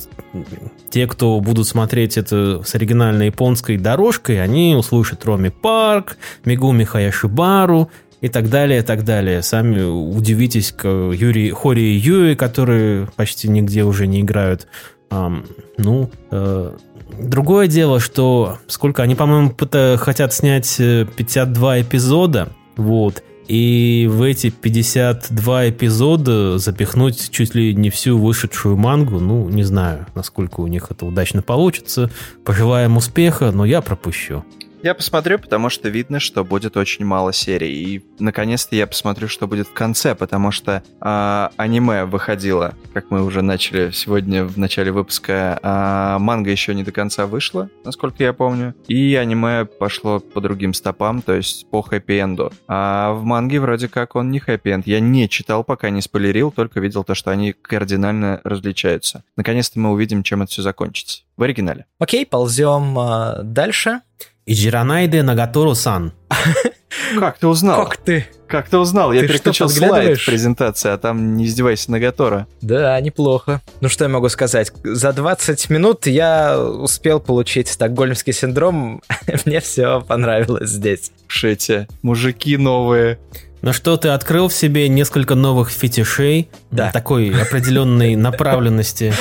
те, 0.91 1.07
кто 1.07 1.41
будут 1.41 1.67
смотреть 1.67 2.19
это 2.19 2.63
с 2.65 2.75
оригинальной 2.75 3.27
японской 3.27 3.79
дорожкой, 3.79 4.43
они 4.43 4.75
услышат 4.77 5.25
Роми 5.25 5.51
Парк, 5.51 6.19
Мигуми 6.45 6.85
Хаяшибару 6.85 7.91
и 8.21 8.29
так 8.29 8.51
далее, 8.51 8.81
и 8.81 8.83
так 8.83 9.05
далее. 9.05 9.43
Сами 9.43 9.83
удивитесь 9.83 10.73
к 10.73 10.87
Юри, 10.87 11.51
Хори 11.51 11.81
и 11.81 11.99
Юи, 11.99 12.35
которые 12.35 13.09
почти 13.17 13.49
нигде 13.49 13.85
уже 13.85 14.07
не 14.07 14.21
играют. 14.21 14.69
Ам, 15.11 15.45
ну, 15.77 16.11
э, 16.31 16.77
другое 17.19 17.67
дело, 17.67 18.01
что 18.01 18.59
сколько 18.67 19.03
они, 19.03 19.15
по-моему, 19.15 19.55
хотят 19.99 20.33
снять 20.33 20.77
э, 20.79 21.07
52 21.17 21.83
эпизода, 21.83 22.49
вот, 22.77 23.23
и 23.49 24.09
в 24.11 24.23
эти 24.23 24.51
52 24.51 25.71
эпизода 25.71 26.59
запихнуть 26.59 27.31
чуть 27.31 27.55
ли 27.55 27.75
не 27.75 27.91
всю 27.91 28.17
вышедшую 28.19 28.77
мангу, 28.77 29.19
ну, 29.19 29.49
не 29.49 29.65
знаю, 29.65 30.07
насколько 30.15 30.61
у 30.61 30.67
них 30.69 30.91
это 30.91 31.07
удачно 31.07 31.43
получится. 31.43 32.11
Пожелаем 32.45 32.97
успеха, 32.97 33.51
но 33.51 33.65
я 33.65 33.81
пропущу. 33.81 34.45
Я 34.83 34.95
посмотрю, 34.95 35.39
потому 35.39 35.69
что 35.69 35.89
видно, 35.89 36.19
что 36.19 36.45
будет 36.45 36.77
очень 36.77 37.05
мало 37.05 37.33
серий. 37.33 37.73
И, 37.73 38.05
наконец-то, 38.19 38.75
я 38.75 38.89
посмотрю, 38.89 39.29
что 39.29 39.47
будет 39.47 39.69
в 39.69 39.73
конце, 39.73 40.17
потому 40.17 40.51
что 40.51 40.83
а, 41.01 41.53
аниме 41.57 42.05
выходило, 42.05 42.75
как 42.93 43.09
мы 43.13 43.23
уже 43.23 43.43
начали 43.43 43.93
сегодня 43.93 44.45
в 44.45 44.59
начале 44.59 44.91
выпуска. 44.91 45.61
а, 45.63 46.19
манга 46.19 46.51
еще 46.51 46.75
не 46.75 46.83
до 46.83 46.91
конца 46.91 47.29
вышла, 47.29 47.71
насколько 47.85 48.25
я 48.25 48.33
помню. 48.33 48.75
И 48.89 49.15
аниме 49.15 49.67
пошло 49.67 50.19
по 50.19 50.41
другим 50.41 50.75
стопам, 50.75 51.23
то 51.23 51.33
есть 51.33 51.71
по 51.71 51.81
хэппи-энду. 51.81 52.53
А 52.67 53.13
в 53.13 53.23
манге 53.23 53.61
вроде 53.61 53.87
как 53.87 54.17
он 54.17 54.33
не 54.33 54.41
хэппи-энд. 54.41 54.89
Я 54.89 54.99
не 54.99 55.29
читал, 55.29 55.63
пока 55.63 55.91
не 55.91 56.01
спойлерил, 56.01 56.51
только 56.51 56.81
видел 56.81 57.05
то, 57.05 57.15
что 57.15 57.31
они 57.31 57.53
кардинально 57.53 58.41
различаются. 58.43 59.23
Наконец-то 59.37 59.79
мы 59.79 59.93
увидим, 59.93 60.25
чем 60.25 60.43
это 60.43 60.51
все 60.51 60.63
закончится. 60.63 61.23
В 61.37 61.45
оригинале. 61.45 61.87
Окей, 62.01 62.27
ползем 62.27 62.99
а, 62.99 63.43
дальше. 63.45 64.01
Иджиранайде 64.47 65.23
Нагатору-сан. 65.23 66.13
Как 67.19 67.39
ты 67.39 67.47
узнал? 67.47 67.85
Как 67.85 67.97
ты? 67.99 68.27
Как 68.49 68.69
ты 68.69 68.77
узнал? 68.79 69.13
Я 69.13 69.21
Ты 69.21 69.27
что, 69.29 69.33
переключил 69.35 69.69
слайд 69.69 69.91
подглядываешь? 69.91 70.23
в 70.23 70.27
презентации, 70.27 70.91
а 70.91 70.99
там 70.99 71.37
не 71.37 71.47
издевайся 71.47 71.91
на 71.91 71.99
Гатора. 72.01 72.47
Да, 72.61 73.01
неплохо. 73.01 73.63
Ну 73.81 73.89
что 73.89 74.05
я 74.05 74.11
могу 74.11 74.29
сказать? 74.29 74.73
За 74.85 75.13
20 75.13 75.71
минут 75.71 76.07
я 76.07 76.59
успел 76.61 77.19
получить 77.21 77.69
стокгольмский 77.69 78.33
синдром. 78.35 79.03
Мне 79.47 79.61
все 79.61 80.01
понравилось 80.03 80.71
здесь. 80.71 81.13
Эти 81.43 81.89
мужики 82.03 82.57
новые. 82.59 83.19
Ну 83.63 83.73
что, 83.73 83.97
ты 83.97 84.09
открыл 84.09 84.49
в 84.49 84.53
себе 84.55 84.89
несколько 84.89 85.37
новых 85.37 85.71
фетишей, 85.71 86.49
Да. 86.73 86.91
такой 86.91 87.31
определенной 87.31 88.17
направленности. 88.17 89.15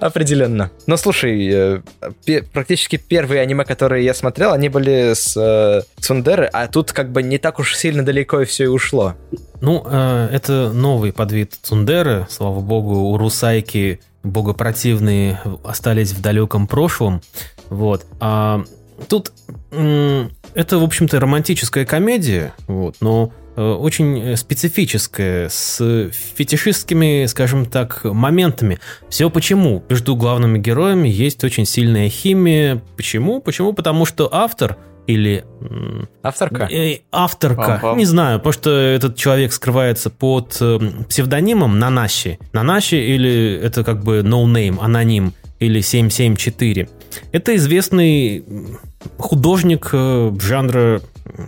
Определенно. 0.00 0.70
Но 0.86 0.96
слушай, 0.96 1.82
э, 2.26 2.42
практически 2.52 2.96
первые 2.96 3.40
аниме, 3.40 3.64
которые 3.64 4.04
я 4.04 4.14
смотрел, 4.14 4.52
они 4.52 4.68
были 4.68 5.12
с 5.14 5.36
э, 5.36 5.82
Цундеры, 6.00 6.46
а 6.52 6.68
тут 6.68 6.92
как 6.92 7.12
бы 7.12 7.22
не 7.22 7.38
так 7.38 7.58
уж 7.58 7.74
сильно 7.76 8.04
далеко 8.04 8.40
и 8.40 8.44
все 8.44 8.64
и 8.64 8.68
ушло. 8.68 9.14
Ну, 9.60 9.84
э, 9.86 10.28
это 10.32 10.70
новый 10.72 11.12
подвид 11.12 11.54
Цундеры. 11.62 12.26
Слава 12.30 12.60
богу, 12.60 13.10
у 13.10 13.16
Русайки 13.18 14.00
богопротивные 14.22 15.40
остались 15.64 16.12
в 16.12 16.20
далеком 16.20 16.66
прошлом. 16.66 17.20
Вот. 17.68 18.04
А 18.20 18.64
тут 19.08 19.32
это, 20.54 20.78
в 20.78 20.84
общем-то, 20.84 21.18
романтическая 21.18 21.84
комедия, 21.84 22.54
вот, 22.68 22.96
но 23.00 23.32
э, 23.56 23.62
очень 23.62 24.36
специфическое, 24.36 25.48
с 25.48 26.10
фетишистскими, 26.36 27.26
скажем 27.26 27.66
так, 27.66 28.04
моментами. 28.04 28.78
Все 29.08 29.30
почему? 29.30 29.82
Между 29.88 30.14
главными 30.14 30.58
героями 30.58 31.08
есть 31.08 31.42
очень 31.42 31.66
сильная 31.66 32.08
химия. 32.08 32.82
Почему? 32.96 33.40
Почему? 33.40 33.72
Потому 33.72 34.06
что 34.06 34.28
автор 34.32 34.76
или... 35.06 35.44
Авторка? 36.22 36.68
Э, 36.70 36.98
авторка. 37.12 37.74
Ага. 37.74 37.94
Не 37.94 38.06
знаю, 38.06 38.38
потому 38.38 38.52
что 38.52 38.70
этот 38.70 39.16
человек 39.16 39.52
скрывается 39.52 40.08
под 40.08 40.56
э, 40.60 40.78
псевдонимом 41.08 41.78
Нанаши. 41.78 42.38
Нанаши 42.52 42.96
или 42.96 43.60
это 43.62 43.84
как 43.84 44.02
бы 44.02 44.20
no 44.20 44.44
name, 44.46 44.78
аноним, 44.80 45.34
или 45.60 45.80
774. 45.80 46.88
Это 47.32 47.54
известный 47.56 48.44
художник 49.18 49.90
э, 49.92 50.32
жанра... 50.40 51.00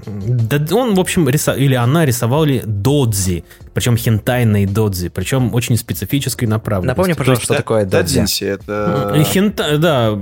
да, 0.07 0.77
Он, 0.77 0.95
в 0.95 1.01
общем, 1.01 1.29
рисо- 1.29 1.57
или 1.57 1.75
она 1.75 2.05
рисовали 2.07 2.63
додзи, 2.65 3.45
причем 3.75 3.97
хентайные 3.97 4.67
додзи, 4.67 5.09
причем 5.09 5.55
очень 5.55 5.77
специфической 5.77 6.45
направленности. 6.45 6.97
Напомни, 6.99 7.13
пожалуйста, 7.15 7.45
что 7.45 7.55
Да- 7.55 7.59
такое 7.59 7.85
додзи. 7.85 8.15
Додзинси, 8.21 8.45
это... 8.45 9.13
Э, 9.17 9.25
Хента, 9.25 9.79
да, 9.79 10.19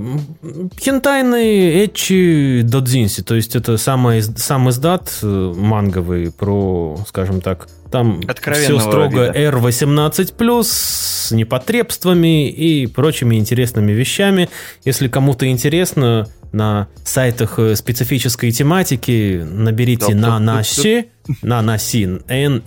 хентайные 0.79 1.85
эчи 1.85 2.61
додзинси, 2.63 3.21
то 3.23 3.35
есть 3.35 3.55
это 3.55 3.77
самый, 3.77 4.19
из- 4.19 4.35
сам 4.37 4.69
издат 4.69 5.11
э, 5.21 5.53
манговый 5.55 6.31
про, 6.31 6.97
скажем 7.07 7.41
так, 7.41 7.67
там 7.91 8.21
все 8.53 8.79
строго 8.79 9.27
вида. 9.27 9.51
R18+, 9.51 10.63
с 10.63 11.31
непотребствами 11.31 12.49
и 12.49 12.87
прочими 12.87 13.35
интересными 13.35 13.91
вещами. 13.91 14.49
Если 14.83 15.07
кому-то 15.07 15.47
интересно, 15.49 16.27
на 16.55 16.87
сайтах 17.03 17.59
э, 17.59 17.75
специфической 17.75 18.51
тематики 18.51 19.45
наберите 19.45 20.15
на 20.15 20.39
наси, 20.39 21.09
на 21.41 21.61
наси, 21.61 22.05
N-A-N-A-S-H-I, 22.27 22.63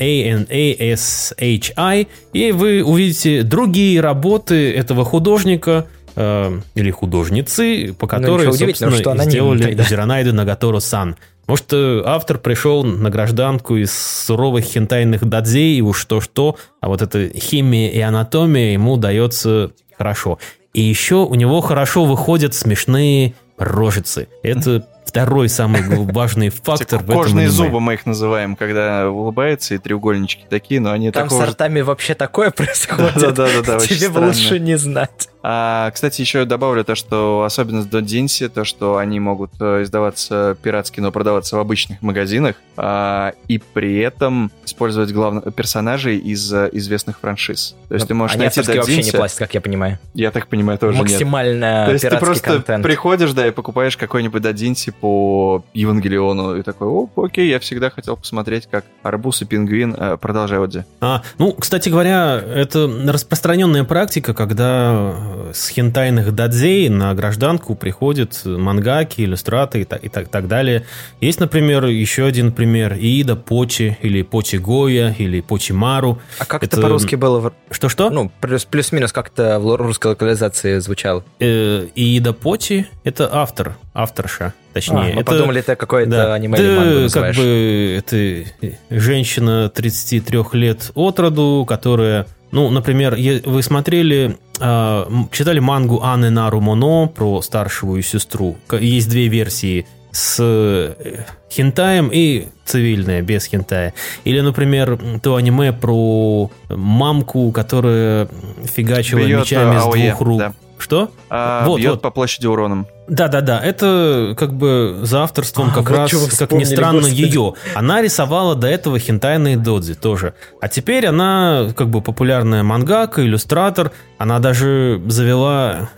и 2.34 2.52
вы 2.52 2.82
увидите 2.84 3.42
другие 3.42 4.00
работы 4.00 4.72
этого 4.72 5.04
художника, 5.06 5.86
э, 6.16 6.60
или 6.74 6.90
художницы, 6.90 7.94
по 7.98 8.06
которой, 8.06 8.40
ничего 8.40 8.54
удивительного, 8.54 8.96
собственно, 8.96 9.16
что 9.22 9.30
сделали 9.30 9.62
тогда. 9.62 9.84
Зиранайду 9.84 10.34
Нагаторо-сан. 10.34 11.16
Может, 11.48 11.72
э, 11.72 12.02
автор 12.04 12.38
пришел 12.38 12.84
на 12.84 13.08
гражданку 13.08 13.76
из 13.76 13.90
суровых 13.90 14.64
хентайных 14.64 15.24
дадзей, 15.24 15.78
и 15.78 15.80
уж 15.80 16.04
то-что, 16.04 16.56
а 16.82 16.88
вот 16.88 17.00
эта 17.00 17.30
химия 17.30 17.88
и 17.88 18.00
анатомия 18.00 18.74
ему 18.74 18.98
дается 18.98 19.72
хорошо. 19.96 20.38
И 20.74 20.82
еще 20.82 21.24
у 21.24 21.34
него 21.34 21.62
хорошо 21.62 22.04
выходят 22.04 22.54
смешные 22.54 23.34
рожицы. 23.56 24.28
Это 24.42 24.86
второй 25.08 25.48
самый 25.48 25.82
важный 25.88 26.50
фактор 26.50 27.00
в 27.00 27.04
этом 27.04 27.16
Кожные 27.16 27.48
зубы 27.48 27.80
мы 27.80 27.94
их 27.94 28.06
называем, 28.06 28.56
когда 28.56 29.10
улыбается 29.10 29.74
и 29.74 29.78
треугольнички 29.78 30.44
такие, 30.48 30.80
но 30.80 30.92
они 30.92 31.10
Там 31.10 31.30
с 31.30 31.40
артами 31.40 31.80
вообще 31.80 32.14
такое 32.14 32.50
происходит. 32.56 33.14
Да-да-да, 33.16 33.78
Тебе 33.78 34.10
бы 34.10 34.18
лучше 34.18 34.60
не 34.60 34.76
знать. 34.76 35.28
А, 35.42 35.90
кстати, 35.92 36.20
еще 36.20 36.44
добавлю 36.44 36.84
то, 36.84 36.94
что 36.94 37.44
особенность 37.44 37.88
Додзинси, 37.88 38.48
то, 38.48 38.64
что 38.64 38.98
они 38.98 39.20
могут 39.20 39.52
э, 39.60 39.84
издаваться 39.84 40.56
пиратски, 40.62 41.00
но 41.00 41.12
продаваться 41.12 41.56
в 41.56 41.60
обычных 41.60 42.02
магазинах, 42.02 42.56
а, 42.76 43.34
и 43.46 43.58
при 43.58 43.98
этом 44.00 44.50
использовать 44.64 45.12
главных 45.12 45.54
персонажей 45.54 46.18
из 46.18 46.52
э, 46.52 46.68
известных 46.72 47.20
франшиз. 47.20 47.76
То 47.88 47.94
есть 47.94 48.08
ты 48.08 48.14
можешь 48.14 48.34
Они 48.34 48.44
найти 48.44 48.60
авторские 48.60 48.82
вообще 48.82 49.10
не 49.10 49.16
платят, 49.16 49.38
как 49.38 49.54
я 49.54 49.60
понимаю. 49.60 49.98
я 50.12 50.32
так 50.32 50.48
понимаю, 50.48 50.78
тоже 50.78 50.98
нет. 50.98 51.08
Максимально 51.08 51.84
То 51.86 51.92
есть 51.92 52.08
ты 52.08 52.16
просто 52.18 52.44
контент. 52.44 52.82
приходишь, 52.82 53.32
да, 53.32 53.46
и 53.46 53.50
покупаешь 53.50 53.96
какой-нибудь 53.96 54.42
Додзинси 54.42 54.90
по 55.00 55.64
Евангелиону, 55.74 56.56
и 56.56 56.62
такой, 56.62 56.88
о, 56.88 57.08
окей, 57.16 57.48
я 57.48 57.58
всегда 57.60 57.90
хотел 57.90 58.16
посмотреть, 58.16 58.66
как 58.70 58.84
арбуз 59.02 59.42
и 59.42 59.44
пингвин, 59.44 59.94
э, 59.96 60.16
продолжай, 60.16 60.62
Одзи. 60.62 60.84
А, 61.00 61.22
ну, 61.38 61.52
кстати 61.52 61.88
говоря, 61.88 62.36
это 62.40 62.90
распространенная 63.06 63.84
практика, 63.84 64.34
когда 64.34 65.14
э, 65.16 65.50
с 65.54 65.68
хентайных 65.68 66.34
дадзей 66.34 66.88
на 66.88 67.14
гражданку 67.14 67.74
приходят 67.74 68.40
мангаки, 68.44 69.22
иллюстраты 69.22 69.82
и 69.82 69.84
так, 69.84 70.04
и 70.04 70.08
так, 70.08 70.28
так 70.28 70.48
далее. 70.48 70.84
Есть, 71.20 71.40
например, 71.40 71.86
еще 71.86 72.24
один 72.24 72.52
пример. 72.52 72.94
Иида 72.94 73.36
Почи, 73.36 73.96
или 74.02 74.22
Почи 74.22 74.58
Гоя, 74.58 75.14
или 75.18 75.40
Почи 75.40 75.72
Мару. 75.72 76.18
А 76.38 76.44
как 76.44 76.62
это, 76.64 76.76
Это- 76.76 76.82
по-русски 76.82 77.14
было? 77.14 77.52
Что-что? 77.70 78.10
Ну, 78.10 78.30
плюс- 78.40 78.64
плюс-минус 78.64 79.12
как-то 79.12 79.58
в 79.60 79.76
русской 79.76 80.08
локализации 80.08 80.78
звучало. 80.78 81.24
Э, 81.40 81.86
Иида 81.94 82.32
Почи— 82.32 82.86
это 83.04 83.28
автор, 83.32 83.76
авторша, 83.94 84.54
точнее. 84.78 85.12
А, 85.12 85.14
мы 85.14 85.20
это, 85.20 85.24
подумали, 85.24 85.60
это 85.60 85.76
какое-то 85.76 86.10
да, 86.10 86.34
аниме 86.34 86.56
да, 86.56 86.64
или 86.64 87.08
как 87.08 87.34
бы 87.34 87.96
это 87.98 88.74
женщина 88.90 89.68
33 89.68 90.38
лет 90.52 90.90
от 90.94 91.18
роду, 91.18 91.64
которая, 91.68 92.26
ну, 92.50 92.70
например, 92.70 93.16
вы 93.44 93.62
смотрели, 93.62 94.36
а, 94.60 95.08
читали 95.32 95.58
мангу 95.58 96.02
Анны 96.02 96.30
Нару 96.30 96.60
Моно 96.60 97.08
про 97.08 97.42
старшую 97.42 98.02
сестру. 98.02 98.56
Есть 98.72 99.08
две 99.08 99.28
версии 99.28 99.86
с 100.10 100.38
э, 100.40 101.24
хентаем 101.50 102.10
и 102.12 102.46
цивильная, 102.64 103.22
без 103.22 103.44
хентая. 103.44 103.94
Или, 104.24 104.40
например, 104.40 104.98
то 105.22 105.36
аниме 105.36 105.72
про 105.72 106.50
мамку, 106.70 107.52
которая 107.52 108.28
фигачила 108.64 109.20
Бьет, 109.20 109.40
мечами 109.40 109.76
э, 109.76 109.80
с 109.80 109.84
двух 109.84 110.20
рук. 110.20 110.38
да. 110.38 110.54
Что? 110.78 111.10
А, 111.28 111.66
Вот, 111.66 111.78
бьет 111.78 111.90
вот. 111.92 112.02
по 112.02 112.10
площади 112.10 112.46
уроном. 112.46 112.86
Да-да-да, 113.08 113.58
это 113.60 114.34
как 114.38 114.52
бы 114.54 115.00
за 115.02 115.22
авторством 115.22 115.68
А, 115.70 115.74
как 115.74 115.88
вот 115.90 115.96
раз, 115.96 116.36
как 116.38 116.52
ни 116.52 116.64
странно, 116.64 117.00
господи. 117.00 117.22
ее. 117.22 117.54
Она 117.74 118.02
рисовала 118.02 118.54
до 118.54 118.66
этого 118.68 118.98
хентайные 118.98 119.56
додзи 119.56 119.94
тоже. 119.94 120.34
А 120.60 120.68
теперь 120.68 121.06
она 121.06 121.68
как 121.74 121.88
бы 121.88 122.00
популярная 122.02 122.62
мангака, 122.62 123.24
иллюстратор. 123.24 123.92
Она 124.18 124.38
даже 124.40 125.00
завела... 125.06 125.88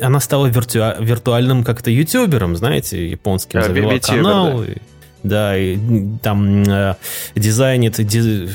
Она 0.00 0.20
стала 0.20 0.46
виртуа- 0.46 1.02
виртуальным 1.02 1.64
как-то 1.64 1.90
ютубером, 1.90 2.54
знаете, 2.56 3.08
японским. 3.08 3.60
А, 3.60 3.62
Завела 3.62 3.94
VTuber, 3.94 4.06
канал. 4.16 4.62
и- 4.62 4.76
Да, 5.24 5.58
и 5.58 5.78
там 6.22 6.62
э, 6.62 6.94
дизайнит, 7.34 7.96
ди- 8.06 8.48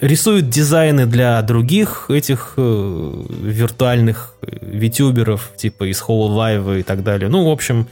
рисует 0.00 0.48
дизайны 0.48 1.04
для 1.06 1.40
других 1.42 2.06
этих 2.08 2.54
э, 2.56 3.22
виртуальных 3.42 4.34
э, 4.40 4.56
витюберов, 4.62 5.50
типа 5.56 5.90
из 5.90 6.00
Hololive 6.02 6.80
и 6.80 6.82
так 6.82 7.02
далее. 7.02 7.28
Ну, 7.28 7.44
в 7.48 7.50
общем, 7.50 7.86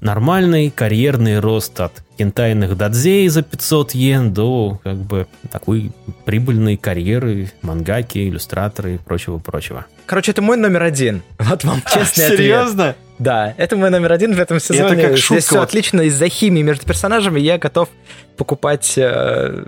нормальный 0.00 0.70
карьерный 0.70 1.40
рост 1.40 1.80
от 1.80 1.92
кентайных 2.16 2.76
дадзей 2.76 3.28
за 3.28 3.42
500 3.42 3.94
йен 3.94 4.32
до 4.32 4.80
как 4.82 4.96
бы 4.96 5.26
такой 5.50 5.92
прибыльной 6.24 6.76
карьеры 6.76 7.50
мангаки, 7.62 8.28
иллюстраторы 8.28 8.94
и 8.94 8.98
прочего-прочего. 8.98 9.86
Короче, 10.06 10.32
это 10.32 10.42
мой 10.42 10.56
номер 10.56 10.82
один. 10.82 11.22
Вот 11.38 11.64
вам 11.64 11.82
честный 11.92 12.24
ответ. 12.26 12.38
Серьезно? 12.38 12.94
Да, 13.18 13.54
это 13.56 13.76
мой 13.76 13.90
номер 13.90 14.12
один 14.12 14.34
в 14.34 14.40
этом 14.40 14.60
сезоне. 14.60 15.02
как 15.02 15.12
Здесь 15.12 15.20
шутка, 15.24 15.42
все 15.42 15.54
вот. 15.58 15.64
отлично. 15.64 16.00
Из-за 16.02 16.28
химии 16.28 16.62
между 16.62 16.84
персонажами 16.86 17.40
я 17.40 17.58
готов 17.58 17.88
покупать 18.36 18.94
э, 18.98 19.64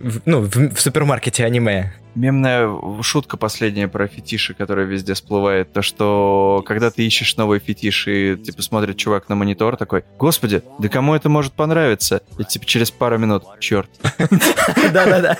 в- 0.00 0.20
ну, 0.24 0.40
в, 0.40 0.74
в 0.74 0.80
супермаркете 0.80 1.44
аниме. 1.44 1.92
Мемная 2.14 2.70
шутка 3.02 3.36
последняя 3.36 3.88
про 3.88 4.06
фетиши, 4.06 4.54
которая 4.54 4.86
везде 4.86 5.14
всплывает. 5.14 5.72
То, 5.72 5.82
что 5.82 6.62
когда 6.66 6.90
ты 6.90 7.04
ищешь 7.06 7.36
новый 7.36 7.58
фетиш 7.58 8.06
и 8.06 8.36
типа 8.36 8.62
смотрит 8.62 8.96
чувак 8.96 9.28
на 9.28 9.34
монитор 9.34 9.76
такой, 9.76 10.04
господи, 10.18 10.62
да 10.78 10.88
кому 10.88 11.14
это 11.14 11.28
может 11.28 11.52
понравиться? 11.52 12.22
И 12.38 12.44
типа 12.44 12.66
через 12.66 12.90
пару 12.90 13.18
минут, 13.18 13.44
черт. 13.60 13.90
Да-да-да. 14.92 15.38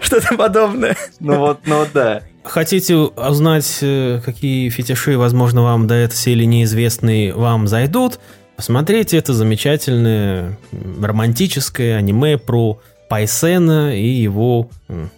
Что-то 0.00 0.36
подобное. 0.36 0.96
Ну 1.20 1.38
вот, 1.38 1.60
ну 1.66 1.78
вот 1.78 1.90
да. 1.92 2.22
Хотите 2.44 2.96
узнать, 2.96 3.78
э, 3.80 4.20
какие 4.22 4.68
фетиши, 4.68 5.16
возможно, 5.16 5.62
вам 5.62 5.86
до 5.86 5.94
этого 5.94 6.18
сели 6.18 6.44
неизвестные, 6.44 7.32
вам 7.32 7.66
зайдут? 7.66 8.20
Посмотрите 8.56 9.16
это 9.16 9.32
замечательное 9.32 10.58
романтическое 11.00 11.96
аниме 11.96 12.38
про 12.38 12.80
Пайсена 13.08 13.96
и 13.96 14.06
его 14.06 14.70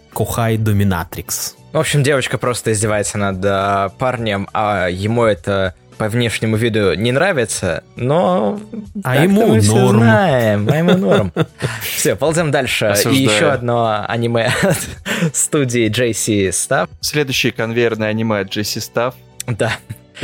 м, 0.09 0.13
Кохай 0.13 0.57
Доминатрикс. 0.57 1.55
В 1.73 1.77
общем, 1.77 2.01
девочка 2.03 2.37
просто 2.37 2.71
издевается 2.71 3.17
над 3.17 3.37
а, 3.43 3.89
парнем, 3.99 4.47
а 4.53 4.87
ему 4.87 5.23
это 5.25 5.73
по 5.97 6.09
внешнему 6.09 6.55
виду 6.57 6.93
не 6.93 7.11
нравится, 7.11 7.83
но... 7.95 8.59
А 9.03 9.23
ему 9.23 9.47
мы 9.47 9.61
норм. 9.63 9.99
знаем, 9.99 10.69
а 10.71 10.75
ему 10.77 10.95
норм. 10.97 11.33
Все, 11.81 12.15
ползем 12.15 12.51
дальше. 12.51 12.85
И 12.85 12.89
Осуждаю. 12.89 13.23
еще 13.23 13.49
одно 13.49 14.05
аниме 14.07 14.51
от 14.61 14.77
студии 15.35 15.89
JC 15.89 16.49
Staff. 16.49 16.87
Следующее 17.01 17.51
конвейерное 17.51 18.09
аниме 18.09 18.39
от 18.41 18.49
Джесси 18.49 18.79
Стафф, 18.79 19.15
Да. 19.47 19.71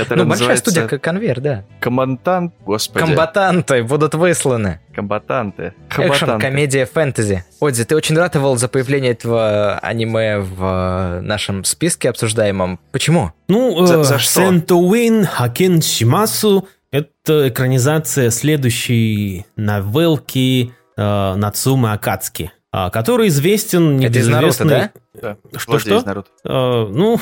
Ну, 0.10 0.26
большая 0.26 0.58
студия 0.58 0.88
как 0.88 1.02
конвейер, 1.02 1.39
да. 1.39 1.64
Комбатант, 1.80 2.54
господи. 2.66 3.06
Комбатанты 3.06 3.84
будут 3.84 4.16
высланы. 4.16 4.80
Комбатанты. 4.96 5.74
Экшен, 5.89 6.04
Комбатанты. 6.10 6.41
комедия, 6.48 6.86
фэнтези. 6.86 7.46
Одзи, 7.62 7.84
ты 7.86 7.96
очень 7.96 8.18
ратовал 8.18 8.58
за 8.58 8.68
появление 8.68 9.12
этого 9.12 9.78
аниме 9.80 10.39
в 10.39 10.64
э, 10.64 11.22
нашем 11.22 11.64
списке 11.64 12.10
обсуждаемом. 12.10 12.80
Почему? 12.91 13.32
Ну, 13.48 13.86
За- 13.86 14.00
э, 14.00 14.04
за 14.04 14.20
что? 14.20 14.41
Сентоуин 14.41 15.26
Хакен 15.26 15.82
Шимасу— 15.82 16.68
это 16.91 17.50
экранизация 17.50 18.30
следующей 18.30 19.46
новелки 19.56 20.74
э, 20.98 21.36
Нацумы 21.36 21.91
Акацки. 21.94 22.52
А, 22.76 22.90
который 22.90 23.28
известен 23.28 24.02
Это 24.02 24.18
из 24.18 24.28
Наруто. 24.28 24.66
Да. 24.66 25.38
Из 25.52 26.06
Наруто. 26.06 26.30
Э, 26.44 26.88
ну, 26.90 27.20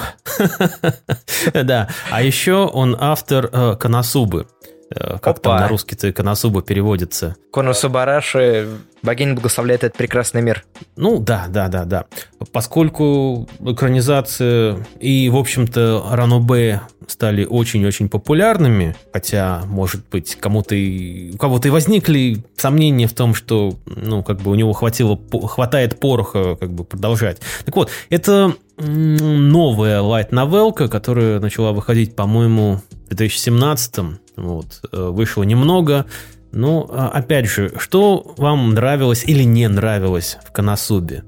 да. 1.53 1.89
А 2.09 2.23
еще 2.23 2.53
он 2.53 2.95
автор 2.97 3.49
э, 3.51 3.75
Коносубы. 3.75 4.47
Э, 4.93 5.17
Как 5.21 5.39
там 5.39 5.53
Опа. 5.53 5.61
на 5.61 5.67
русский-то 5.69 6.11
Коносуба 6.11 6.61
переводится? 6.61 7.35
Кону 7.51 7.73
Субараши, 7.73 8.67
богиня 9.01 9.33
благословляет 9.33 9.83
этот 9.83 9.97
прекрасный 9.97 10.41
мир. 10.41 10.65
Ну, 10.95 11.19
да, 11.19 11.45
да, 11.49 11.67
да, 11.69 11.85
да. 11.85 12.05
Поскольку 12.51 13.47
экранизация 13.65 14.85
и, 14.99 15.29
в 15.29 15.37
общем-то, 15.37 16.05
Ранобе 16.11 16.81
стали 17.07 17.45
очень-очень 17.45 18.09
популярными, 18.09 18.95
хотя, 19.13 19.63
может 19.65 20.07
быть, 20.09 20.35
кому-то 20.35 20.75
и, 20.75 21.33
у 21.33 21.37
кого-то 21.37 21.67
и 21.67 21.71
возникли 21.71 22.43
сомнения 22.57 23.07
в 23.07 23.13
том, 23.13 23.33
что, 23.33 23.75
ну, 23.85 24.23
как 24.23 24.41
бы 24.41 24.51
у 24.51 24.55
него 24.55 24.73
хватило, 24.73 25.19
хватает 25.47 25.99
пороха, 25.99 26.55
как 26.55 26.71
бы, 26.73 26.83
продолжать. 26.83 27.39
Так 27.65 27.75
вот, 27.75 27.89
это 28.09 28.53
новая 28.77 30.01
лайт-новелка, 30.01 30.87
которая 30.87 31.39
начала 31.39 31.71
выходить, 31.71 32.15
по-моему, 32.15 32.79
в 33.09 33.15
2017 33.15 34.20
вот, 34.35 34.81
э, 34.91 35.09
вышло 35.09 35.43
немного, 35.43 36.05
ну, 36.51 36.85
а, 36.89 37.09
опять 37.09 37.47
же, 37.47 37.71
что 37.77 38.33
вам 38.37 38.73
нравилось 38.73 39.23
или 39.25 39.43
не 39.43 39.67
нравилось 39.69 40.37
в 40.45 40.51
Коносубе? 40.51 41.23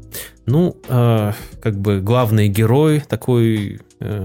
Ну, 0.46 0.76
э, 0.90 1.32
как 1.62 1.80
бы 1.80 2.02
главный 2.02 2.50
герой 2.50 3.02
такой 3.08 3.80
э, 4.02 4.24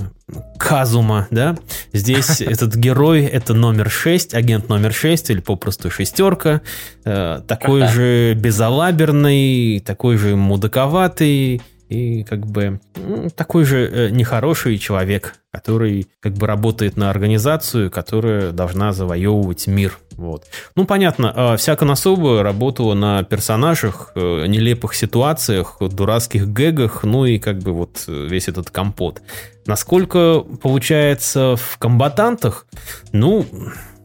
Казума, 0.58 1.28
да? 1.30 1.56
Здесь 1.92 2.40
этот 2.40 2.74
герой 2.74 3.24
это 3.24 3.54
номер 3.54 3.88
6, 3.88 4.34
агент 4.34 4.68
номер 4.68 4.92
6 4.92 5.30
или 5.30 5.40
попросту 5.40 5.90
шестерка. 5.90 6.62
Э, 7.04 7.42
такой 7.46 7.86
же 7.86 8.34
безалаберный, 8.34 9.80
такой 9.80 10.16
же 10.16 10.34
мудаковатый 10.34 11.62
и 11.88 12.22
как 12.22 12.46
бы 12.46 12.80
м, 12.96 13.30
такой 13.30 13.64
же 13.64 13.86
э, 13.86 14.10
нехороший 14.10 14.78
человек, 14.78 15.34
который 15.50 16.08
как 16.20 16.34
бы 16.34 16.46
работает 16.46 16.96
на 16.96 17.10
организацию, 17.10 17.90
которая 17.90 18.52
должна 18.52 18.92
завоевывать 18.92 19.66
мир. 19.66 19.98
Вот. 20.16 20.44
Ну, 20.74 20.84
понятно, 20.84 21.32
э, 21.34 21.56
вся 21.56 21.76
Конособа 21.76 22.42
работала 22.42 22.94
на 22.94 23.22
персонажах, 23.22 24.12
э, 24.14 24.46
нелепых 24.46 24.94
ситуациях, 24.94 25.76
дурацких 25.80 26.48
гэгах, 26.48 27.04
ну 27.04 27.24
и 27.24 27.38
как 27.38 27.58
бы 27.58 27.72
вот 27.72 28.04
э, 28.06 28.26
весь 28.28 28.48
этот 28.48 28.70
компот. 28.70 29.22
Насколько 29.66 30.40
получается 30.40 31.56
в 31.56 31.78
комбатантах, 31.78 32.66
ну, 33.12 33.46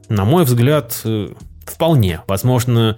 на 0.10 0.26
мой 0.26 0.44
взгляд, 0.44 1.02
вполне. 1.66 2.22
Возможно, 2.28 2.98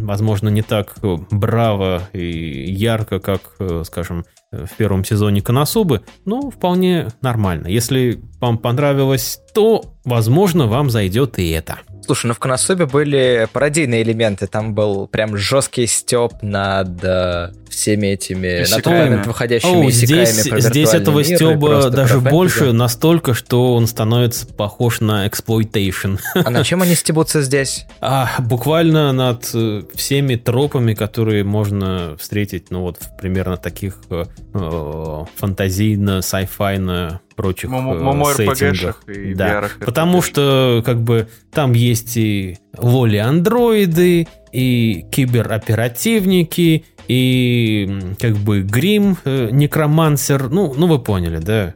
возможно, 0.00 0.48
не 0.48 0.62
так 0.62 0.96
браво 1.30 2.02
и 2.12 2.72
ярко, 2.72 3.20
как, 3.20 3.40
э, 3.58 3.82
скажем, 3.84 4.24
в 4.50 4.76
первом 4.76 5.04
сезоне 5.04 5.42
Коносубы, 5.42 6.02
но 6.24 6.50
вполне 6.50 7.08
нормально. 7.20 7.66
Если 7.66 8.20
вам 8.40 8.58
понравилось 8.58 9.40
то, 9.54 9.84
возможно, 10.04 10.66
вам 10.66 10.90
зайдет 10.90 11.38
и 11.38 11.50
это. 11.50 11.78
Слушай, 12.04 12.26
ну 12.26 12.34
в 12.34 12.38
Конособе 12.38 12.84
были 12.84 13.48
пародийные 13.52 14.02
элементы. 14.02 14.46
Там 14.46 14.74
был 14.74 15.06
прям 15.06 15.36
жесткий 15.36 15.86
степ 15.86 16.34
над 16.42 17.02
э, 17.02 17.52
всеми 17.74 18.08
этими 18.08 18.58
над 18.58 18.68
Исекаями. 18.68 19.08
момент 19.08 19.26
выходящими 19.26 19.86
О, 19.86 19.90
здесь, 19.90 20.48
про 20.48 20.60
здесь 20.60 20.92
этого 20.92 21.24
стеба 21.24 21.90
даже 21.90 22.20
больше, 22.20 22.72
настолько, 22.72 23.32
что 23.34 23.74
он 23.74 23.86
становится 23.86 24.46
похож 24.46 25.00
на 25.00 25.26
exploitation. 25.26 26.16
А 26.34 26.50
на 26.50 26.62
чем 26.62 26.82
они 26.82 26.94
стебутся 26.94 27.42
здесь? 27.42 27.86
А, 28.06 28.28
буквально 28.38 29.12
над 29.12 29.48
э, 29.54 29.82
всеми 29.94 30.36
тропами, 30.36 30.92
которые 30.92 31.42
можно 31.42 32.16
встретить, 32.18 32.70
ну 32.70 32.82
вот 32.82 32.98
примерно 33.18 33.56
таких 33.56 33.96
э, 34.10 34.24
э, 34.52 35.24
фантазийно, 35.36 36.20
sci-fi 36.20 36.87
йно 36.87 37.20
прочих 37.34 37.70
э, 37.70 38.34
сеттингах. 38.34 39.02
и 39.06 39.34
Да. 39.34 39.68
Потому 39.80 40.22
что 40.22 40.82
как 40.84 41.02
бы 41.02 41.28
там 41.52 41.72
есть 41.72 42.16
и 42.16 42.58
лоли-андроиды, 42.76 44.28
и 44.52 45.04
кибероперативники, 45.10 46.84
и 47.08 48.00
как 48.20 48.36
бы 48.36 48.62
грим, 48.62 49.16
э, 49.24 49.48
некромансер, 49.50 50.48
ну, 50.48 50.74
ну 50.76 50.86
вы 50.86 50.98
поняли, 50.98 51.38
да? 51.38 51.74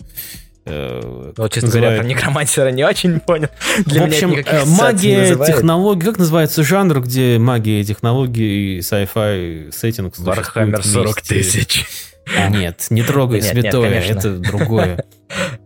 Э, 0.68 1.32
Ну, 1.36 1.48
честно 1.48 1.60
как 1.62 1.70
говоря, 1.70 1.90
называют- 1.90 2.00
про 2.00 2.06
necromancer 2.08 2.63
а 2.63 2.68
не 2.70 2.84
очень 2.84 3.20
понял. 3.20 3.48
Для 3.86 4.02
в 4.02 4.06
меня 4.06 4.16
общем, 4.16 4.30
это 4.32 4.38
никаких 4.38 4.62
э, 4.62 4.66
магия, 4.82 5.36
технологии, 5.46 6.04
как 6.04 6.18
называется 6.18 6.62
жанр, 6.62 7.00
где 7.00 7.38
магия, 7.38 7.82
технологии 7.84 8.76
и 8.76 8.78
sci-fi 8.80 9.72
сеттинг 9.72 10.18
Warhammer 10.18 10.82
существуют 10.82 11.08
40 11.08 11.28
вместе? 11.30 11.58
тысяч. 11.58 11.86
А, 12.36 12.48
Нет, 12.50 12.86
не 12.90 13.02
трогай 13.02 13.40
Нет, 13.40 13.50
святое, 13.50 14.00
это 14.00 14.36
другое. 14.36 15.04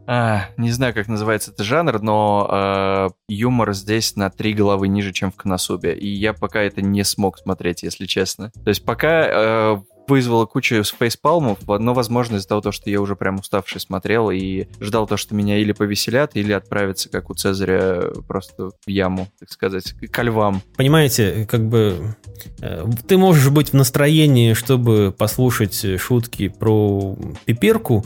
А, 0.04 0.46
не 0.56 0.70
знаю, 0.72 0.92
как 0.94 1.06
называется 1.06 1.52
этот 1.52 1.64
жанр, 1.64 2.02
но 2.02 2.48
э, 2.50 3.08
юмор 3.28 3.72
здесь 3.72 4.16
на 4.16 4.30
три 4.30 4.52
головы 4.52 4.88
ниже, 4.88 5.12
чем 5.12 5.30
в 5.30 5.36
Коносубе. 5.36 5.94
И 5.94 6.08
я 6.08 6.32
пока 6.32 6.60
это 6.60 6.82
не 6.82 7.04
смог 7.04 7.38
смотреть, 7.38 7.84
если 7.84 8.06
честно. 8.06 8.50
То 8.64 8.68
есть 8.68 8.84
пока 8.84 9.22
э, 9.24 9.76
вызвало 10.12 10.44
кучу 10.44 10.82
фейспалмов, 10.84 11.58
но, 11.66 11.94
возможно, 11.94 12.36
из-за 12.36 12.46
того, 12.46 12.70
что 12.70 12.90
я 12.90 13.00
уже 13.00 13.16
прям 13.16 13.36
уставший 13.36 13.80
смотрел 13.80 14.30
и 14.30 14.66
ждал 14.78 15.06
то, 15.06 15.16
что 15.16 15.34
меня 15.34 15.56
или 15.56 15.72
повеселят, 15.72 16.36
или 16.36 16.52
отправятся, 16.52 17.08
как 17.08 17.30
у 17.30 17.34
Цезаря, 17.34 18.10
просто 18.28 18.72
в 18.84 18.90
яму, 18.90 19.28
так 19.40 19.50
сказать, 19.50 19.94
ко 20.10 20.22
львам. 20.22 20.60
Понимаете, 20.76 21.48
как 21.50 21.66
бы 21.66 22.14
э, 22.60 22.84
ты 23.08 23.16
можешь 23.16 23.48
быть 23.48 23.70
в 23.70 23.72
настроении, 23.72 24.52
чтобы 24.52 25.14
послушать 25.16 25.98
шутки 25.98 26.48
про 26.48 27.16
пиперку, 27.46 28.04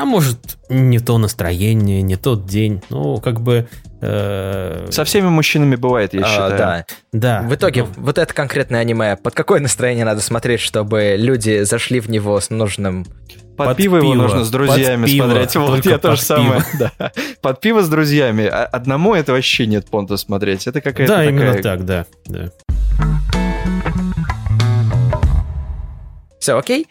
а 0.00 0.04
может 0.04 0.38
не 0.68 0.98
то 0.98 1.18
настроение, 1.18 2.00
не 2.02 2.16
тот 2.16 2.46
день. 2.46 2.82
Ну, 2.90 3.18
как 3.20 3.40
бы... 3.40 3.68
э, 4.00 4.86
Со 4.90 5.04
всеми 5.04 5.28
мужчинами 5.28 5.76
бывает, 5.76 6.14
я 6.14 6.20
А, 6.22 6.24
считаю. 6.24 6.58
Да. 6.58 6.84
Да. 7.12 7.42
В 7.48 7.54
итоге, 7.54 7.82
Ну, 7.82 7.88
вот 8.04 8.18
это 8.18 8.32
конкретное 8.32 8.80
аниме, 8.80 9.16
под 9.16 9.34
какое 9.34 9.60
настроение 9.60 10.04
надо 10.04 10.20
смотреть, 10.20 10.60
чтобы 10.60 11.16
люди 11.18 11.62
зашли 11.64 12.00
в 12.00 12.08
него 12.08 12.40
с 12.40 12.50
нужным... 12.50 13.04
Под, 13.56 13.66
Под 13.68 13.76
пиво 13.76 13.96
его 13.98 14.12
пиво, 14.12 14.22
нужно 14.22 14.44
с 14.44 14.50
друзьями 14.50 15.02
под 15.02 15.10
пиво, 15.10 15.24
смотреть. 15.26 15.56
Вот 15.56 15.84
я 15.86 15.98
то 15.98 16.16
же 16.16 16.22
самое. 16.22 16.62
Да. 16.78 16.92
Под 17.42 17.60
пиво 17.60 17.82
с 17.82 17.88
друзьями. 17.90 18.46
А 18.46 18.64
Одному 18.64 19.14
это 19.14 19.32
вообще 19.32 19.66
нет 19.66 19.90
понта 19.90 20.16
смотреть. 20.16 20.66
Это 20.66 20.80
какая-то 20.80 21.14
да, 21.16 21.24
именно 21.26 21.52
такая- 21.52 21.62
так, 21.62 21.84
да. 21.84 22.06
да. 22.26 22.50
Все, 26.38 26.56
окей? 26.56 26.86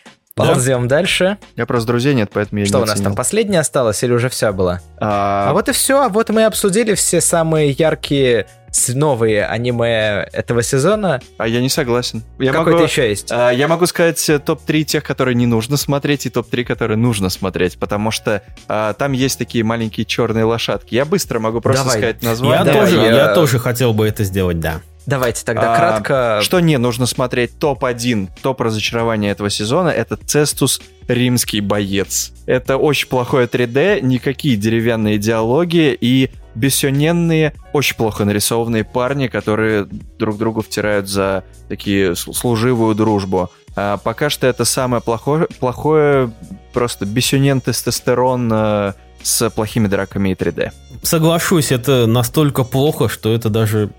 Ползем 0.48 0.88
дальше. 0.88 1.38
Я 1.56 1.66
просто 1.66 1.88
друзей 1.88 2.14
нет, 2.14 2.30
поэтому 2.34 2.60
я 2.60 2.66
Что 2.66 2.78
не 2.78 2.84
у 2.84 2.86
нас 2.88 2.96
там, 2.96 3.02
оценил. 3.08 3.16
последнее 3.16 3.60
осталось 3.60 4.04
или 4.04 4.12
уже 4.14 4.30
все 4.30 4.52
было? 4.52 4.82
А, 5.00 5.50
А 5.50 5.54
вот 5.54 5.70
и 5.70 5.72
все. 5.72 6.10
Вот 6.10 6.30
мы 6.30 6.46
обсудили 6.46 6.94
все 6.96 7.22
самые 7.22 7.72
яркие 7.72 8.48
новые 8.90 9.46
аниме 9.48 10.28
этого 10.32 10.62
сезона. 10.62 11.22
а 11.40 11.48
я 11.48 11.60
не 11.60 11.70
согласен. 11.70 12.22
Я 12.38 12.52
Какой-то 12.52 12.72
могу, 12.78 12.84
еще 12.84 13.10
есть. 13.10 13.32
а, 13.32 13.50
я 13.50 13.68
могу 13.68 13.88
сказать 13.88 14.30
э, 14.30 14.38
топ-3 14.38 14.84
тех, 14.84 15.04
которые 15.04 15.34
не 15.34 15.48
нужно 15.48 15.76
смотреть, 15.76 16.28
и 16.28 16.30
топ-3, 16.30 16.66
которые 16.66 16.96
нужно 16.98 17.30
смотреть, 17.30 17.80
потому 17.80 18.12
что 18.12 18.44
а, 18.68 18.94
там 18.94 19.14
есть 19.14 19.40
такие 19.40 19.64
маленькие 19.64 20.06
черные 20.06 20.44
лошадки. 20.46 20.94
Я 20.94 21.06
быстро 21.06 21.40
могу 21.40 21.62
просто 21.62 21.84
Давай. 21.84 21.98
сказать 21.98 22.18
Я, 22.22 22.30
название. 22.30 22.64
Давай, 22.74 22.92
тоже, 22.92 22.96
я- 23.02 23.12
я 23.16 23.34
тоже 23.34 23.58
хотел 23.58 23.94
бы 23.94 24.08
это 24.08 24.24
сделать, 24.24 24.60
да. 24.60 24.82
Давайте 25.10 25.44
тогда 25.44 25.74
А, 25.74 25.76
кратко. 25.76 26.40
Что 26.44 26.60
не 26.60 26.78
нужно 26.78 27.08
смотреть? 27.08 27.58
Топ-1, 27.58 28.30
топ 28.44 28.62
разочарования 28.62 29.32
этого 29.32 29.50
сезона— 29.50 29.90
это 29.90 30.18
Цестус 30.18 30.80
Римский 31.08 31.62
боец. 31.62 32.32
Это 32.46 32.78
очень 32.78 33.08
плохое 33.08 33.48
3D, 33.48 34.02
никакие 34.02 34.56
деревянные 34.56 35.18
диалоги 35.18 35.98
и 36.00 36.30
бессюненные, 36.54 37.54
очень 37.74 37.96
плохо 37.96 38.24
нарисованные 38.24 38.84
парни, 38.84 39.28
которые 39.28 39.88
друг 40.20 40.38
другу 40.38 40.62
втирают 40.62 41.08
за 41.08 41.44
такие 41.70 42.16
служивую 42.16 42.94
дружбу. 42.94 43.50
А 43.76 43.98
пока 43.98 44.30
что 44.30 44.46
это 44.46 44.64
самое 44.64 45.02
плохое, 45.02 45.48
плохое 45.60 46.32
просто 46.72 47.08
бессюнен 47.08 47.62
тестостерон 47.62 48.52
э, 48.54 48.94
с 49.22 49.50
плохими 49.50 49.88
драками 49.88 50.30
и 50.30 50.34
3D. 50.34 50.72
Соглашусь, 51.04 51.72
это 51.72 52.08
настолько 52.08 52.64
плохо, 52.64 53.10
что 53.10 53.34
это 53.34 53.50
даже 53.50 53.90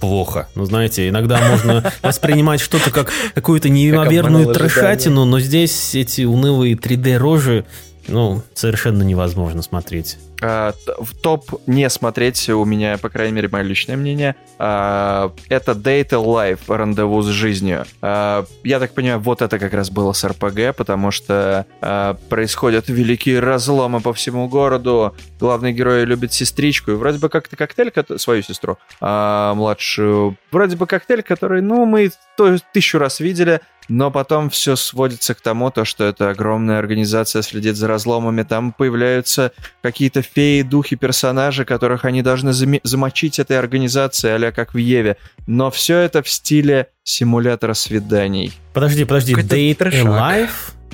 плохо. 0.00 0.48
Ну, 0.54 0.64
знаете, 0.64 1.08
иногда 1.08 1.40
можно 1.40 1.92
воспринимать 2.02 2.60
что-то 2.60 2.90
как 2.90 3.10
какую-то 3.34 3.68
неимоверную 3.68 4.52
трешатину, 4.52 5.24
но 5.24 5.40
здесь 5.40 5.94
эти 5.94 6.22
унылые 6.22 6.74
3D-рожи, 6.74 7.66
ну, 8.08 8.42
совершенно 8.54 9.02
невозможно 9.02 9.62
смотреть. 9.62 10.18
А, 10.40 10.72
в 10.98 11.16
топ 11.16 11.60
не 11.66 11.88
смотреть 11.90 12.48
у 12.48 12.64
меня, 12.64 12.96
по 12.98 13.08
крайней 13.08 13.32
мере, 13.34 13.48
мое 13.48 13.62
личное 13.62 13.96
мнение. 13.96 14.36
а, 14.58 15.32
это 15.48 15.72
Date 15.72 16.10
Life, 16.10 16.60
рандеву 16.68 17.22
с 17.22 17.26
жизнью. 17.26 17.84
А, 18.02 18.44
я 18.64 18.78
так 18.80 18.92
понимаю, 18.92 19.20
вот 19.20 19.42
это 19.42 19.58
как 19.58 19.72
раз 19.74 19.90
было 19.90 20.12
с 20.12 20.24
РПГ, 20.24 20.76
потому 20.76 21.10
что 21.10 21.66
а, 21.80 22.14
происходят 22.28 22.88
великие 22.88 23.40
разломы 23.40 24.00
по 24.00 24.12
всему 24.12 24.48
городу. 24.48 25.14
Главный 25.40 25.72
герой 25.72 26.04
любит 26.04 26.32
сестричку, 26.32 26.92
и 26.92 26.94
вроде 26.94 27.18
бы 27.18 27.28
как-то 27.28 27.56
коктейль, 27.56 27.92
свою 28.16 28.42
сестру, 28.42 28.78
а, 29.00 29.54
младшую, 29.54 30.36
вроде 30.52 30.76
бы 30.76 30.86
коктейль, 30.86 31.22
который, 31.22 31.62
ну, 31.62 31.84
мы 31.84 32.10
то- 32.36 32.58
тысячу 32.72 32.98
раз 32.98 33.20
видели, 33.20 33.60
но 33.88 34.10
потом 34.10 34.50
все 34.50 34.76
сводится 34.76 35.34
к 35.34 35.40
тому, 35.40 35.70
то, 35.70 35.84
что 35.84 36.04
это 36.04 36.30
огромная 36.30 36.78
организация 36.78 37.42
следит 37.42 37.76
за 37.76 37.88
разломами, 37.88 38.42
там 38.42 38.72
появляются 38.72 39.52
какие-то 39.82 40.22
феи, 40.22 40.62
духи, 40.62 40.96
персонажи, 40.96 41.64
которых 41.64 42.04
они 42.04 42.22
должны 42.22 42.52
зам- 42.52 42.80
замочить 42.82 43.38
этой 43.38 43.58
организации, 43.58 44.30
а 44.30 44.52
как 44.52 44.74
в 44.74 44.78
Еве. 44.78 45.16
Но 45.46 45.70
все 45.70 45.98
это 45.98 46.22
в 46.22 46.28
стиле 46.28 46.88
симулятора 47.08 47.72
свиданий. 47.72 48.52
Подожди, 48.74 49.04
подожди, 49.04 49.32
Date 49.34 49.78
Alive? 49.78 50.50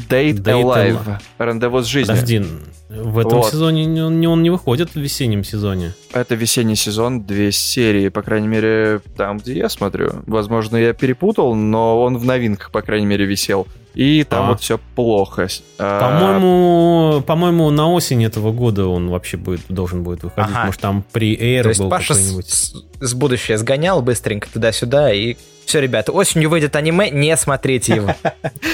Date, 0.08 0.34
Date 0.34 0.62
Alive. 0.62 1.04
Alive. 1.04 1.20
Рандеву 1.38 1.82
с 1.82 1.86
жизнью. 1.86 2.14
Подожди, 2.14 2.44
в 2.88 3.18
этом 3.18 3.40
вот. 3.40 3.50
сезоне 3.50 4.04
он, 4.04 4.24
он 4.24 4.42
не 4.42 4.50
выходит 4.50 4.94
в 4.94 4.96
весеннем 4.96 5.42
сезоне. 5.42 5.92
Это 6.12 6.36
весенний 6.36 6.76
сезон, 6.76 7.24
две 7.24 7.50
серии, 7.50 8.08
по 8.10 8.22
крайней 8.22 8.46
мере, 8.46 9.00
там, 9.16 9.38
где 9.38 9.58
я 9.58 9.68
смотрю. 9.68 10.22
Возможно, 10.26 10.76
я 10.76 10.92
перепутал, 10.92 11.56
но 11.56 12.00
он 12.00 12.16
в 12.18 12.24
новинках, 12.24 12.70
по 12.70 12.82
крайней 12.82 13.06
мере, 13.06 13.24
висел. 13.24 13.66
И 13.94 14.24
там 14.24 14.46
а. 14.46 14.48
вот 14.50 14.60
все 14.60 14.78
плохо. 14.94 15.48
А, 15.78 16.00
по-моему, 16.00 17.22
по-моему, 17.22 17.70
на 17.70 17.92
осень 17.92 18.24
этого 18.24 18.52
года 18.52 18.86
он 18.86 19.08
вообще 19.08 19.36
будет, 19.36 19.62
должен 19.68 20.02
будет 20.04 20.22
выходить. 20.22 20.50
Ага. 20.54 20.66
Может, 20.66 20.80
там 20.80 21.04
при 21.12 21.36
Air 21.36 21.76
был 21.78 21.90
какой-нибудь. 21.90 22.48
С, 22.48 22.74
с 23.00 23.14
будущего 23.14 23.56
сгонял 23.56 24.02
быстренько 24.02 24.48
туда-сюда 24.52 25.12
и 25.12 25.36
все, 25.66 25.80
ребята, 25.80 26.12
осенью 26.12 26.50
выйдет 26.50 26.76
аниме, 26.76 27.10
не 27.10 27.36
смотрите 27.36 27.94
его. 27.96 28.14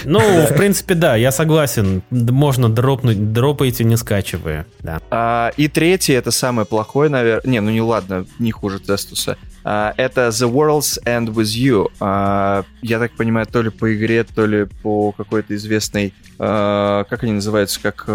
Ну, 0.05 0.21
в 0.21 0.57
принципе, 0.57 0.95
да, 0.95 1.15
я 1.15 1.31
согласен. 1.31 2.03
Можно 2.11 2.69
дропнуть, 2.71 3.33
дропайте, 3.33 3.85
не 3.85 3.97
скачивая. 3.97 4.67
Да. 4.81 5.01
А, 5.11 5.53
и 5.57 5.69
третий, 5.69 6.15
это 6.15 6.31
самый 6.31 6.65
плохой, 6.65 7.11
наверное. 7.11 7.51
Не, 7.51 7.61
ну 7.61 7.71
не 7.71 7.83
ладно, 7.83 8.27
не 8.39 8.51
хуже 8.51 8.79
Тестуса. 8.79 9.37
А, 9.63 9.93
это 9.97 10.29
The 10.29 10.51
World's 10.51 10.99
End 11.05 11.27
With 11.27 11.55
You. 11.55 11.89
А, 12.01 12.65
я 12.83 12.99
так 12.99 13.13
понимаю, 13.13 13.47
то 13.47 13.61
ли 13.61 13.71
по 13.71 13.95
игре, 13.95 14.25
то 14.25 14.47
ли 14.47 14.67
по 14.83 15.13
какой-то 15.13 15.55
известной... 15.55 16.15
А, 16.39 17.05
как 17.05 17.23
они 17.23 17.33
называются? 17.33 17.81
Как... 17.81 18.09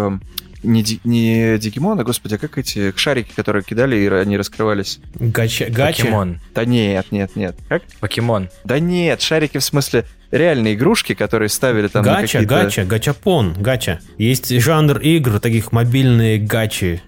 Не, 0.66 0.84
не 1.04 1.58
Дигимон, 1.58 2.00
а, 2.00 2.04
господи, 2.04 2.34
а 2.34 2.38
как 2.38 2.58
эти 2.58 2.92
шарики, 2.96 3.32
которые 3.34 3.62
кидали, 3.62 3.96
и 3.96 4.08
они 4.08 4.36
раскрывались? 4.36 4.98
Гача? 5.14 5.66
Гача? 5.68 6.02
Покемон. 6.02 6.40
Да 6.54 6.64
нет, 6.64 7.06
нет, 7.12 7.36
нет. 7.36 7.56
Как? 7.68 7.82
Покемон. 8.00 8.48
Да 8.64 8.80
нет, 8.80 9.22
шарики 9.22 9.58
в 9.58 9.64
смысле 9.64 10.04
реальные 10.30 10.74
игрушки, 10.74 11.14
которые 11.14 11.48
ставили 11.48 11.88
там 11.88 12.04
Гача, 12.04 12.42
гача, 12.42 12.84
гачапон, 12.84 13.54
гача. 13.54 14.00
Есть 14.18 14.48
жанр 14.60 14.98
игр, 14.98 15.38
таких 15.40 15.72
мобильные 15.72 16.38
гачи. 16.38 17.00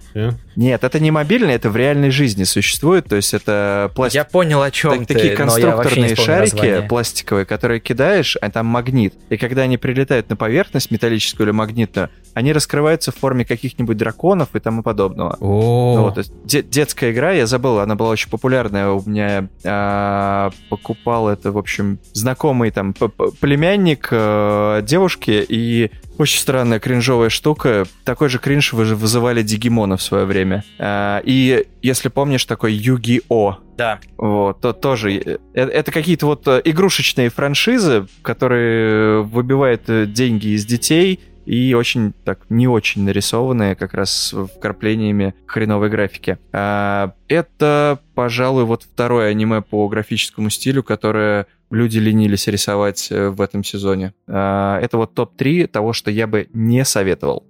Нет, 0.55 0.83
это 0.83 0.99
не 0.99 1.11
мобильные, 1.11 1.55
это 1.55 1.69
в 1.69 1.77
реальной 1.77 2.09
жизни 2.09 2.43
существует. 2.43 3.05
То 3.05 3.15
есть 3.15 3.33
это 3.33 3.91
пластик. 3.95 4.15
Я 4.15 4.25
понял, 4.25 4.61
о 4.61 4.71
чем 4.71 4.91
так, 4.99 5.07
ты, 5.07 5.13
Такие 5.13 5.35
конструкторные 5.35 6.15
шарики 6.15 6.55
название. 6.55 6.81
пластиковые, 6.81 7.45
которые 7.45 7.79
кидаешь, 7.79 8.35
а 8.41 8.49
там 8.49 8.65
магнит. 8.65 9.13
И 9.29 9.37
когда 9.37 9.61
они 9.61 9.77
прилетают 9.77 10.29
на 10.29 10.35
поверхность 10.35 10.91
металлическую 10.91 11.47
или 11.47 11.51
магнитную, 11.53 12.09
они 12.39 12.53
раскрываются 12.53 13.11
в 13.11 13.15
форме 13.15 13.43
каких-нибудь 13.43 13.97
драконов 13.97 14.55
и 14.55 14.59
тому 14.59 14.81
подобного. 14.81 15.35
О. 15.41 16.13
Вот, 16.15 16.25
де- 16.45 16.63
детская 16.63 17.11
игра, 17.11 17.31
я 17.33 17.45
забыл, 17.45 17.79
она 17.79 17.95
была 17.95 18.11
очень 18.11 18.29
популярная. 18.29 18.91
У 18.91 19.07
меня 19.07 19.49
а, 19.65 20.49
покупал 20.69 21.27
это, 21.27 21.51
в 21.51 21.57
общем, 21.57 21.99
знакомый 22.13 22.71
там 22.71 22.93
племянник 22.93 24.07
а, 24.11 24.81
девушки, 24.81 25.45
и 25.49 25.91
очень 26.17 26.39
странная 26.39 26.79
кринжовая 26.79 27.29
штука. 27.29 27.85
Такой 28.05 28.29
же 28.29 28.39
кринж 28.39 28.71
вы 28.71 28.85
вызывали 28.95 29.41
Дигимона 29.41 29.97
в 29.97 30.01
свое 30.01 30.23
время. 30.23 30.63
А, 30.77 31.21
и 31.25 31.65
если 31.81 32.07
помнишь, 32.07 32.45
такой 32.45 32.73
Юги-О. 32.73 33.59
Да. 33.77 33.99
Вот, 34.17 34.59
то 34.59 34.73
тоже. 34.73 35.13
Э, 35.15 35.37
это 35.53 35.91
какие-то 35.93 36.25
вот 36.25 36.45
э, 36.47 36.61
игрушечные 36.65 37.29
франшизы, 37.29 38.07
которые 38.21 39.23
выбивают 39.23 39.83
э, 39.87 40.05
деньги 40.05 40.47
из 40.47 40.65
детей 40.65 41.21
и 41.49 41.73
очень 41.73 42.13
так 42.25 42.41
не 42.49 42.67
очень 42.67 43.03
нарисованные 43.03 43.75
как 43.75 43.95
раз 43.95 44.11
с 44.11 44.45
вкраплениями 44.45 45.33
хреновой 45.47 45.89
графики. 45.89 46.37
А, 46.53 47.13
это, 47.27 47.97
пожалуй, 48.13 48.65
вот 48.65 48.83
второе 48.83 49.31
аниме 49.31 49.63
по 49.63 49.87
графическому 49.87 50.51
стилю, 50.51 50.83
которое 50.83 51.47
люди 51.71 51.97
ленились 51.97 52.45
рисовать 52.45 53.07
э, 53.09 53.29
в 53.29 53.41
этом 53.41 53.63
сезоне. 53.63 54.13
А, 54.27 54.79
это 54.79 54.97
вот 54.97 55.15
топ-3 55.15 55.65
того, 55.65 55.91
что 55.91 56.11
я 56.11 56.27
бы 56.27 56.47
не 56.53 56.85
советовал. 56.85 57.43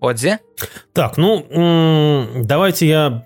Отзи? 0.00 0.38
Так, 0.92 1.18
ну, 1.18 2.26
давайте 2.42 2.88
я 2.88 3.24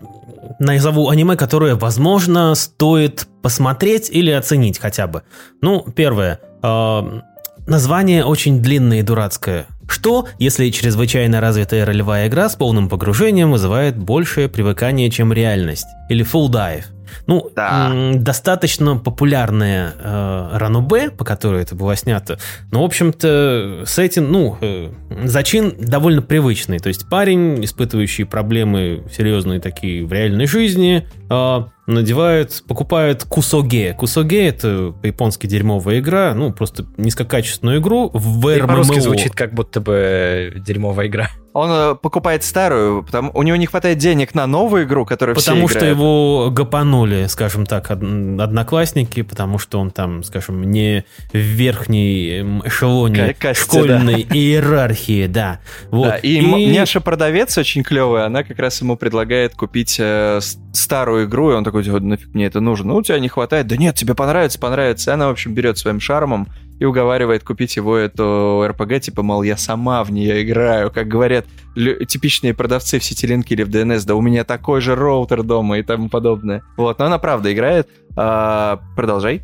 назову 0.58 1.08
аниме, 1.08 1.36
которое, 1.36 1.76
возможно, 1.76 2.54
стоит 2.54 3.26
посмотреть 3.40 4.10
или 4.10 4.30
оценить 4.30 4.78
хотя 4.78 5.06
бы. 5.06 5.22
Ну, 5.62 5.82
первое. 5.96 6.40
Название 6.62 8.24
очень 8.24 8.60
длинное 8.60 9.00
и 9.00 9.02
дурацкое. 9.02 9.66
Что, 9.88 10.26
если 10.38 10.70
чрезвычайно 10.70 11.40
развитая 11.40 11.84
ролевая 11.84 12.28
игра 12.28 12.48
с 12.48 12.56
полным 12.56 12.88
погружением 12.88 13.52
вызывает 13.52 13.96
большее 13.96 14.48
привыкание, 14.48 15.10
чем 15.10 15.32
реальность? 15.32 15.86
Или 16.08 16.24
full 16.24 16.48
dive? 16.48 16.84
Ну, 17.26 17.50
да. 17.54 17.92
достаточно 18.14 18.96
популярная 18.96 19.94
э, 19.98 20.48
Ранобе, 20.54 21.10
по 21.10 21.24
которой 21.24 21.62
это 21.62 21.74
было 21.74 21.96
снято. 21.96 22.38
Но, 22.70 22.82
в 22.82 22.84
общем-то, 22.84 23.82
с 23.86 23.98
этим, 23.98 24.30
ну, 24.30 24.56
э, 24.60 24.90
зачин 25.24 25.74
довольно 25.78 26.22
привычный. 26.22 26.78
То 26.78 26.88
есть 26.88 27.08
парень, 27.08 27.64
испытывающий 27.64 28.24
проблемы 28.24 29.04
серьезные 29.12 29.60
такие 29.60 30.04
в 30.04 30.12
реальной 30.12 30.46
жизни, 30.46 31.06
э, 31.28 31.62
надевают, 31.86 32.62
покупают 32.66 33.24
кусоге. 33.24 33.94
Кусоге 33.94 34.48
это 34.48 34.94
по-японски 35.02 35.46
дерьмовая 35.46 36.00
игра, 36.00 36.34
ну, 36.34 36.52
просто 36.52 36.86
низкокачественную 36.96 37.80
игру 37.80 38.10
в 38.12 38.46
РММО. 38.46 38.66
По-русски 38.66 39.00
звучит 39.00 39.34
как 39.34 39.54
будто 39.54 39.80
бы 39.80 40.54
дерьмовая 40.56 41.08
игра. 41.08 41.30
Он 41.60 41.70
э, 41.70 41.94
покупает 41.94 42.42
старую, 42.42 43.02
потому 43.02 43.30
у 43.34 43.42
него 43.42 43.56
не 43.56 43.66
хватает 43.66 43.98
денег 43.98 44.34
на 44.34 44.46
новую 44.46 44.84
игру, 44.84 45.04
которую 45.04 45.36
потому 45.36 45.66
все 45.66 45.78
что 45.78 45.86
его 45.86 46.50
гапанули, 46.50 47.26
скажем 47.26 47.66
так, 47.66 47.90
одноклассники, 47.90 49.22
потому 49.22 49.58
что 49.58 49.78
он 49.78 49.90
там, 49.90 50.22
скажем, 50.22 50.70
не 50.70 51.04
в 51.32 51.36
верхней 51.36 52.40
эшелоне 52.64 53.36
Касте, 53.38 53.62
школьной 53.62 54.24
да. 54.24 54.34
иерархии, 54.34 55.26
да. 55.26 55.60
Вот. 55.90 56.08
да 56.08 56.16
и, 56.16 56.38
и 56.38 56.66
Няша-продавец 56.66 57.56
очень 57.58 57.82
клевая, 57.82 58.26
она 58.26 58.42
как 58.42 58.58
раз 58.58 58.80
ему 58.80 58.96
предлагает 58.96 59.54
купить 59.54 59.96
э, 59.98 60.40
старую 60.72 61.26
игру, 61.26 61.52
и 61.52 61.54
он 61.54 61.64
такой, 61.64 61.84
нафиг 62.00 62.34
мне 62.34 62.46
это 62.46 62.60
нужно? 62.60 62.88
Ну, 62.88 62.96
у 62.96 63.02
тебя 63.02 63.18
не 63.18 63.28
хватает. 63.28 63.66
Да 63.66 63.76
нет, 63.76 63.94
тебе 63.94 64.14
понравится, 64.14 64.58
понравится. 64.58 65.10
И 65.10 65.14
она, 65.14 65.28
в 65.28 65.32
общем, 65.32 65.54
берет 65.54 65.78
своим 65.78 66.00
шармом 66.00 66.48
и 66.80 66.84
уговаривает 66.84 67.44
купить 67.44 67.76
его 67.76 67.96
эту 67.96 68.66
РПГ, 68.66 69.00
типа, 69.00 69.22
мол, 69.22 69.42
я 69.42 69.56
сама 69.56 70.02
в 70.02 70.10
нее 70.10 70.42
играю. 70.42 70.90
Как 70.90 71.06
говорят 71.06 71.44
типичные 71.74 72.54
продавцы 72.54 72.98
в 72.98 73.04
Ситилинке 73.04 73.54
или 73.54 73.62
в 73.62 73.68
DNS, 73.68 74.04
да 74.06 74.14
у 74.14 74.22
меня 74.22 74.44
такой 74.44 74.80
же 74.80 74.96
роутер 74.96 75.42
дома 75.42 75.78
и 75.78 75.82
тому 75.82 76.08
подобное. 76.08 76.62
Вот, 76.76 76.98
но 76.98 77.04
она 77.04 77.18
правда 77.18 77.52
играет. 77.52 77.88
А, 78.16 78.80
продолжай. 78.96 79.42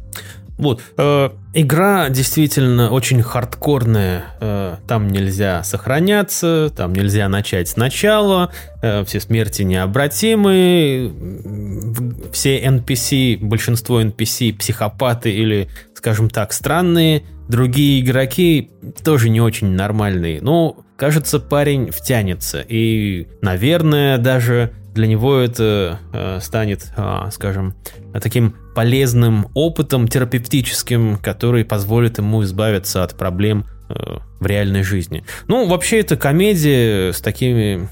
Вот. 0.58 0.80
Э, 0.96 1.30
игра 1.52 2.08
действительно 2.08 2.90
очень 2.90 3.22
хардкорная. 3.22 4.24
Э, 4.40 4.76
там 4.86 5.08
нельзя 5.08 5.62
сохраняться, 5.62 6.72
там 6.74 6.94
нельзя 6.94 7.28
начать 7.28 7.68
сначала. 7.68 8.50
Э, 8.82 9.04
все 9.04 9.20
смерти 9.20 9.62
необратимы. 9.62 11.12
Все 12.32 12.58
NPC, 12.64 13.38
большинство 13.38 14.00
NPC 14.00 14.54
психопаты 14.54 15.30
или, 15.30 15.68
скажем 15.94 16.30
так, 16.30 16.52
странные. 16.52 17.22
Другие 17.48 18.00
игроки 18.00 18.70
тоже 19.04 19.28
не 19.28 19.40
очень 19.40 19.68
нормальные. 19.68 20.40
Но, 20.40 20.78
кажется, 20.96 21.38
парень 21.38 21.90
втянется. 21.90 22.64
И, 22.66 23.28
наверное, 23.42 24.18
даже 24.18 24.72
для 24.96 25.06
него 25.06 25.36
это 25.38 26.00
э, 26.12 26.40
станет, 26.40 26.90
э, 26.96 27.28
скажем, 27.30 27.74
таким 28.20 28.54
полезным 28.74 29.48
опытом 29.54 30.08
терапевтическим, 30.08 31.18
который 31.18 31.64
позволит 31.64 32.18
ему 32.18 32.42
избавиться 32.42 33.04
от 33.04 33.16
проблем 33.16 33.66
э, 33.88 34.18
в 34.40 34.46
реальной 34.46 34.82
жизни. 34.82 35.24
Ну, 35.46 35.68
вообще, 35.68 36.00
это 36.00 36.16
комедия 36.16 37.12
с 37.12 37.20
такими 37.20 37.88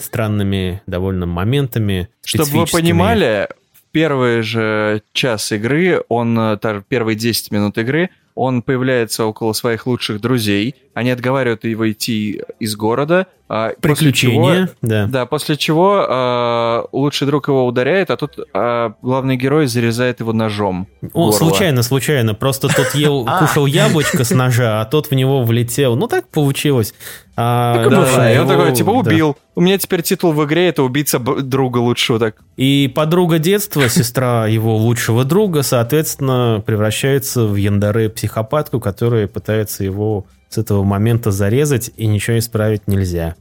странными 0.00 0.82
довольно 0.86 1.26
моментами. 1.26 2.08
Чтобы 2.24 2.50
вы 2.50 2.66
понимали, 2.66 3.48
первый 3.94 4.42
же 4.42 5.02
час 5.12 5.52
игры, 5.52 6.02
он, 6.08 6.36
э, 6.36 6.82
первые 6.88 7.14
10 7.14 7.52
минут 7.52 7.78
игры, 7.78 8.10
он 8.34 8.62
появляется 8.62 9.24
около 9.24 9.52
своих 9.52 9.86
лучших 9.86 10.20
друзей, 10.20 10.74
они 10.92 11.12
отговаривают 11.12 11.62
его 11.64 11.90
идти 11.90 12.42
из 12.58 12.74
города. 12.74 13.28
А 13.48 13.72
Приключения, 13.80 14.66
чего, 14.66 14.74
да. 14.82 15.06
Да, 15.06 15.26
после 15.26 15.56
чего 15.56 16.04
а, 16.08 16.86
лучший 16.90 17.28
друг 17.28 17.46
его 17.46 17.66
ударяет, 17.66 18.10
а 18.10 18.16
тут 18.16 18.38
а, 18.52 18.94
главный 19.02 19.36
герой 19.36 19.68
зарезает 19.68 20.18
его 20.18 20.32
ножом. 20.32 20.88
О, 21.12 21.30
случайно, 21.30 21.82
случайно. 21.84 22.34
Просто 22.34 22.66
тот 22.74 22.94
ел, 22.94 23.24
кушал 23.38 23.66
яблочко 23.66 24.24
с 24.24 24.30
ножа, 24.30 24.80
а 24.80 24.84
тот 24.86 25.10
в 25.10 25.14
него 25.14 25.44
влетел. 25.44 25.94
Ну, 25.94 26.08
так 26.08 26.26
получилось. 26.28 26.94
А, 27.36 27.74
Так 27.74 27.86
и 27.86 27.90
да, 27.90 28.00
бывает. 28.00 28.36
И 28.36 28.38
он 28.40 28.46
его- 28.50 28.56
такой, 28.56 28.74
типа, 28.76 28.92
да. 28.92 28.98
убил. 28.98 29.36
У 29.54 29.60
меня 29.60 29.78
теперь 29.78 30.02
титул 30.02 30.32
в 30.32 30.44
игре, 30.44 30.68
это 30.68 30.82
убийца 30.82 31.18
друга 31.18 31.78
лучшего. 31.78 32.18
Так. 32.18 32.36
И 32.56 32.90
подруга 32.94 33.38
детства, 33.38 33.88
сестра 33.88 34.46
его 34.46 34.76
лучшего 34.76 35.24
друга, 35.24 35.62
соответственно, 35.62 36.62
превращается 36.64 37.44
в 37.44 37.56
яндаре-психопатку, 37.56 38.80
которая 38.80 39.26
пытается 39.26 39.84
его 39.84 40.26
с 40.48 40.58
этого 40.58 40.84
момента 40.84 41.32
зарезать, 41.32 41.90
и 41.96 42.06
ничего 42.06 42.38
исправить 42.38 42.86
нельзя. 42.86 43.34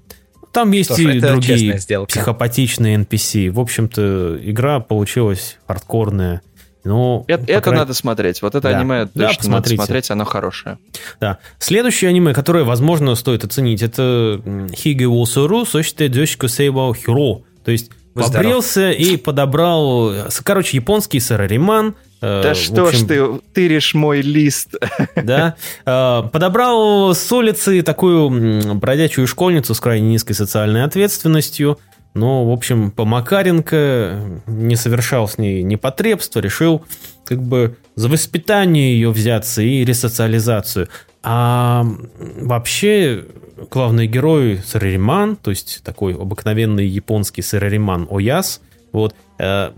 Там 0.52 0.72
есть 0.72 0.98
и 1.00 1.20
другие 1.20 1.80
психопатичные 2.08 2.98
NPC. 2.98 3.50
В 3.50 3.60
общем-то, 3.60 4.39
игра 4.41 4.80
получилась 4.80 5.58
хардкорная. 5.68 6.41
Но, 6.84 7.23
Это, 7.27 7.43
это 7.47 7.61
крайней- 7.61 7.79
надо 7.79 7.93
смотреть. 7.93 8.41
Вот 8.41 8.55
это 8.55 8.69
Да. 8.69 8.77
аниме 8.77 9.07
Да, 9.13 9.27
точно 9.27 9.49
надо 9.51 9.63
посмотрите. 9.63 9.75
смотреть, 9.77 10.11
оно 10.11 10.25
хорошее. 10.25 10.77
Да. 11.21 11.38
Следующее 11.59 12.09
аниме, 12.09 12.34
которое, 12.34 12.63
возможно, 12.65 13.15
стоит 13.15 13.43
оценить, 13.45 13.81
это 13.81 14.41
м, 14.45 14.67
Хиге 14.69 15.07
Восуру, 15.07 15.65
Сочите 15.65 16.09
Дёшико 16.09 16.47
Сейбао 16.47 16.93
Хиро. 16.93 17.41
То 17.63 17.71
есть 17.71 17.89
Будь 18.15 18.25
побрился 18.25 18.91
и 18.91 19.17
подобрал, 19.17 20.11
э, 20.11 20.29
короче, 20.43 20.77
японский 20.77 21.19
сарариман. 21.19 21.95
э, 22.21 22.41
Да 22.43 22.53
в 22.53 22.57
что 22.57 22.88
общем, 22.88 22.99
ж 22.99 23.07
ты 23.07 23.39
тыришь 23.53 23.93
мой 23.93 24.21
лист? 24.21 24.75
Да. 25.15 25.55
Э, 25.86 26.23
Подобрал 26.31 27.15
с 27.15 27.31
улицы 27.31 27.81
такую 27.81 28.75
бродячую 28.75 29.25
школьницу 29.27 29.73
с 29.73 29.79
крайне 29.79 30.09
низкой 30.09 30.34
социальной 30.34 30.84
ответственностью. 30.84 31.79
Но, 32.14 32.45
в 32.47 32.51
общем, 32.51 32.91
по 32.91 33.05
Макаренко 33.05 34.41
не 34.47 34.76
совершал 34.76 35.28
с 35.28 35.38
ней 35.38 35.64
непотребства, 35.64 36.39
решил 36.39 36.84
как 37.26 37.41
бы 37.41 37.78
за 37.95 38.07
воспитание 38.09 38.93
ее 38.93 39.09
взяться 39.11 39.61
и 39.61 39.84
ресоциализацию. 39.84 40.89
А 41.24 41.86
вообще 42.39 43.26
главный 43.72 44.07
герой 44.07 44.61
Сарариман, 44.64 45.38
то 45.38 45.49
есть 45.49 45.82
такой 45.84 46.14
обыкновенный 46.14 46.86
японский 46.86 47.41
Сарариман 47.41 48.07
Ояс, 48.11 48.61
вот, 48.91 49.16
э, 49.39 49.72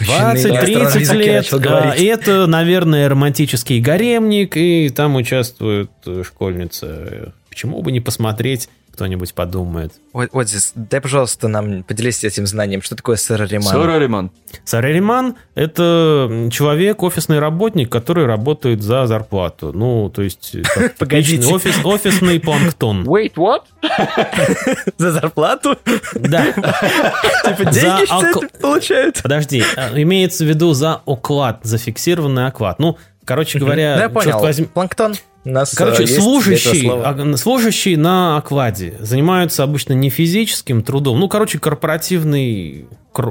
20-30 0.00 1.14
лет. 1.14 1.46
а, 1.52 1.94
И 1.96 2.04
это, 2.04 2.46
наверное, 2.46 3.08
романтический 3.08 3.80
гаремник, 3.80 4.56
и 4.56 4.90
там 4.90 5.14
участвует 5.14 5.90
э, 6.04 6.22
школьница. 6.26 7.32
Почему 7.48 7.80
бы 7.82 7.92
не 7.92 8.00
посмотреть, 8.00 8.68
кто-нибудь 8.98 9.32
подумает. 9.32 9.92
Вот, 10.12 10.30
вот 10.32 10.48
здесь, 10.48 10.72
дай, 10.74 11.00
пожалуйста, 11.00 11.46
нам 11.46 11.84
поделись 11.84 12.24
этим 12.24 12.48
знанием. 12.48 12.82
Что 12.82 12.96
такое 12.96 13.14
сарариман? 13.14 13.62
Сорариман. 13.62 14.30
Сарариман– 14.64 15.36
это 15.54 16.48
человек, 16.50 17.00
офисный 17.04 17.38
работник, 17.38 17.90
который 17.92 18.26
работает 18.26 18.82
за 18.82 19.06
зарплату. 19.06 19.72
Ну, 19.72 20.10
то 20.10 20.22
есть... 20.22 20.56
э, 20.56 20.88
Погодите. 20.98 21.46
Офис, 21.46 21.76
офисный 21.84 22.40
планктон. 22.40 23.04
Wait, 23.04 23.34
what? 23.34 23.62
За 24.98 25.12
зарплату? 25.12 25.76
Да. 26.16 26.44
Типа 26.52 27.70
За 27.72 27.80
деньги 27.80 28.04
что 28.06 28.40
получают? 28.60 29.22
Подожди, 29.22 29.62
а, 29.76 29.90
имеется 30.02 30.44
в 30.44 30.48
виду 30.48 30.72
за 30.74 31.02
оклад, 31.06 31.60
зафиксированный 31.62 32.48
оклад. 32.48 32.80
Ну, 32.80 32.98
короче 33.24 33.60
говоря, 33.60 33.94
Да, 33.96 34.02
я 34.02 34.08
черт 34.08 34.12
понял. 34.14 34.40
возьми- 34.40 34.66
Планктон. 34.66 35.14
Нас 35.44 35.74
Короче, 35.74 36.02
э, 36.04 36.06
служащий, 36.06 36.90
служащий 37.36 37.96
на 37.96 38.36
окладе 38.38 38.96
занимаются 39.00 39.62
обычно 39.62 39.92
не 39.94 40.10
физическим 40.10 40.82
трудом, 40.82 41.18
ну, 41.20 41.28
короче, 41.28 41.58
корпоративный... 41.58 42.86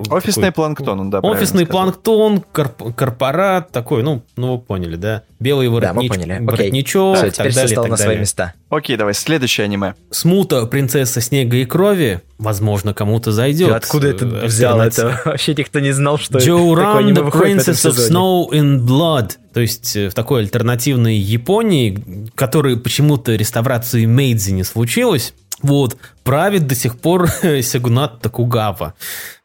Офисный 0.09 0.47
такой- 0.49 0.51
планктон, 0.53 0.99
он, 0.99 1.09
да, 1.09 1.19
Офисный 1.19 1.65
планктон, 1.65 2.43
корп- 2.53 2.93
корпорат 2.93 3.71
такой, 3.71 4.03
ну, 4.03 4.21
ну, 4.35 4.55
вы 4.57 4.59
поняли, 4.59 4.97
да? 4.97 5.21
Белый 5.39 5.67
Да, 5.79 5.93
мы 5.93 6.01
воротнич- 6.03 6.09
поняли. 6.09 6.31
Окей. 6.33 6.45
воротничок, 6.45 7.17
так 7.19 7.31
теперь 7.33 7.51
все 7.51 7.59
далее, 7.61 7.71
стало 7.75 7.83
так 7.85 7.91
на 7.91 7.97
свои 7.97 8.07
далее. 8.07 8.19
места. 8.21 8.53
Окей, 8.69 8.97
давай, 8.97 9.13
следующее 9.13 9.63
аниме. 9.63 9.93
Смута 10.11 10.65
принцесса 10.65 11.21
снега 11.21 11.55
и 11.55 11.63
крови, 11.63 12.19
возможно, 12.37 12.93
кому-то 12.93 13.31
зайдет. 13.31 13.69
Ты 13.69 13.73
откуда 13.75 14.07
это 14.09 14.25
Э, 14.25 14.45
взял? 14.47 14.77
альтернатив- 14.81 15.19
Это 15.19 15.21
вообще 15.29 15.55
никто 15.57 15.79
не 15.79 15.91
знал, 15.93 16.17
что 16.17 16.33
такое 16.33 16.47
Joe 16.47 16.97
аниме 16.97 17.21
the 17.21 17.23
выходит 17.23 17.57
в 17.63 17.69
этом 17.69 17.73
Princess 17.73 17.89
of. 17.89 18.09
Snow 18.11 18.49
in 18.51 18.79
Blood. 18.85 19.31
То 19.57 19.61
есть 19.61 19.95
э, 19.95 20.09
в 20.09 20.13
такой 20.13 20.41
альтернативной 20.41 21.15
Японии, 21.15 22.29
которой 22.35 22.77
почему-то 22.77 23.33
реставрации 23.33 24.05
Мейдзи 24.05 24.51
не 24.51 24.63
случилось, 24.63 25.33
вот, 25.63 25.97
правит 26.23 26.67
до 26.67 26.75
сих 26.75 26.99
пор 26.99 27.27
Сягунат 27.63 28.21
Токугава. 28.21 28.93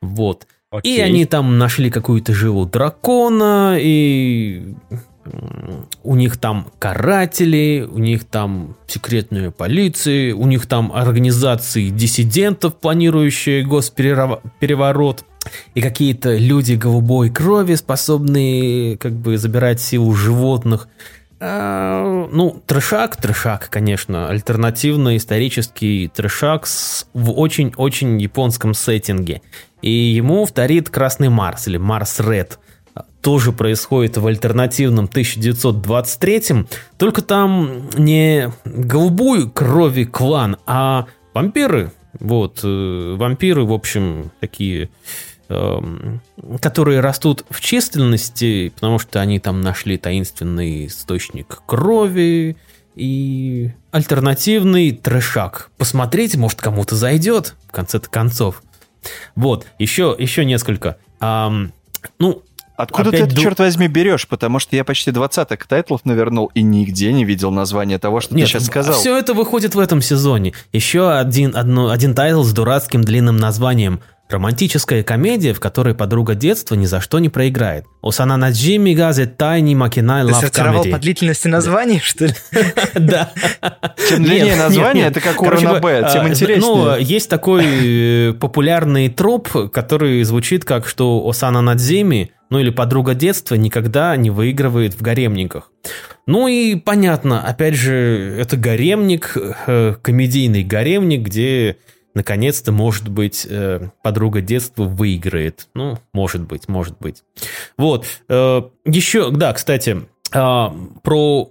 Вот. 0.02 0.46
И 0.74 0.76
Окей. 0.76 1.02
они 1.02 1.24
там 1.24 1.56
нашли 1.56 1.90
какую-то 1.90 2.34
жилу 2.34 2.66
дракона, 2.66 3.78
и 3.80 4.74
у 6.02 6.14
них 6.14 6.36
там 6.36 6.70
каратели, 6.78 7.88
у 7.90 7.98
них 7.98 8.24
там 8.24 8.76
секретная 8.86 9.50
полиция, 9.50 10.34
у 10.34 10.46
них 10.46 10.66
там 10.66 10.92
организации 10.92 11.88
диссидентов, 11.88 12.74
планирующие 12.76 13.64
госпереворот, 13.64 15.24
и 15.74 15.80
какие-то 15.80 16.36
люди 16.36 16.74
голубой 16.74 17.30
крови, 17.30 17.74
способные 17.74 18.96
как 18.96 19.12
бы 19.12 19.38
забирать 19.38 19.80
силу 19.80 20.14
животных. 20.14 20.88
А, 21.40 22.28
Ну, 22.30 22.62
трешак, 22.66 23.16
трешак, 23.16 23.68
конечно, 23.68 24.28
альтернативно-исторический 24.28 26.08
трешак 26.14 26.66
с- 26.66 27.06
в 27.14 27.32
очень-очень 27.32 28.20
японском 28.20 28.74
сеттинге. 28.74 29.42
И 29.82 29.90
ему 29.90 30.44
вторит 30.46 30.88
Красный 30.90 31.28
Марс 31.28 31.66
или 31.66 31.76
Марс 31.78 32.20
Ред. 32.20 32.58
Тоже 33.20 33.52
происходит 33.52 34.16
в 34.16 34.26
альтернативном 34.26 35.08
1923 35.08 36.66
только 36.96 37.22
там 37.22 37.88
не 37.96 38.50
голубой 38.64 39.50
крови 39.50 40.04
клан, 40.04 40.56
а 40.66 41.06
вампиры. 41.34 41.92
Вот, 42.20 42.60
э, 42.62 43.14
вампиры, 43.16 43.64
в 43.64 43.72
общем, 43.72 44.30
такие 44.40 44.82
эм, 44.84 44.90
которые 46.60 47.00
растут 47.00 47.44
в 47.50 47.60
численности, 47.60 48.70
потому 48.74 48.98
что 48.98 49.20
они 49.20 49.38
там 49.38 49.60
нашли 49.60 49.98
таинственный 49.98 50.86
источник 50.86 51.62
крови 51.66 52.56
и 52.94 53.72
альтернативный 53.90 54.92
трешак. 54.92 55.70
Посмотреть, 55.78 56.36
может, 56.36 56.60
кому-то 56.60 56.94
зайдет, 56.94 57.54
в 57.68 57.72
конце-то 57.72 58.08
концов. 58.08 58.62
Вот, 59.34 59.66
еще, 59.78 60.14
еще 60.18 60.44
несколько. 60.44 60.98
Ам, 61.20 61.72
ну, 62.18 62.42
Откуда 62.74 63.10
Опять 63.10 63.20
ты 63.20 63.26
это, 63.26 63.36
ду- 63.36 63.42
черт 63.42 63.58
возьми, 63.58 63.86
берешь? 63.86 64.26
Потому 64.26 64.58
что 64.58 64.74
я 64.74 64.82
почти 64.82 65.10
двадцаток 65.10 65.66
тайтлов 65.66 66.04
навернул 66.04 66.50
и 66.54 66.62
нигде 66.62 67.12
не 67.12 67.24
видел 67.24 67.50
названия 67.52 67.98
того, 67.98 68.20
что 68.20 68.34
Нет, 68.34 68.46
ты 68.46 68.52
сейчас 68.52 68.64
сказал. 68.64 68.94
все 68.94 69.16
это 69.16 69.34
выходит 69.34 69.74
в 69.74 69.78
этом 69.78 70.00
сезоне. 70.00 70.54
Еще 70.72 71.08
один, 71.12 71.54
одно, 71.54 71.90
один 71.90 72.14
тайтл 72.14 72.42
с 72.42 72.52
дурацким 72.52 73.02
длинным 73.02 73.36
названием 73.36 74.00
Романтическая 74.32 75.02
комедия, 75.02 75.52
в 75.52 75.60
которой 75.60 75.94
подруга 75.94 76.34
детства 76.34 76.74
ни 76.74 76.86
за 76.86 77.00
что 77.00 77.18
не 77.18 77.28
проиграет. 77.28 77.84
Осана 78.02 78.36
Наджими 78.36 78.94
Газе 78.94 79.26
Тайни 79.26 79.74
Макинай 79.74 80.24
Ты 80.24 80.32
Лав 80.32 80.40
сортировал 80.40 80.84
Comedy. 80.84 80.90
по 80.90 80.98
длительности 80.98 81.48
названий, 81.48 82.00
что 82.00 82.26
ли? 82.26 82.34
Да. 82.94 83.30
Чем 84.08 84.24
длиннее 84.24 84.56
название, 84.56 85.06
это 85.06 85.20
как 85.20 85.40
у 85.40 85.44
Короче, 85.44 85.66
Ранобэ, 85.66 86.08
тем 86.12 86.22
а, 86.22 86.28
интереснее. 86.28 86.60
Ну, 86.60 86.96
есть 86.96 87.28
такой 87.28 88.30
э, 88.30 88.32
популярный 88.32 89.08
троп, 89.08 89.48
который 89.72 90.22
звучит 90.24 90.64
как, 90.64 90.86
что 90.86 91.28
Осана 91.28 91.60
Надземи, 91.60 92.32
ну 92.50 92.58
или 92.58 92.70
подруга 92.70 93.14
детства, 93.14 93.54
никогда 93.54 94.16
не 94.16 94.30
выигрывает 94.30 94.94
в 94.94 95.02
гаремниках. 95.02 95.70
Ну 96.26 96.48
и 96.48 96.76
понятно, 96.76 97.42
опять 97.42 97.74
же, 97.74 98.36
это 98.38 98.56
гаремник, 98.56 99.36
э, 99.66 99.94
комедийный 100.00 100.62
гаремник, 100.62 101.22
где 101.22 101.78
наконец-то, 102.14 102.72
может 102.72 103.08
быть, 103.08 103.46
э, 103.48 103.88
подруга 104.02 104.40
детства 104.40 104.84
выиграет. 104.84 105.68
Ну, 105.74 105.98
может 106.12 106.42
быть, 106.42 106.68
может 106.68 106.98
быть. 106.98 107.22
Вот. 107.76 108.06
э, 108.28 108.62
еще, 108.84 109.30
да, 109.30 109.52
кстати, 109.52 110.02
а, 110.34 110.74
про 111.02 111.50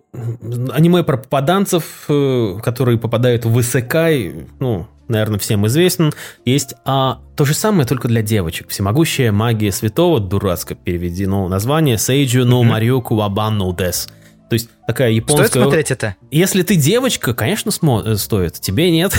аниме 0.74 1.04
про 1.04 1.18
попаданцев, 1.18 2.06
э, 2.10 2.58
которые 2.64 2.98
попадают 2.98 3.46
в 3.46 3.60
Исекай, 3.60 4.48
ну, 4.60 4.88
наверное, 5.08 5.40
всем 5.40 5.68
известен, 5.68 6.12
есть 6.46 6.74
а, 6.86 7.20
то 7.36 7.46
же 7.46 7.54
самое, 7.54 7.86
только 7.86 8.08
для 8.08 8.22
девочек. 8.24 8.70
Всемогущая 8.70 9.32
магия 9.32 9.72
святого, 9.72 10.20
дурацко 10.20 10.74
переведено 10.74 11.48
название, 11.48 11.98
Сейджу 11.98 12.46
но 12.46 12.64
Мариоку 12.64 13.16
Вабанну 13.16 13.74
Дес. 13.76 14.10
То 14.52 14.56
есть 14.56 14.70
такая 14.86 15.12
японская... 15.12 15.48
Стоит 15.48 15.64
смотреть 15.64 15.92
это? 15.92 16.18
Если 16.30 16.62
ты 16.64 16.76
девочка, 16.76 17.34
конечно, 17.34 17.70
смо- 17.70 18.06
э, 18.06 18.18
стоит. 18.18 18.56
Тебе 18.56 18.92
нет. 18.92 19.14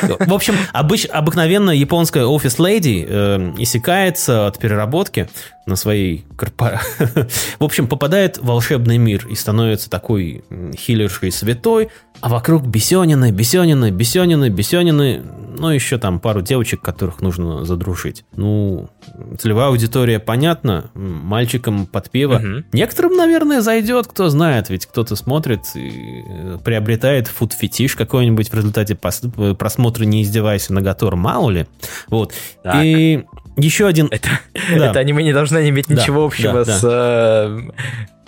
В 0.00 0.32
общем, 0.32 0.54
обыкновенная 0.72 1.74
японская 1.74 2.24
офис-леди 2.24 3.04
э, 3.06 3.52
иссякается 3.58 4.46
от 4.46 4.58
переработки 4.58 5.28
на 5.66 5.76
своей 5.76 6.24
корпора... 6.34 6.80
В 7.58 7.64
общем, 7.64 7.88
попадает 7.88 8.38
в 8.38 8.46
волшебный 8.46 8.96
мир 8.96 9.26
и 9.28 9.34
становится 9.34 9.90
такой 9.90 10.44
м, 10.48 10.72
хиллершей 10.72 11.30
святой, 11.30 11.90
а 12.20 12.28
вокруг 12.28 12.66
бесенины, 12.66 13.30
бесенины, 13.30 13.90
бесенины, 13.90 14.48
бесенины, 14.48 15.22
ну, 15.58 15.70
еще 15.70 15.96
там 15.98 16.20
пару 16.20 16.42
девочек, 16.42 16.80
которых 16.82 17.20
нужно 17.22 17.64
задружить. 17.64 18.24
Ну, 18.36 18.90
целевая 19.38 19.68
аудитория 19.68 20.18
понятна, 20.18 20.90
м, 20.94 21.20
мальчикам 21.24 21.86
под 21.86 22.10
пиво. 22.10 22.38
Мгм. 22.38 22.64
Некоторым, 22.72 23.16
наверное, 23.16 23.60
зайдет, 23.62 24.06
кто 24.06 24.28
знает. 24.28 24.68
ведь 24.68 24.86
кто-то 24.86 25.16
смотрит 25.16 25.60
и 25.74 26.22
э, 26.28 26.58
приобретает 26.64 27.26
фуд-фетиш 27.28 27.94
какой-нибудь 27.96 28.50
в 28.50 28.54
результате 28.54 28.94
пос- 28.94 29.54
просмотра 29.54 30.04
«Не 30.04 30.22
издевайся 30.22 30.72
на 30.74 30.82
Гатор», 30.82 31.16
мало 31.16 31.50
ли. 31.50 31.66
Вот. 32.08 32.32
Так. 32.62 32.84
И 32.84 33.24
еще 33.56 33.86
один... 33.86 34.08
Это, 34.10 34.28
Да. 34.76 34.90
это 34.90 34.98
аниме 34.98 35.22
не 35.24 35.32
должно 35.32 35.60
иметь 35.68 35.86
Да, 35.88 35.94
ничего 35.94 36.24
общего 36.26 36.64
да, 36.66 36.78
с 36.78 36.80
э, 36.84 37.60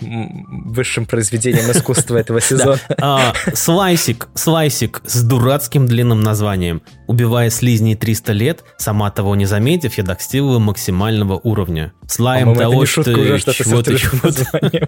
высшим 0.01 1.05
произведением 1.05 1.69
искусства 1.71 2.17
этого 2.17 2.41
сезона. 2.41 2.79
А, 2.99 3.33
слайсик, 3.53 4.27
слайсик 4.33 5.01
с 5.05 5.23
дурацким 5.23 5.85
длинным 5.85 6.21
названием. 6.21 6.81
Убивая 7.07 7.49
слизней 7.49 7.95
300 7.95 8.33
лет, 8.33 8.63
сама 8.77 9.09
того 9.11 9.35
не 9.35 9.45
заметив, 9.45 9.97
я 9.97 10.03
достигла 10.03 10.59
максимального 10.59 11.39
уровня. 11.41 11.93
Слайм 12.07 12.51
это 12.51 12.61
того, 12.61 12.85
что 12.85 13.03
чего-то, 13.03 13.53
чего-то. 13.53 13.91
название. 14.23 14.87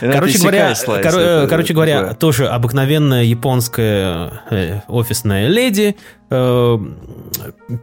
Короче 0.00 0.38
говоря, 0.38 0.72
коро- 0.72 1.46
короче 1.48 1.74
говоря, 1.74 2.14
тоже 2.14 2.46
обыкновенная 2.48 3.24
японская 3.24 4.42
э, 4.50 4.80
офисная 4.88 5.48
леди 5.48 5.96
э, 6.30 6.78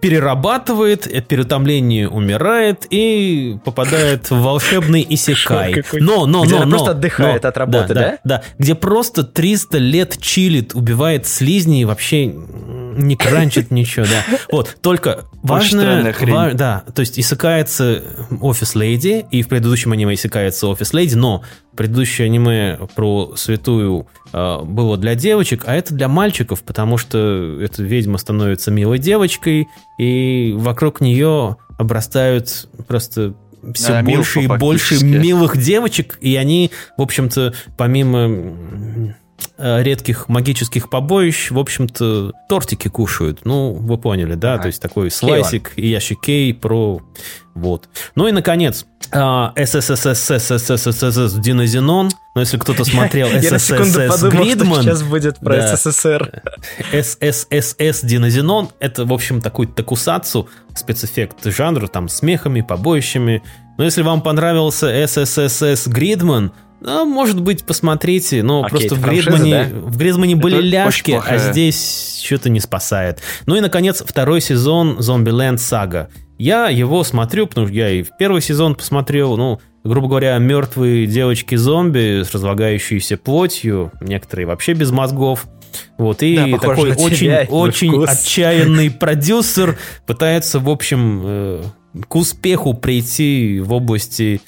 перерабатывает, 0.01 1.07
от 1.07 1.27
переутомления 1.27 2.07
умирает 2.07 2.85
и 2.89 3.57
попадает 3.63 4.29
в 4.29 4.41
волшебный 4.41 5.05
исекай. 5.09 5.83
Но, 6.05 6.25
но, 6.25 6.43
Где 6.43 6.51
но, 6.51 6.57
она 6.57 6.65
но, 6.65 6.71
просто 6.71 6.91
отдыхает 6.91 7.43
но, 7.43 7.49
от 7.49 7.57
работы, 7.57 7.93
да? 7.93 8.19
Да, 8.23 8.43
где 8.57 8.75
просто 8.75 9.23
300 9.23 9.77
лет 9.79 10.17
чилит, 10.21 10.75
убивает 10.75 11.25
слизней 11.25 11.81
и 11.81 11.85
вообще 11.85 12.25
не 12.27 13.15
кранчит 13.15 13.71
ничего, 13.71 14.05
да. 14.05 14.37
Вот, 14.51 14.77
только 14.81 15.25
важно... 15.43 16.13
ва- 16.21 16.53
да, 16.53 16.83
то 16.93 17.01
есть 17.01 17.19
иссякается 17.19 18.03
офис 18.41 18.75
леди, 18.75 19.25
и 19.31 19.41
в 19.41 19.47
предыдущем 19.47 19.91
аниме 19.91 20.13
иссякается 20.13 20.67
офис 20.67 20.93
леди, 20.93 21.15
но 21.15 21.43
предыдущее 21.75 22.25
аниме 22.25 22.77
про 22.95 23.33
святую 23.35 24.07
э, 24.31 24.59
было 24.63 24.97
для 24.97 25.15
девочек, 25.15 25.63
а 25.65 25.75
это 25.75 25.93
для 25.93 26.07
мальчиков, 26.07 26.63
потому 26.63 26.97
что 26.97 27.59
эта 27.61 27.83
ведьма 27.83 28.17
становится 28.17 28.71
милой 28.71 28.99
девочкой, 28.99 29.67
и 29.97 30.53
вокруг 30.55 31.01
нее 31.01 31.57
обрастают 31.77 32.69
просто 32.87 33.35
все 33.73 33.87
Да, 33.89 34.03
больше 34.03 34.41
и 34.41 34.47
больше 34.47 35.03
милых 35.03 35.57
девочек, 35.57 36.17
и 36.21 36.35
они, 36.35 36.71
в 36.97 37.01
общем-то, 37.01 37.53
помимо 37.77 39.15
редких 39.57 40.27
магических 40.29 40.89
побоищ, 40.89 41.51
в 41.51 41.59
общем-то, 41.59 42.33
тортики 42.49 42.87
кушают. 42.87 43.41
Ну, 43.45 43.73
вы 43.73 43.97
поняли, 43.97 44.35
да? 44.35 44.53
Ага. 44.53 44.63
То 44.63 44.67
есть 44.67 44.81
такой 44.81 45.11
слайсик 45.11 45.73
и 45.75 45.87
ящикей 45.87 46.53
про... 46.53 47.01
Вот. 47.53 47.87
Ну 48.15 48.27
и, 48.27 48.33
наконец, 48.33 48.85
а, 49.11 49.53
СССС 49.55 51.33
Динозенон. 51.39 52.09
Но 52.35 52.41
если 52.41 52.57
кто-то 52.57 52.83
смотрел 52.83 53.29
что 53.29 54.29
Гридман, 54.29 54.83
сейчас 54.83 55.03
будет 55.03 55.39
про. 55.39 55.75
СССР. 55.77 56.41
СССС 56.91 58.01
Динозенон 58.03 58.69
это, 58.81 59.05
в 59.05 59.13
общем, 59.13 59.41
такой 59.41 59.67
такусацу, 59.67 60.49
спецэффект 60.75 61.45
жанра, 61.45 61.87
там, 61.87 62.09
смехами, 62.09 62.59
побоищами. 62.59 63.41
Но 63.77 63.85
если 63.85 64.01
вам 64.01 64.21
понравился 64.21 65.07
СССС 65.07 65.87
Гридман, 65.87 66.51
ну, 66.85 67.05
может 67.05 67.41
быть, 67.41 67.63
посмотрите. 67.63 68.43
Но 68.43 68.63
Окей, 68.63 68.69
просто 68.69 68.85
это 68.87 68.95
в 68.95 69.01
Гридмане, 69.01 69.51
да? 69.51 69.79
в 69.89 69.97
Гридмане 69.97 70.35
были 70.35 70.57
очень 70.57 70.67
ляжки, 70.67 71.19
а 71.25 71.37
здесь 71.37 72.21
что-то 72.23 72.49
не 72.49 72.59
спасает. 72.59 73.19
Ну 73.45 73.55
и, 73.55 73.61
наконец, 73.61 74.03
второй 74.05 74.41
сезон 74.41 74.99
Zombieland 74.99 75.55
Saga. 75.57 76.07
Я 76.37 76.67
его 76.69 77.03
смотрю, 77.03 77.47
потому 77.47 77.67
что 77.67 77.75
я 77.75 77.89
и 77.89 78.03
в 78.03 78.09
первый 78.17 78.41
сезон 78.41 78.75
посмотрел, 78.75 79.37
ну, 79.37 79.61
грубо 79.83 80.07
говоря, 80.09 80.37
мертвые 80.37 81.07
девочки-зомби 81.07 82.23
с 82.23 82.33
разлагающейся 82.33 83.17
плотью, 83.17 83.91
некоторые 84.01 84.45
вообще 84.45 84.73
без 84.73 84.91
мозгов. 84.91 85.45
Вот, 85.97 86.23
и 86.23 86.35
Да, 86.35 86.57
такой 86.57 86.89
на 86.91 86.95
очень, 86.95 87.15
тебя 87.17 87.43
и 87.43 87.47
твой 87.47 87.69
очень 87.69 87.91
вкус. 87.91 88.09
отчаянный 88.09 88.91
продюсер 88.99 89.77
пытается, 90.05 90.59
в 90.59 90.69
общем, 90.69 91.21
э, 91.25 91.63
к 92.07 92.15
успеху 92.15 92.73
прийти 92.73 93.59
в 93.59 93.73
области 93.73 94.41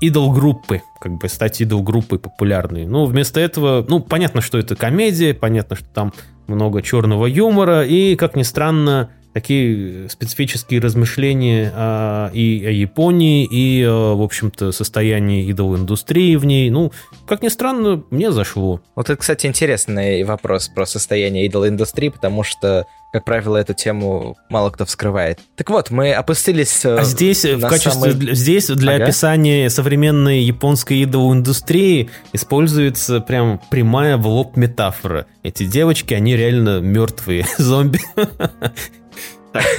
идол-группы, 0.00 0.82
как 1.00 1.12
бы 1.18 1.28
стать 1.28 1.60
идол-группой 1.60 2.18
популярной. 2.18 2.86
Ну, 2.86 3.04
вместо 3.04 3.40
этого, 3.40 3.84
ну, 3.88 4.00
понятно, 4.00 4.40
что 4.40 4.58
это 4.58 4.76
комедия, 4.76 5.34
понятно, 5.34 5.76
что 5.76 5.86
там 5.86 6.12
много 6.46 6.82
черного 6.82 7.26
юмора, 7.26 7.84
и, 7.86 8.16
как 8.16 8.36
ни 8.36 8.42
странно, 8.42 9.10
такие 9.32 10.08
специфические 10.08 10.80
размышления 10.80 11.72
о- 11.74 12.30
и 12.32 12.64
о 12.64 12.70
Японии, 12.70 13.44
и, 13.44 13.84
о, 13.84 14.14
в 14.14 14.22
общем-то, 14.22 14.70
состоянии 14.70 15.44
идол-индустрии 15.46 16.36
в 16.36 16.44
ней. 16.44 16.70
Ну, 16.70 16.92
как 17.26 17.42
ни 17.42 17.48
странно, 17.48 18.02
мне 18.10 18.30
зашло. 18.30 18.80
Вот 18.94 19.10
это, 19.10 19.16
кстати, 19.16 19.46
интересный 19.46 20.22
вопрос 20.22 20.68
про 20.68 20.86
состояние 20.86 21.46
идол-индустрии, 21.46 22.10
потому 22.10 22.44
что, 22.44 22.86
как 23.14 23.24
правило, 23.24 23.56
эту 23.56 23.74
тему 23.74 24.36
мало 24.50 24.70
кто 24.70 24.84
вскрывает. 24.84 25.38
Так 25.54 25.70
вот, 25.70 25.90
мы 25.90 26.12
опустились... 26.12 26.84
э, 26.84 26.96
А 26.98 27.04
здесь 27.04 27.44
э, 27.44 27.54
в 27.54 27.60
качестве 27.60 28.10
самый- 28.10 28.34
здесь 28.34 28.66
для 28.66 28.94
Ага. 28.94 29.04
описания 29.04 29.70
современной 29.70 30.40
японской 30.40 30.94
идол-индустрии 31.02 32.10
используется 32.32 33.20
прям 33.20 33.60
прямая 33.70 34.16
в 34.16 34.26
лоб 34.26 34.56
метафора. 34.56 35.26
Эти 35.44 35.64
девочки, 35.64 36.12
они 36.12 36.34
реально 36.36 36.80
мертвые 36.80 37.46
зомби. 37.58 38.00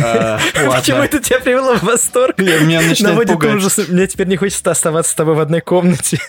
А, 0.02 0.40
Почему 0.54 1.00
это 1.00 1.20
тебя 1.20 1.42
привело 1.42 1.76
в 1.76 1.84
восторг? 1.84 2.38
Меня 2.38 2.82
начинает 2.82 3.28
пугать. 3.28 3.62
Мне 3.90 4.08
теперь 4.08 4.28
не 4.28 4.38
хочется 4.38 4.72
оставаться 4.72 5.12
с 5.12 5.16
тобой 5.16 5.36
в 5.36 5.42
одной 5.42 5.60
комнате. 5.60 6.20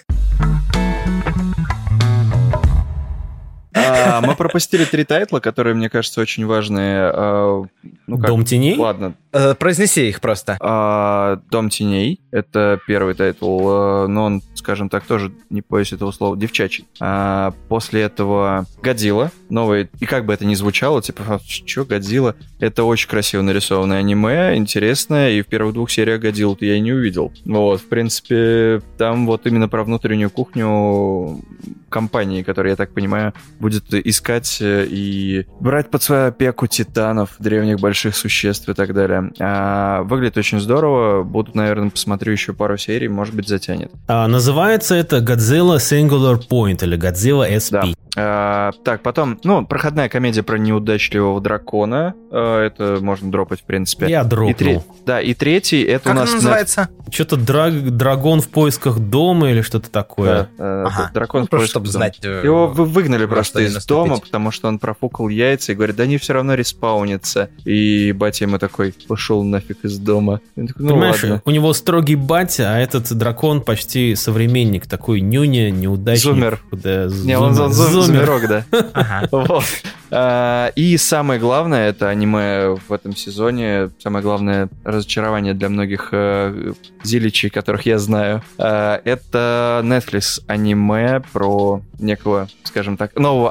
Мы 4.23 4.35
пропустили 4.37 4.85
три 4.85 5.05
тайтла, 5.05 5.41
которые, 5.41 5.75
мне 5.75 5.89
кажется, 5.91 6.21
очень 6.21 6.47
важные. 6.47 7.11
А, 7.13 7.65
Ну 8.07 8.19
как, 8.19 8.27
Дом 8.29 8.45
теней? 8.45 8.77
ладно. 8.77 9.15
Э, 9.37 9.55
Произнеси 9.55 10.09
их 10.09 10.21
просто. 10.21 10.57
А, 10.61 11.41
Дом 11.51 11.69
теней— 11.69 12.21
это 12.31 12.81
первый 12.87 13.15
тайтл, 13.15 13.61
а, 13.69 14.07
но 14.07 14.25
он, 14.25 14.43
скажем 14.55 14.89
так, 14.89 15.05
тоже 15.05 15.31
не 15.51 15.63
боюсь 15.69 15.93
этого 15.93 16.11
слова, 16.11 16.37
девчачий. 16.37 16.87
А, 17.01 17.53
После 17.69 18.03
этого 18.03 18.65
Годзилла, 18.83 19.31
новый, 19.51 19.91
и 20.01 20.07
как 20.07 20.25
бы 20.25 20.33
это 20.33 20.47
ни 20.47 20.55
звучало, 20.55 21.03
типа, 21.03 21.41
что 21.47 21.85
Годзилла? 21.85 22.35
Это 22.61 22.85
очень 22.85 23.11
красиво 23.11 23.43
нарисованное 23.43 23.99
аниме, 23.99 24.57
интересное, 24.57 25.31
и 25.31 25.43
в 25.43 25.47
первых 25.47 25.75
двух 25.75 25.91
сериях 25.91 26.21
Годзиллу 26.21 26.57
я 26.61 26.77
и 26.77 26.81
не 26.81 26.93
увидел. 26.93 27.31
Вот, 27.45 27.83
в 27.83 27.89
принципе, 27.89 28.81
там 28.97 29.27
вот 29.27 29.47
именно 29.47 29.69
про 29.69 29.85
внутреннюю 29.85 30.31
кухню 30.31 31.43
компании, 31.89 32.43
которая, 32.43 32.73
я 32.73 32.77
так 32.77 32.93
понимаю, 32.93 33.33
будет 33.59 33.93
искать 33.93 34.59
э, 34.61 34.87
и 34.89 35.47
брать 35.61 35.91
под 35.91 36.03
свою 36.03 36.27
опеку 36.27 36.67
титанов, 36.67 37.37
древних 37.39 37.81
больших 37.81 38.17
существ 38.17 38.69
и 38.69 38.75
так 38.75 38.93
далее. 38.93 39.26
А, 39.39 40.03
выглядит 40.03 40.37
очень 40.37 40.61
здорово. 40.61 41.23
Буду, 41.23 41.53
наверное, 41.55 41.91
посмотрю 41.91 42.33
еще 42.33 42.53
пару 42.53 42.77
серий, 42.77 43.09
может 43.09 43.35
быть, 43.35 43.49
затянет. 43.49 43.91
А, 44.09 44.27
называется 44.27 44.95
это 44.95 45.19
Godzilla 45.19 45.77
Singular 45.77 46.41
Point 46.49 46.85
или 46.85 46.99
Godzilla 46.99 47.49
SP. 47.51 47.71
Да. 47.73 47.85
А, 48.19 48.73
так, 48.83 49.03
потом, 49.03 49.39
ну, 49.45 49.67
проходная 49.67 50.09
комедия 50.09 50.43
про 50.43 50.57
неудачливого 50.59 51.41
дракона. 51.41 52.15
А, 52.31 52.65
это 52.65 52.99
можно 53.01 53.31
дропать, 53.31 53.61
в 53.61 53.65
принципе. 53.65 54.07
Я 54.09 54.21
И 54.23 54.25
тре- 54.25 54.29
дропнул. 54.29 54.85
Да, 55.05 55.21
и 55.21 55.35
третий, 55.35 55.83
это 55.83 56.05
Как 56.05 56.13
у 56.15 56.17
нас... 56.17 56.29
на- 56.31 56.37
называется? 56.37 56.89
Что-то 57.11 57.37
драг- 57.37 57.91
драгон 57.91 58.41
в 58.41 58.49
поисках 58.49 58.99
дома 58.99 59.51
или 59.51 59.61
что-то 59.61 59.91
такое. 59.91 60.49
Да, 60.59 60.65
э, 60.65 60.85
Ага. 60.87 61.11
дракон 61.15 61.43
Ну, 61.43 61.47
в 61.47 61.51
просто 61.51 61.79
поисках 61.79 61.93
чтобы 61.93 61.93
дома. 61.93 62.05
знать. 62.07 62.19
э, 62.23 62.41
Его 62.45 62.67
вы- 62.69 62.85
выгнали 62.87 63.27
просто 63.27 63.61
из 63.61 63.75
наступить. 63.75 63.89
дома, 64.11 64.17
потому 64.21 64.51
что 64.51 64.69
он 64.69 64.79
профукал 64.79 65.29
яйца 65.29 65.73
и 65.73 65.75
говорит, 65.75 65.97
да 65.97 66.05
они 66.05 66.17
все 66.19 66.33
равно 66.33 66.55
респаунятся. 66.55 67.51
И 67.65 68.13
батя 68.13 68.45
ему 68.47 68.59
такой, 68.59 68.95
пошел 69.09 69.45
нафиг 69.45 69.85
из 69.85 69.99
дома. 69.99 70.41
Такой, 70.57 70.73
ну 70.79 70.89
Понимаешь, 70.91 71.23
ладно. 71.23 71.43
у 71.45 71.51
него 71.51 71.73
строгий 71.75 72.17
батя, 72.17 72.75
а 72.75 72.79
этот 72.79 73.13
дракон 73.13 73.61
почти 73.61 74.15
современник, 74.15 74.87
такой 74.87 75.21
нюня, 75.21 75.71
неудачник. 75.71 76.23
Зумер. 76.25 76.61
Да, 76.73 77.07
Не, 77.25 77.39
он, 77.39 77.59
он, 77.59 77.73
зумер. 77.73 78.06
Зумерок, 78.07 78.49
да. 78.49 78.65
Ага. 78.95 79.29
Вот. 79.33 79.65
А, 80.11 80.69
И 80.77 80.97
самое 80.97 81.41
главное, 81.41 81.89
это 81.89 82.09
аниме 82.09 82.77
в 82.89 82.93
этом 82.93 83.15
сезоне, 83.17 83.91
самое 83.99 84.23
главное 84.23 84.69
разочарование 84.85 85.53
для 85.55 85.69
многих 85.69 86.11
э, 86.13 86.73
зиличей, 87.03 87.51
которых 87.51 87.87
я 87.87 87.99
знаю, 87.99 88.43
а, 88.59 89.01
это 89.05 89.81
Netflix 89.85 90.41
аниме 90.47 91.23
про 91.33 91.81
некого, 91.99 92.49
скажем 92.65 92.97
так, 92.97 93.17
нового. 93.17 93.51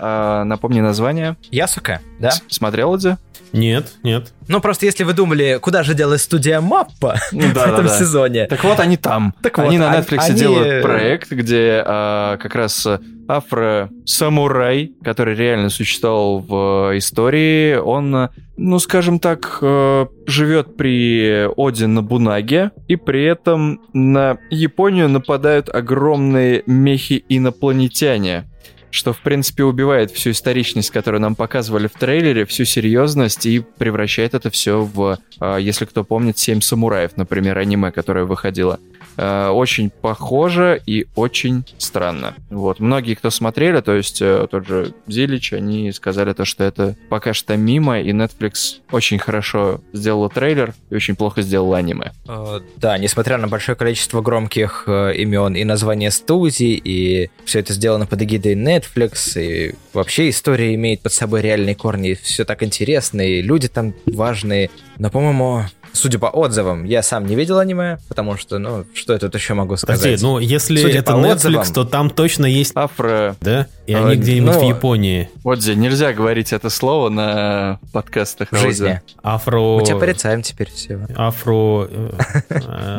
А, 0.00 0.44
Напомни 0.44 0.80
название. 0.80 1.36
Ясука, 1.50 2.00
да? 2.18 2.30
С- 2.30 2.42
Смотрел, 2.48 2.94
Эдди? 2.94 3.16
Нет, 3.52 3.92
нет. 4.02 4.32
Ну, 4.48 4.60
просто 4.60 4.86
если 4.86 5.04
вы 5.04 5.12
думали, 5.12 5.58
куда 5.60 5.82
же 5.82 5.94
делает 5.94 6.20
студия 6.20 6.60
Маппа 6.60 7.16
Ну 7.32 7.40
в 7.48 7.52
да, 7.54 7.66
да, 7.66 7.72
этом 7.72 7.86
да. 7.86 7.98
сезоне. 7.98 8.46
Так 8.46 8.62
вот, 8.64 8.80
они 8.80 8.96
там. 8.96 9.34
Так 9.42 9.58
они 9.58 9.78
вот, 9.78 9.84
на 9.86 9.92
они- 9.92 10.02
Netflix 10.02 10.18
они- 10.20 10.38
делают 10.38 10.82
проект, 10.82 11.30
где 11.32 11.82
а, 11.86 12.36
как 12.38 12.54
раз 12.54 12.86
афро-самурай, 13.30 14.92
который 15.04 15.34
реально 15.34 15.68
существовал 15.68 16.38
в 16.40 16.92
э, 16.92 16.98
истории, 16.98 17.76
он, 17.76 18.14
э, 18.16 18.28
ну, 18.56 18.78
скажем 18.78 19.18
так, 19.18 19.58
э, 19.60 20.06
живет 20.26 20.76
при 20.78 21.46
Оде 21.56 21.86
Набунаге, 21.86 22.70
и 22.86 22.96
при 22.96 23.24
этом 23.24 23.80
на 23.92 24.38
Японию 24.50 25.10
нападают 25.10 25.68
огромные 25.68 26.62
мехи-инопланетяне 26.66 28.44
что, 28.90 29.12
в 29.12 29.20
принципе, 29.20 29.64
убивает 29.64 30.10
всю 30.10 30.30
историчность, 30.30 30.90
которую 30.90 31.20
нам 31.20 31.34
показывали 31.34 31.86
в 31.86 31.92
трейлере, 31.92 32.44
всю 32.44 32.64
серьезность 32.64 33.46
и 33.46 33.60
превращает 33.60 34.34
это 34.34 34.50
все 34.50 34.82
в, 34.82 35.18
а, 35.40 35.56
если 35.58 35.84
кто 35.84 36.04
помнит, 36.04 36.38
«Семь 36.38 36.60
самураев», 36.60 37.16
например, 37.16 37.58
аниме, 37.58 37.90
которое 37.90 38.24
выходило. 38.24 38.80
А, 39.20 39.50
Очень 39.50 39.90
похоже 39.90 40.80
и 40.86 41.06
очень 41.16 41.64
странно. 41.78 42.34
Вот. 42.50 42.78
Многие, 42.78 43.14
кто 43.14 43.30
смотрели, 43.30 43.80
то 43.80 43.92
есть 43.92 44.22
э, 44.22 44.46
тот 44.50 44.66
же 44.66 44.94
Зилич, 45.08 45.52
они 45.52 45.90
сказали 45.92 46.32
то, 46.32 46.44
что 46.44 46.62
это 46.64 46.96
пока 47.08 47.34
что 47.34 47.56
мимо, 47.56 48.00
и 48.00 48.12
Netflix 48.12 48.76
очень 48.92 49.18
хорошо 49.18 49.80
сделала 49.92 50.30
трейлер 50.30 50.72
и 50.90 50.94
очень 50.94 51.16
плохо 51.16 51.42
сделала 51.42 51.78
аниме. 51.78 52.12
Э, 52.28 52.60
Да, 52.76 52.96
несмотря 52.96 53.38
на 53.38 53.48
большое 53.48 53.76
количество 53.76 54.22
громких 54.22 54.84
э, 54.86 55.14
имен 55.16 55.56
и 55.56 55.64
названия 55.64 56.12
студий, 56.12 56.80
и 56.82 57.30
все 57.44 57.58
это 57.58 57.72
сделано 57.72 58.06
под 58.06 58.22
эгидой 58.22 58.54
Netflix, 58.54 59.40
и 59.40 59.74
вообще 59.92 60.28
история 60.30 60.74
имеет 60.74 61.00
под 61.00 61.12
собой 61.12 61.42
реальные 61.42 61.74
корни, 61.74 62.14
все 62.14 62.44
так 62.44 62.62
интересно, 62.62 63.20
и 63.20 63.42
люди 63.42 63.66
там 63.68 63.94
важные. 64.06 64.70
Но, 64.98 65.10
по-моему, 65.10 65.64
судя 65.92 66.18
по 66.18 66.26
отзывам, 66.26 66.84
я 66.84 67.02
сам 67.02 67.26
не 67.26 67.34
видел 67.34 67.58
аниме, 67.58 67.98
потому 68.08 68.36
что, 68.36 68.58
ну, 68.58 68.84
что 68.94 69.12
я 69.12 69.18
тут 69.18 69.34
еще 69.34 69.54
могу 69.54 69.76
сказать? 69.76 70.00
Подожди, 70.00 70.24
ну 70.24 70.38
если 70.38 70.80
Судя 70.80 70.98
это 70.98 71.12
по 71.12 71.18
Netflix, 71.18 71.34
отзывам- 71.34 71.72
то 71.74 71.84
там 71.84 72.10
точно 72.10 72.46
есть, 72.46 72.72
Афро... 72.74 73.36
да? 73.40 73.66
И 73.86 73.94
А, 73.94 74.06
они 74.06 74.16
где-нибудь 74.16 74.54
ну, 74.54 74.60
в 74.60 74.68
Японии. 74.68 75.30
Отзи, 75.44 75.72
нельзя 75.72 76.12
говорить 76.12 76.52
это 76.52 76.68
слово 76.70 77.08
на 77.08 77.78
подкастах. 77.92 78.52
в 78.52 78.56
жизни. 78.56 79.00
Афро... 79.22 79.78
Мы 79.78 79.84
тебя 79.84 79.96
порицаем 79.96 80.42
теперь 80.42 80.70
все. 80.70 81.00
Афро... 81.16 81.88
э, 81.90 82.10
э, 82.50 82.98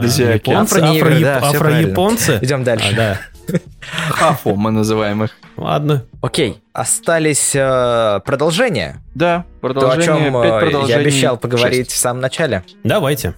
афро-японцы. 1.42 2.40
Идем 2.42 2.64
дальше. 2.64 3.20
Хафу 4.10 4.56
мы 4.56 4.72
называем 4.72 5.24
их. 5.24 5.32
Ладно. 5.58 6.06
Окей, 6.22 6.62
остались 6.74 7.54
э, 7.56 8.20
продолжения. 8.26 9.02
Да, 9.16 9.46
То, 9.62 9.68
о 9.68 9.74
продолжение, 9.74 10.32
чем 10.32 10.38
э, 10.38 10.88
я 10.88 10.98
обещал 10.98 11.38
поговорить 11.38 11.88
шесть. 11.88 11.98
в 11.98 11.98
самом 11.98 12.22
начале. 12.22 12.64
Давайте. 12.84 13.36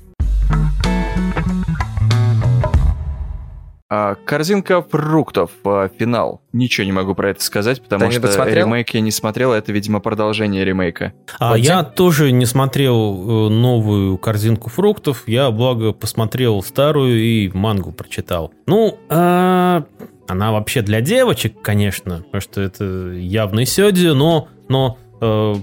Корзинка 4.26 4.82
фруктов, 4.82 5.52
а, 5.66 5.90
финал. 5.90 6.42
Ничего 6.54 6.86
не 6.86 6.94
могу 6.94 7.14
про 7.14 7.32
это 7.32 7.44
сказать, 7.44 7.82
потому 7.82 8.06
Ты 8.06 8.12
что 8.14 8.22
досмотрел? 8.22 8.68
ремейк 8.68 8.90
я 8.94 9.02
не 9.02 9.12
смотрел, 9.12 9.52
это, 9.52 9.72
видимо, 9.74 10.00
продолжение 10.00 10.64
ремейка. 10.64 11.12
А, 11.40 11.52
Хотя- 11.52 11.64
я 11.64 11.84
тоже 11.84 12.32
не 12.32 12.46
смотрел 12.46 13.48
э, 13.48 13.50
новую 13.50 14.18
корзинку 14.18 14.70
фруктов. 14.70 15.24
Я, 15.28 15.52
благо, 15.52 15.92
посмотрел 15.92 16.64
старую 16.64 17.20
и 17.22 17.50
мангу 17.54 17.92
прочитал. 17.92 18.54
Ну, 18.66 18.98
а, 19.10 19.84
она 20.28 20.52
вообще 20.54 20.82
для 20.82 21.02
девочек, 21.02 21.62
конечно, 21.62 22.18
потому 22.24 22.40
что 22.42 22.62
это 22.62 23.12
явный 23.12 23.66
сёдзи, 23.66 24.14
но, 24.14 24.48
но 24.70 24.98
э, 25.20 25.54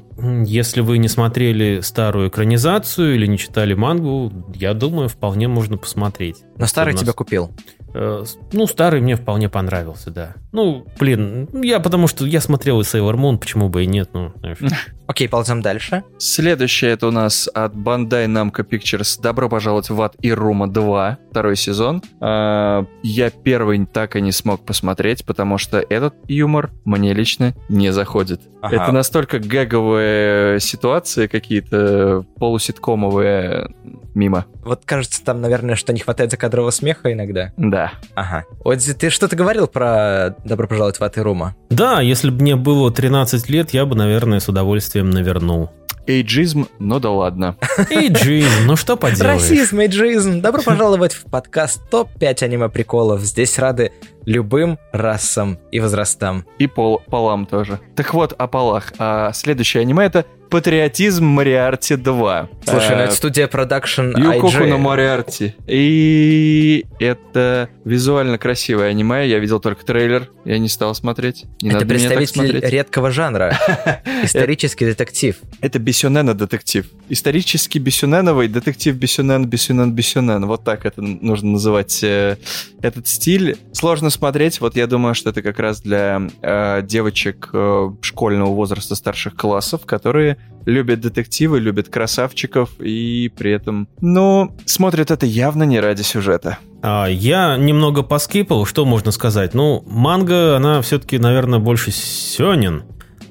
если 0.44 0.82
вы 0.82 0.98
не 0.98 1.08
смотрели 1.08 1.80
старую 1.80 2.28
экранизацию 2.28 3.14
или 3.14 3.26
не 3.26 3.38
читали 3.38 3.72
мангу, 3.74 4.30
я 4.54 4.74
думаю, 4.74 5.08
вполне 5.08 5.48
можно 5.48 5.78
посмотреть. 5.78 6.36
Но 6.58 6.66
старый 6.66 6.92
нас- 6.92 7.00
тебя 7.00 7.12
купил. 7.14 7.50
Э, 7.94 8.24
Ну, 8.52 8.66
старый 8.66 9.00
мне 9.00 9.16
вполне 9.16 9.48
понравился, 9.48 10.10
да. 10.10 10.34
Ну, 10.52 10.86
блин, 10.98 11.48
я 11.62 11.80
потому 11.80 12.06
что 12.06 12.26
я 12.26 12.40
смотрел 12.40 12.80
и 12.80 12.84
Sailor 12.84 13.14
Moon, 13.14 13.38
почему 13.38 13.68
бы 13.68 13.84
и 13.84 13.86
нет, 13.86 14.10
ну, 14.12 14.32
знаешь. 14.40 14.58
Окей, 15.08 15.26
ползем 15.26 15.62
дальше. 15.62 16.04
Следующее 16.18 16.92
это 16.92 17.06
у 17.06 17.10
нас 17.10 17.48
от 17.52 17.72
Bandai 17.72 18.26
Namco 18.26 18.62
Pictures 18.62 19.18
«Добро 19.20 19.48
пожаловать 19.48 19.88
в 19.88 20.00
ад 20.02 20.14
и 20.20 20.30
Рума 20.32 20.66
2», 20.66 21.16
второй 21.30 21.56
сезон. 21.56 22.02
А, 22.20 22.84
Я 23.02 23.30
первый 23.30 23.86
так 23.86 24.16
и 24.16 24.20
не 24.20 24.32
смог 24.32 24.66
посмотреть, 24.66 25.24
потому 25.24 25.56
что 25.56 25.78
этот 25.78 26.14
юмор 26.28 26.70
мне 26.84 27.14
лично 27.14 27.54
не 27.70 27.90
заходит. 27.90 28.42
Ага. 28.60 28.76
Это 28.76 28.92
настолько 28.92 29.38
гэговые 29.38 30.60
ситуации 30.60 31.26
какие-то, 31.26 32.24
полуситкомовые, 32.36 33.72
мимо. 34.14 34.44
Вот 34.64 34.82
кажется, 34.84 35.24
там, 35.24 35.40
наверное, 35.40 35.76
что 35.76 35.92
не 35.92 36.00
хватает 36.00 36.32
закадрового 36.32 36.70
смеха 36.70 37.12
иногда. 37.12 37.52
Да. 37.56 37.92
Ага. 38.14 38.44
Отзи, 38.64 38.94
ты 38.94 39.10
что-то 39.10 39.36
говорил 39.36 39.68
про 39.68 40.34
«Добро 40.44 40.66
пожаловать 40.66 40.98
в 40.98 41.04
ад 41.04 41.16
и 41.16 41.20
Рума»? 41.20 41.54
Да, 41.70 42.00
если 42.00 42.30
бы 42.30 42.42
мне 42.42 42.56
было 42.56 42.90
13 42.92 43.48
лет, 43.48 43.70
я 43.70 43.86
бы, 43.86 43.94
наверное, 43.94 44.40
с 44.40 44.48
удовольствием 44.48 44.97
навернул. 45.04 45.70
Эйджизм, 46.06 46.68
ну 46.78 47.00
да 47.00 47.10
ладно. 47.10 47.56
Эй, 47.90 48.08
Джин, 48.08 48.48
ну 48.64 48.76
что 48.76 48.96
поделаешь? 48.96 49.42
Расизм, 49.42 49.80
эйджизм. 49.80 50.40
Добро 50.40 50.62
пожаловать 50.62 51.12
в 51.12 51.24
подкаст 51.24 51.82
ТОП-5 51.90 52.44
аниме-приколов. 52.44 53.20
Здесь 53.20 53.58
рады 53.58 53.92
любым 54.28 54.78
расам 54.92 55.58
и 55.72 55.80
возрастам. 55.80 56.44
И 56.58 56.66
пол, 56.66 57.00
полам 57.06 57.46
тоже. 57.46 57.80
Так 57.96 58.12
вот, 58.12 58.34
о 58.36 58.46
полах. 58.46 58.92
А 58.98 59.32
следующее 59.32 59.80
аниме 59.80 60.04
это 60.04 60.26
«Патриотизм 60.50 61.26
Мариарти 61.26 61.94
2». 61.94 62.48
Слушай, 62.64 62.96
ну 62.96 62.96
А, 62.96 63.04
это 63.04 63.14
студия 63.14 63.48
продакшн 63.48 64.16
Юкоку 64.16 64.50
на 64.50 64.74
IG. 64.74 64.78
Мориарти. 64.78 65.54
И 65.66 66.86
это 66.98 67.68
визуально 67.84 68.38
красивое 68.38 68.88
аниме. 68.88 69.28
Я 69.28 69.40
видел 69.40 69.60
только 69.60 69.84
трейлер. 69.84 70.30
Я 70.46 70.58
не 70.58 70.68
стал 70.70 70.94
смотреть. 70.94 71.44
Не 71.60 71.70
Это 71.70 71.84
представитель 71.84 72.26
смотреть. 72.34 72.64
редкого 72.64 73.10
жанра. 73.10 73.58
Исторический 74.22 74.86
детектив. 74.86 75.36
Это 75.60 75.78
Бесюнена 75.78 76.32
детектив. 76.32 76.86
Исторически 77.10 77.78
Бесюненовый 77.78 78.48
детектив 78.48 78.96
Бесюнен, 78.96 79.44
Бесюнен, 79.44 79.92
Бесюнен. 79.92 80.46
Вот 80.46 80.64
так 80.64 80.86
это 80.86 81.02
нужно 81.02 81.50
называть 81.52 82.02
э, 82.02 82.38
этот 82.80 83.06
стиль. 83.06 83.58
Сложно 83.72 84.08
смотреть. 84.18 84.60
Вот 84.60 84.76
я 84.76 84.86
думаю, 84.86 85.14
что 85.14 85.30
это 85.30 85.42
как 85.42 85.58
раз 85.60 85.80
для 85.80 86.20
э, 86.42 86.82
девочек 86.82 87.50
э, 87.52 87.90
школьного 88.02 88.52
возраста 88.52 88.96
старших 88.96 89.36
классов, 89.36 89.86
которые 89.86 90.36
любят 90.66 91.00
детективы, 91.00 91.60
любят 91.60 91.88
красавчиков 91.88 92.70
и 92.80 93.32
при 93.36 93.52
этом, 93.52 93.88
ну, 94.00 94.56
смотрят 94.66 95.10
это 95.10 95.24
явно 95.24 95.62
не 95.62 95.80
ради 95.80 96.02
сюжета. 96.02 96.58
А, 96.82 97.06
я 97.06 97.56
немного 97.56 98.02
поскипал, 98.02 98.66
что 98.66 98.84
можно 98.84 99.12
сказать? 99.12 99.54
Ну, 99.54 99.84
манга, 99.86 100.56
она 100.56 100.82
все-таки, 100.82 101.18
наверное, 101.18 101.60
больше 101.60 101.92
сёнин. 101.92 102.82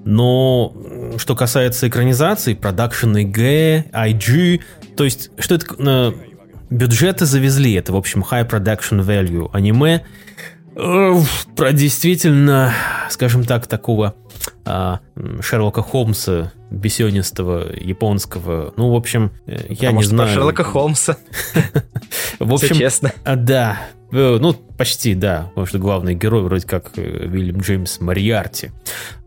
Но 0.06 0.74
что 1.18 1.36
касается 1.36 1.90
экранизации, 1.90 2.54
продакшн 2.54 3.18
ИГ, 3.18 3.38
IG, 3.92 4.62
то 4.96 5.04
есть, 5.04 5.32
что 5.38 5.56
это... 5.56 5.66
э, 5.78 6.14
бюджеты 6.70 7.26
завезли, 7.26 7.74
это, 7.74 7.94
в 7.94 7.98
общем, 7.98 8.24
high 8.30 8.50
production 8.50 9.06
value 9.06 9.50
аниме. 9.54 10.04
Э, 10.78 11.20
Про 11.56 11.72
действительно, 11.74 12.74
скажем 13.10 13.46
так, 13.46 13.68
такого 13.68 14.16
а, 14.66 15.00
Шерлока 15.42 15.82
Холмса, 15.82 16.52
бесенистого, 16.72 17.74
японского. 17.74 18.74
Ну, 18.78 18.92
в 18.92 18.96
общем, 18.96 19.32
э, 19.46 19.66
я 19.70 19.90
А 19.90 19.92
не 19.92 19.96
может, 19.96 20.10
знаю. 20.10 20.34
Шерлока 20.34 20.64
Холмса. 20.64 21.18
В 22.40 22.54
общем, 22.54 22.76
честно. 22.76 23.14
да. 23.26 23.80
Э, 24.12 24.38
Ну, 24.40 24.54
почти, 24.54 25.16
да. 25.16 25.46
Потому 25.50 25.66
что 25.66 25.80
главный 25.80 26.14
герой 26.16 26.44
вроде 26.44 26.68
как 26.68 26.92
э, 26.98 27.02
Вильям 27.28 27.60
Джеймс 27.60 28.00
Мариарти. 28.00 28.72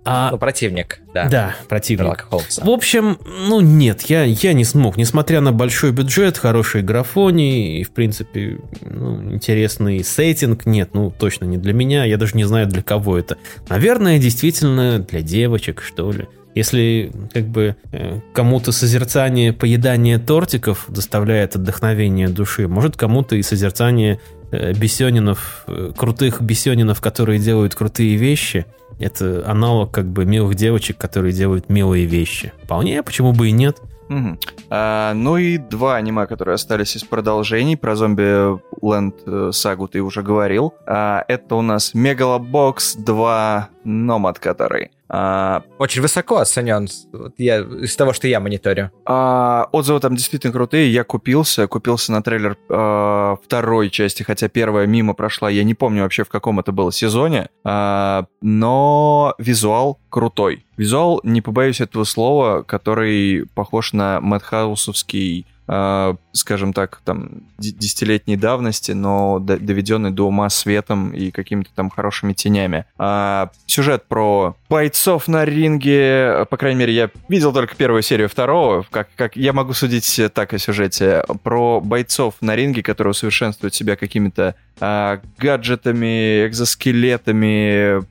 А, 0.02 0.30
Ну, 0.30 0.38
противник, 0.38 1.00
да. 1.12 1.28
да, 1.28 1.56
противник. 1.68 2.26
В 2.64 2.70
общем, 2.70 3.18
ну 3.48 3.61
нет, 3.61 4.00
я, 4.08 4.24
я 4.24 4.54
не 4.54 4.64
смог. 4.64 4.96
Несмотря 4.96 5.42
на 5.42 5.52
большой 5.52 5.92
бюджет, 5.92 6.38
хорошие 6.38 6.82
графони 6.82 7.78
и, 7.80 7.84
в 7.84 7.90
принципе, 7.90 8.61
ну, 8.80 9.30
интересный 9.34 10.02
сеттинг, 10.02 10.64
нет, 10.64 10.94
ну 10.94 11.11
точно 11.16 11.44
не 11.44 11.58
для 11.58 11.74
меня. 11.74 12.04
Я 12.06 12.16
даже 12.16 12.34
не 12.34 12.44
знаю, 12.44 12.66
для 12.66 12.82
кого 12.82 13.18
это. 13.18 13.36
Наверное, 13.68 14.18
действительно 14.18 14.99
для 15.07 15.22
девочек, 15.22 15.82
что 15.82 16.11
ли. 16.12 16.28
Если 16.55 17.12
как 17.32 17.46
бы 17.46 17.76
э, 17.92 18.20
кому-то 18.34 18.72
созерцание 18.72 19.53
поедания 19.53 20.18
тортиков 20.18 20.86
доставляет 20.88 21.55
отдохновение 21.55 22.28
души, 22.28 22.66
может 22.66 22.96
кому-то 22.96 23.36
и 23.36 23.42
созерцание 23.42 24.20
э, 24.51 24.72
бесенинов, 24.72 25.64
э, 25.68 25.92
крутых 25.96 26.42
бесенинов, 26.42 27.01
которые 27.01 27.38
делают 27.38 27.76
крутые 27.76 28.16
вещи, 28.16 28.66
это 28.98 29.44
аналог 29.46 29.92
как 29.92 30.11
бы 30.11 30.24
милых 30.24 30.57
девочек, 30.57 30.98
которые 30.98 31.32
делают 31.32 31.68
милые 31.68 32.05
вещи. 32.07 32.53
Вполне, 32.64 33.03
почему 33.03 33.32
бы 33.32 33.48
и 33.48 33.53
нет. 33.53 33.78
Мгм. 34.11 34.38
А, 34.70 35.14
ну 35.14 35.36
и 35.36 35.56
два 35.56 35.94
аниме, 35.94 36.26
которые 36.26 36.56
остались 36.56 36.96
из 36.96 37.04
продолжений. 37.04 37.76
Про 37.76 37.94
зомби 37.94 38.58
Ленд 38.82 39.14
э, 39.24 39.50
сагу 39.52 39.86
ты 39.86 40.00
уже 40.02 40.22
говорил. 40.22 40.74
А, 40.84 41.24
это 41.28 41.54
у 41.54 41.62
нас 41.62 41.94
Мегалобокс 41.94 42.96
2 42.96 43.68
Номад, 43.84 44.40
который. 44.40 44.90
А, 45.12 45.64
Очень 45.78 46.02
высоко 46.02 46.36
оценен 46.36 46.88
вот 47.12 47.34
я, 47.36 47.58
из 47.58 47.96
того, 47.96 48.12
что 48.12 48.28
я 48.28 48.38
мониторю. 48.38 48.92
А, 49.04 49.68
отзывы 49.72 49.98
там 49.98 50.14
действительно 50.14 50.53
крутые. 50.53 50.92
Я 50.92 51.03
купился, 51.03 51.66
купился 51.66 52.12
на 52.12 52.22
трейлер 52.22 52.57
а, 52.68 53.37
второй 53.45 53.91
части, 53.91 54.22
хотя 54.22 54.49
первая 54.49 54.87
мимо 54.87 55.14
прошла. 55.14 55.50
Я 55.50 55.64
не 55.64 55.74
помню 55.74 56.03
вообще, 56.03 56.22
в 56.22 56.28
каком 56.28 56.61
это 56.61 56.70
было 56.70 56.92
сезоне. 56.92 57.49
А, 57.64 58.26
но 58.41 59.34
визуал 59.38 59.99
крутой. 60.11 60.64
Визуал, 60.76 61.20
не 61.24 61.41
побоюсь 61.41 61.80
этого 61.80 62.04
слова, 62.04 62.62
который 62.62 63.46
похож 63.54 63.92
на 63.92 64.20
Мэтхаусовский 64.20 65.46
скажем 66.33 66.72
так, 66.72 67.01
там, 67.05 67.42
десятилетней 67.59 68.37
давности, 68.37 68.91
но 68.92 69.38
доведенный 69.38 70.11
до 70.11 70.26
ума 70.26 70.49
светом 70.51 71.11
и 71.11 71.30
какими-то 71.30 71.71
там 71.75 71.91
хорошими 71.91 72.33
тенями. 72.33 72.87
А, 72.99 73.51
сюжет 73.67 74.05
про 74.09 74.57
бойцов 74.68 75.29
на 75.29 75.45
ринге, 75.45 76.47
по 76.51 76.57
крайней 76.57 76.80
мере, 76.80 76.92
я 76.92 77.11
видел 77.29 77.53
только 77.53 77.76
первую 77.76 78.03
серию 78.03 78.29
второго, 78.29 78.84
как, 78.91 79.11
как 79.14 79.37
я 79.37 79.53
могу 79.53 79.72
судить 79.72 80.21
так 80.34 80.53
о 80.55 80.59
сюжете, 80.59 81.25
про 81.45 81.80
бойцов 81.80 82.34
на 82.41 82.57
ринге, 82.57 82.83
которые 82.83 83.13
усовершенствуют 83.13 83.75
себя 83.75 83.95
какими-то 83.95 84.57
а, 84.80 85.21
гаджетами, 85.38 86.47
экзоскелетами, 86.47 88.03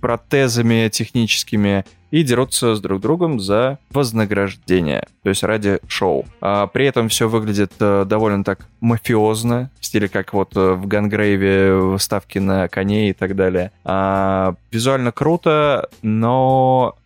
протезами 0.00 0.90
техническими 0.90 1.86
и 2.12 2.22
дерутся 2.22 2.76
с 2.76 2.80
друг 2.80 3.00
другом 3.00 3.40
за 3.40 3.78
вознаграждение, 3.90 5.08
то 5.24 5.30
есть 5.30 5.42
ради 5.42 5.80
шоу. 5.88 6.26
А 6.40 6.68
при 6.68 6.86
этом 6.86 7.08
все 7.08 7.28
выглядит 7.28 7.72
а, 7.80 8.04
довольно 8.04 8.44
так 8.44 8.68
мафиозно, 8.80 9.70
в 9.80 9.86
стиле 9.86 10.08
как 10.08 10.34
вот 10.34 10.54
э, 10.54 10.72
в 10.74 10.86
Гангрейве 10.86 11.98
ставки 11.98 12.38
на 12.38 12.68
коней 12.68 13.10
и 13.10 13.12
так 13.14 13.34
далее. 13.34 13.72
А, 13.84 14.54
визуально 14.70 15.10
круто, 15.10 15.88
но 16.02 16.96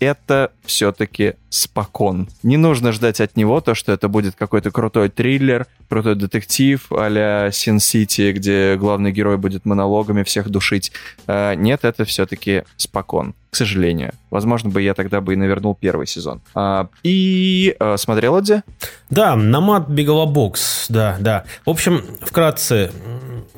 это 0.00 0.52
все-таки 0.64 1.34
спокон. 1.50 2.28
Не 2.42 2.56
нужно 2.56 2.92
ждать 2.92 3.20
от 3.20 3.36
него 3.36 3.60
то, 3.60 3.74
что 3.74 3.92
это 3.92 4.08
будет 4.08 4.34
какой-то 4.34 4.70
крутой 4.70 5.10
триллер, 5.10 5.66
крутой 5.88 6.14
детектив 6.16 6.84
а-ля 6.90 7.48
City, 7.48 8.32
где 8.32 8.76
главный 8.76 9.12
герой 9.12 9.36
будет 9.36 9.66
монологами 9.66 10.22
всех 10.22 10.48
душить. 10.48 10.90
А, 11.26 11.54
нет, 11.54 11.84
это 11.84 12.04
все-таки 12.04 12.64
спокон, 12.76 13.34
к 13.50 13.56
сожалению. 13.56 14.12
Возможно, 14.30 14.70
бы 14.70 14.80
я 14.80 14.94
тогда 14.94 15.20
бы 15.20 15.34
и 15.34 15.36
навернул 15.36 15.74
первый 15.74 16.06
сезон. 16.06 16.40
А, 16.54 16.88
и 17.02 17.76
а, 17.78 17.96
смотрел 17.96 18.38
Эдди? 18.38 18.62
Да, 19.10 19.36
Намат 19.36 19.88
Бегалобокс, 19.88 20.86
да, 20.88 21.18
да. 21.20 21.44
В 21.66 21.70
общем, 21.70 22.02
вкратце, 22.22 22.90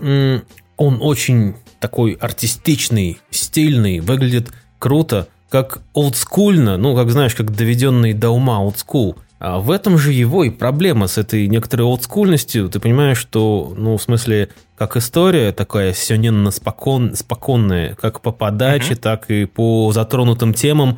он 0.01 0.99
очень 1.01 1.55
такой 1.79 2.13
артистичный, 2.13 3.19
стильный, 3.31 4.01
выглядит 4.01 4.53
круто, 4.79 5.29
как 5.53 5.83
олдскульно, 5.93 6.79
ну, 6.79 6.97
как 6.97 7.11
знаешь, 7.11 7.35
как 7.35 7.55
доведенный 7.55 8.15
до 8.15 8.31
ума 8.31 8.59
олдскул. 8.61 9.19
А 9.39 9.59
в 9.59 9.71
этом 9.71 9.99
же 9.99 10.11
его 10.11 10.45
и 10.45 10.51
проблема 10.51 11.09
с 11.09 11.19
этой 11.19 11.47
некоторой 11.47 11.87
олдскульностью. 11.87 12.71
Ты 12.71 12.81
понимаешь, 12.81 13.19
что, 13.19 13.75
ну, 13.77 13.99
в 13.99 14.03
смысле, 14.03 14.49
как 14.79 14.97
история 14.97 15.53
такая 15.53 15.93
сёненно 15.93 16.51
спокон, 16.53 17.15
споконная, 17.15 17.95
как 17.97 18.23
по 18.23 18.33
подаче, 18.33 18.95
uh-huh. 18.95 19.01
так 19.01 19.31
и 19.31 19.45
по 19.45 19.93
затронутым 19.93 20.55
темам, 20.55 20.97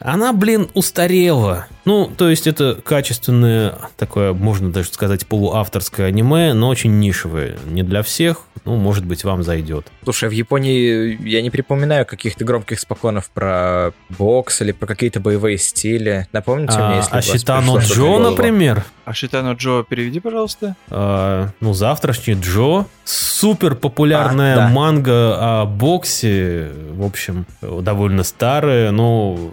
она, 0.00 0.32
блин, 0.32 0.68
устарела. 0.74 1.66
Ну, 1.84 2.10
то 2.14 2.28
есть 2.28 2.46
это 2.46 2.74
качественное, 2.82 3.74
такое, 3.96 4.32
можно 4.32 4.72
даже 4.72 4.88
сказать, 4.88 5.26
полуавторское 5.26 6.06
аниме, 6.06 6.54
но 6.54 6.68
очень 6.68 6.98
нишевое. 6.98 7.56
Не 7.66 7.82
для 7.82 8.02
всех, 8.02 8.42
ну, 8.64 8.76
может 8.76 9.04
быть, 9.04 9.24
вам 9.24 9.42
зайдет. 9.42 9.86
Слушай, 10.02 10.28
в 10.28 10.32
Японии 10.32 11.18
я 11.28 11.42
не 11.42 11.50
припоминаю 11.50 12.06
каких-то 12.06 12.44
громких 12.44 12.80
споконов 12.80 13.30
про 13.30 13.92
бокс 14.08 14.60
или 14.62 14.72
про 14.72 14.86
какие-то 14.86 15.20
боевые 15.20 15.58
стили. 15.58 16.26
Напомните 16.32 16.74
а, 16.78 16.88
мне, 16.88 16.96
если 16.98 17.16
А 17.16 17.22
Шитано 17.22 17.78
Джо, 17.78 18.18
например? 18.18 18.84
А 19.04 19.12
Шитано 19.12 19.52
Джо 19.52 19.82
переведи, 19.82 20.20
пожалуйста. 20.20 20.76
А, 20.88 21.48
ну, 21.60 21.74
завтрашний 21.74 22.34
Джо. 22.34 22.86
Супер 23.04 23.74
популярная 23.74 24.54
а, 24.54 24.56
да. 24.56 24.68
манга 24.68 25.62
о 25.62 25.66
боксе. 25.66 26.70
В 26.92 27.04
общем, 27.04 27.46
довольно 27.60 28.22
старая, 28.22 28.90
но 28.90 29.50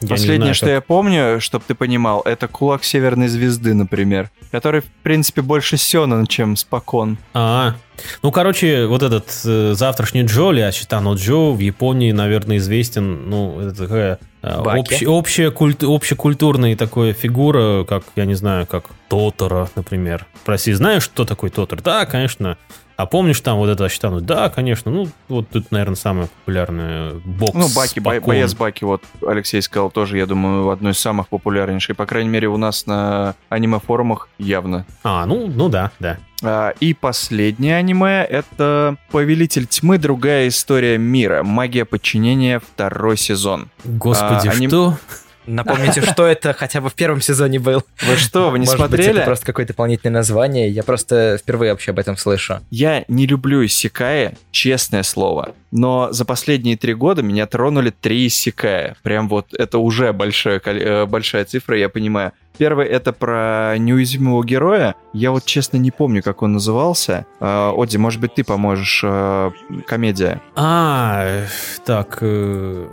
Последнее, 0.00 0.38
знаю, 0.38 0.54
что 0.54 0.66
как... 0.66 0.74
я 0.74 0.80
помню, 0.80 1.40
чтобы 1.40 1.64
ты 1.66 1.74
понимал, 1.74 2.22
это 2.24 2.48
кулак 2.48 2.84
Северной 2.84 3.28
Звезды, 3.28 3.74
например, 3.74 4.30
который, 4.50 4.80
в 4.80 4.86
принципе, 5.02 5.42
больше 5.42 5.76
Сёнэн, 5.76 6.26
чем 6.26 6.56
Спокон. 6.56 7.18
А, 7.34 7.74
ну, 8.22 8.30
короче, 8.32 8.86
вот 8.86 9.02
этот 9.02 9.26
э, 9.44 9.74
завтрашний 9.74 10.22
Джо, 10.22 10.52
или 10.52 10.60
Ачитано 10.60 11.14
Джо 11.14 11.52
в 11.52 11.58
Японии, 11.58 12.12
наверное, 12.12 12.56
известен, 12.56 13.28
ну, 13.28 13.60
это 13.60 13.76
такая 13.76 14.18
э, 14.42 14.48
общ, 14.48 15.02
общая, 15.06 15.50
культ, 15.50 15.84
общекультурная 15.84 16.76
такая 16.76 17.12
фигура, 17.12 17.84
как, 17.84 18.04
я 18.16 18.24
не 18.24 18.34
знаю, 18.34 18.66
как 18.66 18.90
Тотора, 19.08 19.68
например. 19.76 20.26
Спроси, 20.42 20.72
знаешь, 20.72 21.02
что 21.02 21.24
такое 21.24 21.50
Тотор? 21.50 21.82
Да, 21.82 22.06
конечно, 22.06 22.56
а 23.00 23.06
помнишь 23.06 23.40
там 23.40 23.56
вот 23.56 23.70
это 23.70 23.86
Ащитану? 23.86 24.20
Да, 24.20 24.50
конечно. 24.50 24.90
Ну, 24.90 25.08
вот 25.28 25.48
тут, 25.48 25.70
наверное, 25.70 25.96
самое 25.96 26.28
популярное 26.28 27.14
бокс. 27.24 27.54
Ну, 27.54 27.68
Баки, 27.74 27.98
бо- 27.98 28.20
боец 28.20 28.52
Баки, 28.54 28.84
вот 28.84 29.02
Алексей 29.26 29.62
сказал, 29.62 29.90
тоже, 29.90 30.18
я 30.18 30.26
думаю, 30.26 30.68
одной 30.68 30.92
из 30.92 30.98
самых 30.98 31.28
популярнейших. 31.28 31.96
По 31.96 32.04
крайней 32.04 32.28
мере, 32.28 32.48
у 32.48 32.58
нас 32.58 32.84
на 32.86 33.34
аниме-форумах 33.48 34.28
явно. 34.38 34.84
А, 35.02 35.24
ну, 35.24 35.46
ну 35.46 35.68
да, 35.70 35.92
да. 35.98 36.18
А, 36.42 36.74
и 36.80 36.92
последнее 36.92 37.76
аниме— 37.76 38.24
это 38.30 38.96
«Повелитель 39.10 39.66
тьмы. 39.66 39.96
Другая 39.98 40.48
история 40.48 40.98
мира. 40.98 41.42
Магия 41.42 41.84
подчинения. 41.84 42.60
Второй 42.60 43.16
сезон». 43.16 43.70
Господи, 43.84 44.48
а, 44.48 44.52
аним... 44.52 44.68
что? 44.70 44.98
Напомните, 45.46 46.02
что 46.02 46.26
это 46.26 46.52
хотя 46.52 46.80
бы 46.80 46.90
в 46.90 46.94
первом 46.94 47.20
сезоне 47.20 47.58
был. 47.58 47.82
Вы 48.02 48.16
что, 48.16 48.50
вы 48.50 48.58
не 48.58 48.66
Может 48.66 48.76
смотрели? 48.76 49.08
Быть, 49.08 49.16
это 49.16 49.26
просто 49.26 49.46
какое-то 49.46 49.72
дополнительное 49.72 50.20
название. 50.20 50.68
Я 50.68 50.82
просто 50.82 51.38
впервые 51.40 51.72
вообще 51.72 51.92
об 51.92 51.98
этом 51.98 52.16
слышу. 52.16 52.60
Я 52.70 53.04
не 53.08 53.26
люблю 53.26 53.64
Исикая, 53.64 54.34
честное 54.50 55.02
слово. 55.02 55.54
Но 55.70 56.08
за 56.10 56.24
последние 56.24 56.76
три 56.76 56.94
года 56.94 57.22
меня 57.22 57.46
тронули 57.46 57.90
три 57.90 58.26
Исикая. 58.26 58.96
Прям 59.02 59.28
вот 59.28 59.54
это 59.54 59.78
уже 59.78 60.12
большая, 60.12 60.60
э, 60.64 61.06
большая 61.06 61.44
цифра, 61.44 61.78
я 61.78 61.88
понимаю. 61.88 62.32
Первый 62.58 62.86
это 62.86 63.12
про 63.12 63.76
неуязвимого 63.78 64.44
героя. 64.44 64.94
Я 65.14 65.30
вот 65.30 65.46
честно 65.46 65.78
не 65.78 65.90
помню, 65.90 66.22
как 66.22 66.42
он 66.42 66.52
назывался. 66.52 67.24
Э, 67.40 67.72
Оди, 67.74 67.96
может 67.96 68.20
быть, 68.20 68.34
ты 68.34 68.44
поможешь. 68.44 69.00
Э, 69.02 69.50
комедия. 69.86 70.42
А, 70.56 71.44
так. 71.86 72.18
Э, 72.20 72.86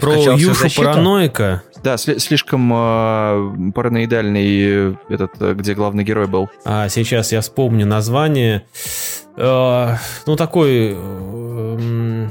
про 0.00 0.12
Юшу 0.36 0.66
Параноика. 0.76 1.62
Да, 1.82 1.96
слишком 1.96 2.70
э, 2.74 3.72
параноидальный 3.74 4.98
этот, 5.08 5.40
где 5.56 5.74
главный 5.74 6.04
герой 6.04 6.26
был. 6.26 6.50
А, 6.64 6.88
сейчас 6.88 7.32
я 7.32 7.40
вспомню 7.40 7.86
название. 7.86 8.66
Э, 9.36 9.96
ну, 10.26 10.36
такой... 10.36 10.96
Э, 10.96 12.28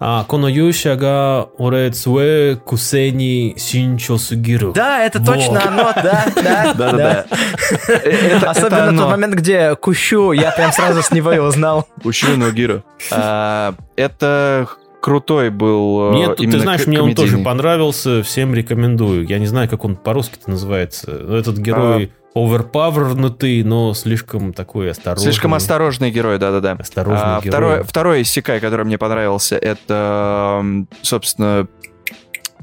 а, 0.00 0.24
Коноюша 0.28 0.94
га 0.94 1.48
оре 1.58 1.90
цуэ 1.90 2.56
кусени 2.64 3.54
синчо 3.56 4.16
сугиру. 4.16 4.72
Да, 4.72 5.04
это 5.04 5.24
точно 5.24 5.60
оно, 5.66 5.92
да, 5.92 6.24
да, 6.36 6.74
да, 6.78 6.92
да. 6.92 8.50
Особенно 8.50 8.96
тот 8.96 9.10
момент, 9.10 9.34
где 9.34 9.74
Кущу, 9.74 10.30
я 10.30 10.52
прям 10.52 10.70
сразу 10.70 11.02
с 11.02 11.10
него 11.10 11.32
и 11.32 11.38
узнал. 11.38 11.88
Кущу 12.00 12.36
Ногиру. 12.36 12.84
А, 13.10 13.74
это 13.96 14.68
крутой 15.00 15.50
был. 15.50 16.12
Э, 16.12 16.12
мне, 16.12 16.34
ты 16.34 16.60
знаешь, 16.60 16.86
мне 16.86 17.00
он 17.00 17.14
тоже 17.16 17.38
понравился, 17.38 18.22
всем 18.22 18.54
рекомендую. 18.54 19.26
Я 19.26 19.40
не 19.40 19.46
знаю, 19.46 19.68
как 19.68 19.84
он 19.84 19.96
по-русски-то 19.96 20.50
называется. 20.50 21.10
Этот 21.10 21.58
герой 21.58 22.12
а... 22.14 22.17
оверпавернутый, 22.34 23.62
но 23.62 23.94
слишком 23.94 24.52
такой 24.52 24.90
осторожный. 24.90 25.24
Слишком 25.24 25.54
осторожный 25.54 26.10
герой, 26.10 26.38
да-да-да. 26.38 26.72
Осторожный 26.72 27.22
а, 27.22 27.40
герой. 27.40 27.50
Второй, 27.50 27.82
второй 27.82 28.24
Сикай, 28.24 28.60
который 28.60 28.86
мне 28.86 28.98
понравился, 28.98 29.56
это, 29.56 30.64
собственно, 31.02 31.68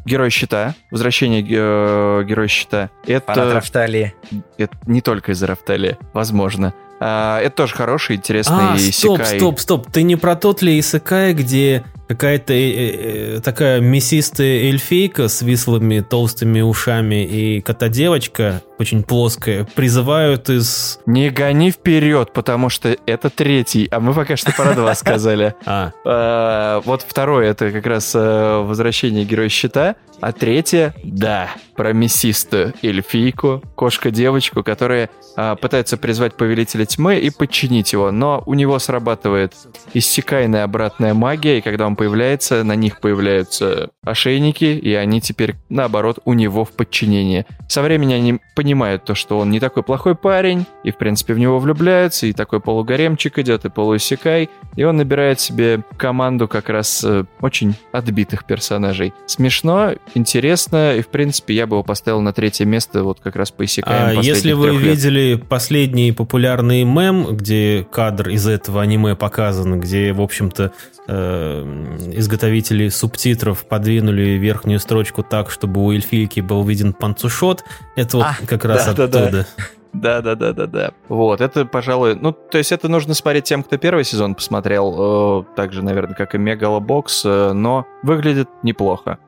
Герой 0.06 0.30
щита. 0.30 0.76
Возвращение 0.92 1.42
э, 1.42 2.24
Героя 2.26 2.48
щита. 2.48 2.92
Это... 3.08 3.26
Парад 3.26 3.54
Рафталии. 3.56 4.14
Это 4.58 4.78
не 4.86 5.02
только 5.02 5.32
из-за 5.32 5.48
Рафталии, 5.48 5.98
возможно. 6.14 6.76
А, 7.00 7.40
это 7.42 7.56
тоже 7.56 7.76
хороший, 7.76 8.16
интересный 8.16 8.74
а, 8.74 8.78
стоп, 8.78 9.20
Исекай. 9.20 9.40
стоп, 9.40 9.60
стоп. 9.60 9.92
Ты 9.92 10.04
не 10.04 10.16
про 10.16 10.36
тот 10.36 10.62
ли 10.62 10.80
Исекай, 10.80 11.34
где 11.34 11.84
какая-то 12.08 12.54
э, 12.54 13.38
э, 13.38 13.42
такая 13.42 13.82
мясистая 13.82 14.60
эльфейка 14.70 15.28
с 15.28 15.42
вислыми 15.42 16.02
толстыми 16.02 16.62
ушами 16.62 17.26
и 17.26 17.62
кота-девочка 17.62 18.62
очень 18.80 19.04
плоское, 19.04 19.68
призывают 19.76 20.50
из... 20.50 21.00
Не 21.06 21.30
гони 21.30 21.72
вперед, 21.72 22.32
потому 22.34 22.70
что 22.70 22.98
это 23.06 23.30
третий, 23.30 23.88
а 23.92 24.00
мы 24.00 24.14
пока 24.14 24.36
что 24.36 24.52
про 24.52 24.74
два 24.74 24.96
сказали. 24.96 25.56
А, 25.66 25.92
А, 26.06 26.82
Вот 26.86 27.04
второе, 27.08 27.52
это 27.52 27.72
как 27.72 27.86
раз 27.86 28.14
э, 28.16 28.64
возвращение 28.66 29.26
Героя 29.26 29.50
Щита, 29.50 29.96
а 30.22 30.32
третье, 30.32 30.94
да, 31.04 31.50
про 31.76 31.94
мясистую 31.94 32.74
эльфийку, 32.82 33.62
кошка-девочку, 33.76 34.64
которая 34.64 35.10
а, 35.36 35.56
пытается 35.56 35.98
призвать 35.98 36.36
Повелителя 36.36 36.86
Тьмы 36.86 37.18
и 37.18 37.30
подчинить 37.30 37.94
его, 37.94 38.12
но 38.12 38.42
у 38.46 38.54
него 38.54 38.80
срабатывает 38.80 39.54
иссякайная 39.94 40.64
обратная 40.64 41.14
магия, 41.14 41.58
и 41.58 41.62
когда 41.62 41.86
он 41.86 41.96
появляется, 41.96 42.64
на 42.64 42.76
них 42.76 43.02
появляются 43.02 43.90
ошейники, 44.04 44.66
и 44.66 44.94
они 44.94 45.20
теперь, 45.22 45.56
наоборот, 45.70 46.20
у 46.26 46.34
него 46.34 46.64
в 46.64 46.72
подчинении. 46.72 47.46
Со 47.68 47.82
временем 47.82 48.16
они 48.16 48.40
понимают 48.66 49.04
то, 49.04 49.14
что 49.14 49.38
он 49.38 49.52
не 49.52 49.60
такой 49.60 49.84
плохой 49.84 50.16
парень, 50.16 50.66
и, 50.84 50.90
в 50.90 50.98
принципе, 50.98 51.36
в 51.36 51.38
него 51.38 51.60
влюбляются, 51.60 52.26
и 52.26 52.34
такой 52.34 52.60
полугаремчик 52.60 53.38
идет, 53.38 53.64
и 53.64 53.70
полуиссякай, 53.70 54.50
и 54.76 54.84
он 54.84 54.98
набирает 54.98 55.40
себе 55.40 55.84
команду 55.98 56.48
как 56.48 56.70
раз 56.70 57.04
э, 57.04 57.26
очень 57.42 57.76
отбитых 57.92 58.44
персонажей. 58.46 59.14
Смешно, 59.28 59.92
интересно, 60.16 60.96
и, 60.96 61.04
в 61.04 61.10
принципе, 61.10 61.54
я 61.54 61.68
бы 61.68 61.76
его 61.76 61.84
поставил 61.84 62.22
на 62.22 62.34
третье 62.34 62.66
место, 62.66 63.04
вот 63.04 63.20
как 63.20 63.36
раз 63.36 63.52
по 63.52 63.66
а 63.84 64.14
если 64.14 64.54
вы 64.54 64.70
трех 64.70 64.82
лет. 64.82 64.96
видели 64.96 65.36
последний 65.36 66.12
популярный 66.12 66.86
мем, 66.86 67.36
где 67.36 67.86
кадр 67.92 68.30
из 68.30 68.48
этого 68.48 68.82
аниме 68.82 69.16
показан, 69.16 69.80
где, 69.80 70.12
в 70.12 70.22
общем-то, 70.22 70.72
э, 71.08 72.12
изготовители 72.16 72.90
субтитров 72.90 73.64
подвинули 73.68 74.40
верхнюю 74.40 74.80
строчку 74.80 75.22
так, 75.22 75.52
чтобы 75.52 75.84
у 75.84 75.92
эльфийки 75.92 76.40
был 76.40 76.64
виден 76.64 76.94
панцушот, 76.94 77.64
это 77.96 78.18
вот 78.18 78.26
А, 78.26 78.36
как 78.46 78.55
раз 78.64 78.86
да-да-да. 78.86 79.20
оттуда. 79.20 79.48
Да, 79.94 80.22
да, 80.22 80.36
да, 80.36 80.52
да, 80.54 80.68
да. 80.68 80.92
Вот, 81.08 81.40
это, 81.40 81.66
пожалуй, 81.66 82.16
ну, 82.16 82.34
то 82.34 82.58
есть 82.58 82.72
это 82.72 82.90
нужно 82.90 83.14
смотреть 83.14 83.46
тем, 83.46 83.64
кто 83.64 83.78
первый 83.78 84.04
сезон 84.04 84.36
посмотрел, 84.36 85.42
э, 85.42 85.56
так 85.56 85.72
же, 85.72 85.84
наверное, 85.84 86.16
как 86.16 86.36
и 86.36 86.38
Мегалобокс, 86.38 87.24
э, 87.26 87.54
но 87.54 87.86
выглядит 88.04 88.50
неплохо. 88.62 89.20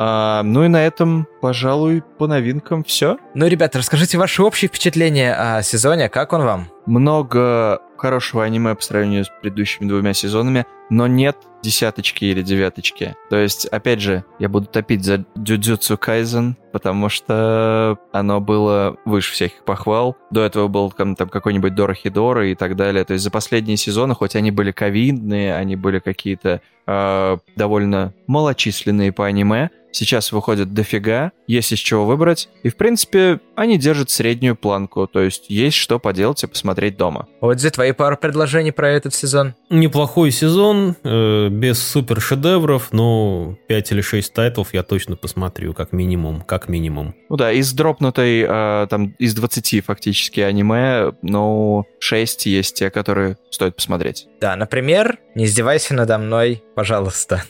А, 0.00 0.42
ну 0.44 0.64
и 0.64 0.68
на 0.68 0.86
этом, 0.86 1.26
пожалуй, 1.40 2.02
по 2.18 2.26
новинкам 2.26 2.84
все. 2.84 3.18
Ну, 3.34 3.46
ребята, 3.46 3.78
расскажите 3.78 4.18
ваши 4.18 4.42
общие 4.42 4.68
впечатления 4.68 5.34
о 5.34 5.62
сезоне, 5.62 6.08
как 6.08 6.32
он 6.32 6.42
вам? 6.42 6.68
Много 6.86 7.80
хорошего 7.98 8.44
аниме 8.44 8.74
по 8.74 8.82
сравнению 8.82 9.24
с 9.24 9.32
предыдущими 9.42 9.86
двумя 9.88 10.14
сезонами, 10.14 10.66
но 10.88 11.06
нет 11.06 11.36
десяточки 11.62 12.24
или 12.24 12.42
девяточки. 12.42 13.16
То 13.30 13.36
есть, 13.36 13.66
опять 13.66 14.00
же, 14.00 14.24
я 14.38 14.48
буду 14.48 14.66
топить 14.66 15.04
за 15.04 15.24
Джуджутсу 15.36 15.98
Кайзен, 15.98 16.56
потому 16.72 17.08
что 17.08 17.98
оно 18.12 18.40
было 18.40 18.96
выше 19.04 19.32
всяких 19.32 19.64
похвал. 19.64 20.16
До 20.30 20.42
этого 20.42 20.68
был 20.68 20.90
там, 20.92 21.16
там 21.16 21.28
какой-нибудь 21.28 21.74
Дорохидора 21.74 22.48
и 22.48 22.54
так 22.54 22.76
далее. 22.76 23.04
То 23.04 23.14
есть 23.14 23.24
за 23.24 23.30
последние 23.30 23.76
сезоны, 23.76 24.14
хоть 24.14 24.36
они 24.36 24.50
были 24.50 24.70
ковидные, 24.70 25.56
они 25.56 25.76
были 25.76 25.98
какие-то 25.98 26.60
э, 26.86 27.36
довольно 27.56 28.14
малочисленные 28.26 29.12
по 29.12 29.26
аниме, 29.26 29.70
сейчас 29.92 30.32
выходят 30.32 30.72
дофига, 30.74 31.32
есть 31.46 31.72
из 31.72 31.78
чего 31.78 32.06
выбрать. 32.06 32.48
И, 32.62 32.68
в 32.68 32.76
принципе, 32.76 33.40
они 33.56 33.78
держат 33.78 34.10
среднюю 34.10 34.56
планку, 34.56 35.06
то 35.06 35.20
есть 35.20 35.50
есть 35.50 35.76
что 35.76 35.98
поделать 35.98 36.42
и 36.44 36.46
посмотреть 36.46 36.96
дома. 36.96 37.26
Вот 37.40 37.60
за 37.60 37.70
твои 37.70 37.92
пару 37.92 38.16
предложений 38.16 38.72
про 38.72 38.90
этот 38.90 39.14
сезон. 39.14 39.54
Неплохой 39.70 40.30
сезон, 40.30 40.96
э, 41.02 41.48
без 41.48 41.82
супер 41.82 42.20
шедевров, 42.20 42.92
но 42.92 43.56
5 43.68 43.92
или 43.92 44.00
6 44.00 44.32
тайтлов 44.32 44.74
я 44.74 44.82
точно 44.82 45.16
посмотрю, 45.16 45.74
как 45.74 45.92
минимум, 45.92 46.42
как 46.42 46.68
минимум. 46.68 47.14
Ну 47.28 47.36
да, 47.36 47.52
из 47.52 47.72
дропнутой, 47.72 48.46
э, 48.48 48.86
там, 48.88 49.14
из 49.18 49.34
20 49.34 49.80
фактически 49.80 50.40
аниме, 50.40 51.12
ну, 51.22 51.84
6 52.00 52.46
есть 52.46 52.76
те, 52.76 52.90
которые 52.90 53.36
стоит 53.50 53.76
посмотреть. 53.76 54.26
Да, 54.40 54.56
например, 54.56 55.18
не 55.34 55.44
издевайся 55.44 55.94
надо 55.94 56.18
мной, 56.18 56.62
пожалуйста. 56.74 57.42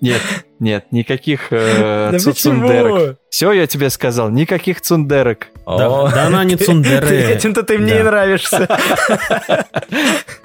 Нет, 0.00 0.22
нет, 0.58 0.86
никаких 0.92 1.48
э, 1.50 2.10
Да 2.12 2.18
цундерок. 2.18 3.18
Все, 3.28 3.52
я 3.52 3.66
тебе 3.66 3.90
сказал, 3.90 4.30
никаких 4.30 4.80
цундерок. 4.80 5.48
Да, 5.66 6.10
да 6.10 6.26
она 6.26 6.42
не 6.44 6.56
ты- 6.56 6.64
Этим-то 6.64 7.62
ты 7.62 7.76
мне 7.78 7.94
Да. 7.94 8.00
и 8.00 8.02
нравишься. 8.02 8.68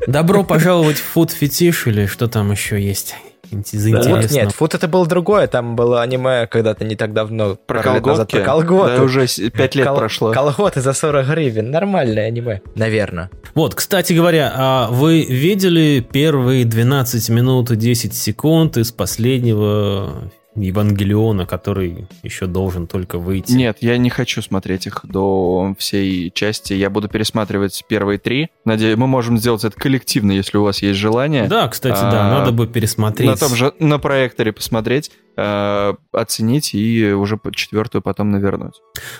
Добро 0.08 0.44
пожаловать 0.44 0.98
в 0.98 1.04
фуд 1.04 1.32
фетиш 1.32 1.88
или 1.88 2.06
что 2.06 2.28
там 2.28 2.52
еще 2.52 2.82
есть 2.82 3.16
Вот 3.58 3.74
интересного. 3.74 4.20
нет, 4.46 4.52
фут 4.52 4.74
это 4.74 4.88
было 4.88 5.06
другое, 5.08 5.48
там 5.48 5.76
было 5.76 6.02
аниме 6.02 6.48
когда-то 6.48 6.84
не 6.86 6.96
так 6.96 7.14
давно. 7.14 7.56
Про 7.56 7.84
назад, 7.84 8.02
колготки? 8.04 8.36
Про 8.36 8.44
колготы. 8.44 8.96
Да, 8.98 9.04
уже 9.04 9.28
5 9.28 9.76
лет 9.76 9.88
Кол- 9.88 9.98
прошло. 9.98 10.32
Колготы 10.32 10.82
за 10.82 10.94
40 10.94 11.28
гривен, 11.28 11.72
нормальное 11.72 12.28
аниме. 12.28 12.62
Наверное. 12.76 13.30
Вот, 13.54 13.76
кстати 13.76 14.14
говоря, 14.14 14.52
а 14.56 14.88
вы 14.90 15.24
видели 15.24 16.00
первые 16.00 16.66
12 16.66 17.30
минут 17.30 17.72
и 17.72 17.76
10 17.76 18.14
секунд 18.14 18.78
из 18.78 18.92
последнего 18.92 20.32
Евангелиона, 20.56 21.46
который 21.46 22.08
еще 22.24 22.46
должен 22.46 22.88
только 22.88 23.18
выйти? 23.20 23.54
Нет, 23.54 23.78
я 23.82 23.98
не 23.98 24.10
хочу 24.10 24.42
смотреть 24.42 24.88
их 24.88 25.02
до 25.04 25.76
всей 25.78 26.32
части. 26.32 26.74
Я 26.74 26.90
буду 26.90 27.08
пересматривать 27.10 27.84
первые 27.88 28.20
три. 28.20 28.50
Надеюсь, 28.66 28.98
мы 28.98 29.08
можем 29.08 29.38
сделать 29.38 29.64
это 29.64 29.76
коллективно, 29.78 30.32
если 30.32 30.58
у 30.58 30.64
вас 30.64 30.82
есть 30.82 31.00
желание. 31.00 31.48
Да, 31.48 31.68
кстати, 31.68 32.00
да, 32.00 32.28
А, 32.28 32.40
надо 32.40 32.52
бы 32.52 32.68
пересмотреть. 32.68 33.30
На 33.30 33.36
том 33.36 33.56
же, 33.56 33.74
на 33.80 34.00
проекторе 34.00 34.52
посмотреть, 34.54 35.12
э, 35.38 35.94
оценить 36.14 36.74
и 36.74 37.12
уже 37.12 37.40
четвертую 37.54 38.02
потом 38.02 38.32
навернуть. 38.32 38.76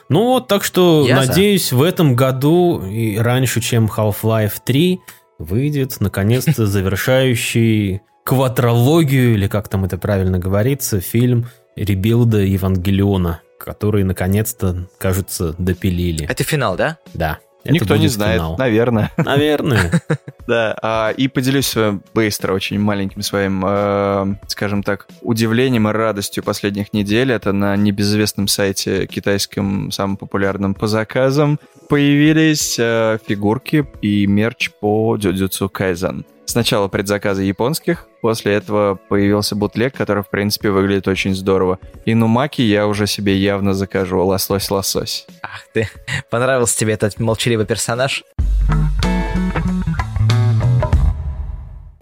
Ну 0.10 0.24
вот, 0.24 0.48
так 0.48 0.64
что, 0.64 1.06
Я 1.08 1.22
за. 1.22 1.28
надеюсь, 1.30 1.72
в 1.74 1.82
этом 1.82 2.16
году 2.16 2.82
и 2.86 3.18
раньше, 3.18 3.62
чем 3.62 3.88
Half-Life 3.88 4.54
3, 4.66 5.00
выйдет, 5.40 5.98
наконец-то, 6.00 6.66
завершающий 6.66 8.02
квадрологию, 8.26 9.36
или 9.36 9.48
как 9.48 9.70
там 9.70 9.86
это 9.86 9.98
правильно 9.98 10.40
говорится, 10.40 11.00
фильм 11.00 11.46
«Ребилда 11.76 12.40
Евангелиона», 12.40 13.42
который, 13.60 14.04
наконец-то, 14.04 14.88
кажется, 14.98 15.54
допилили. 15.60 16.26
Это 16.28 16.44
финал, 16.44 16.76
да? 16.76 16.98
Да. 17.14 17.38
это 17.64 17.74
Никто 17.76 17.96
не 17.98 18.08
знает, 18.08 18.38
финал. 18.38 18.58
наверное. 18.58 19.12
Наверное. 19.18 20.02
Да, 20.48 20.76
а, 20.82 21.12
и 21.12 21.28
поделюсь 21.28 21.76
э, 21.78 22.00
быстро, 22.16 22.54
очень 22.54 22.80
маленьким 22.80 23.22
своим, 23.22 23.64
э, 23.64 24.36
скажем 24.48 24.82
так, 24.82 25.08
удивлением 25.22 25.88
и 25.88 25.92
радостью 25.92 26.44
последних 26.44 26.94
недель. 26.94 27.32
Это 27.32 27.52
на 27.52 27.76
небезызвестном 27.76 28.48
сайте 28.48 29.06
китайском, 29.06 29.92
самым 29.92 30.18
популярным 30.18 30.74
по 30.74 30.88
заказам, 30.88 31.60
появились 31.90 32.78
э, 32.80 33.20
фигурки 33.28 33.86
и 34.02 34.26
мерч 34.26 34.72
по 34.80 35.16
Джуджутсу 35.16 35.70
Кайзен. 35.70 36.26
Сначала 36.46 36.88
предзаказы 36.88 37.44
японских, 37.44 38.08
после 38.22 38.54
этого 38.54 39.00
появился 39.10 39.56
бутлег, 39.56 39.96
который, 39.96 40.24
в 40.24 40.30
принципе, 40.30 40.70
выглядит 40.70 41.08
очень 41.08 41.36
здорово. 41.36 41.80
И 42.06 42.14
нумаки 42.14 42.62
я 42.62 42.88
уже 42.88 43.08
себе 43.08 43.36
явно 43.36 43.74
закажу, 43.74 44.24
лосось-лосось. 44.24 45.28
Ах 45.42 45.62
ты. 45.74 45.90
Понравился 46.30 46.78
тебе 46.78 46.94
этот 46.94 47.20
молчаливый 47.20 47.66
персонаж? 47.66 48.24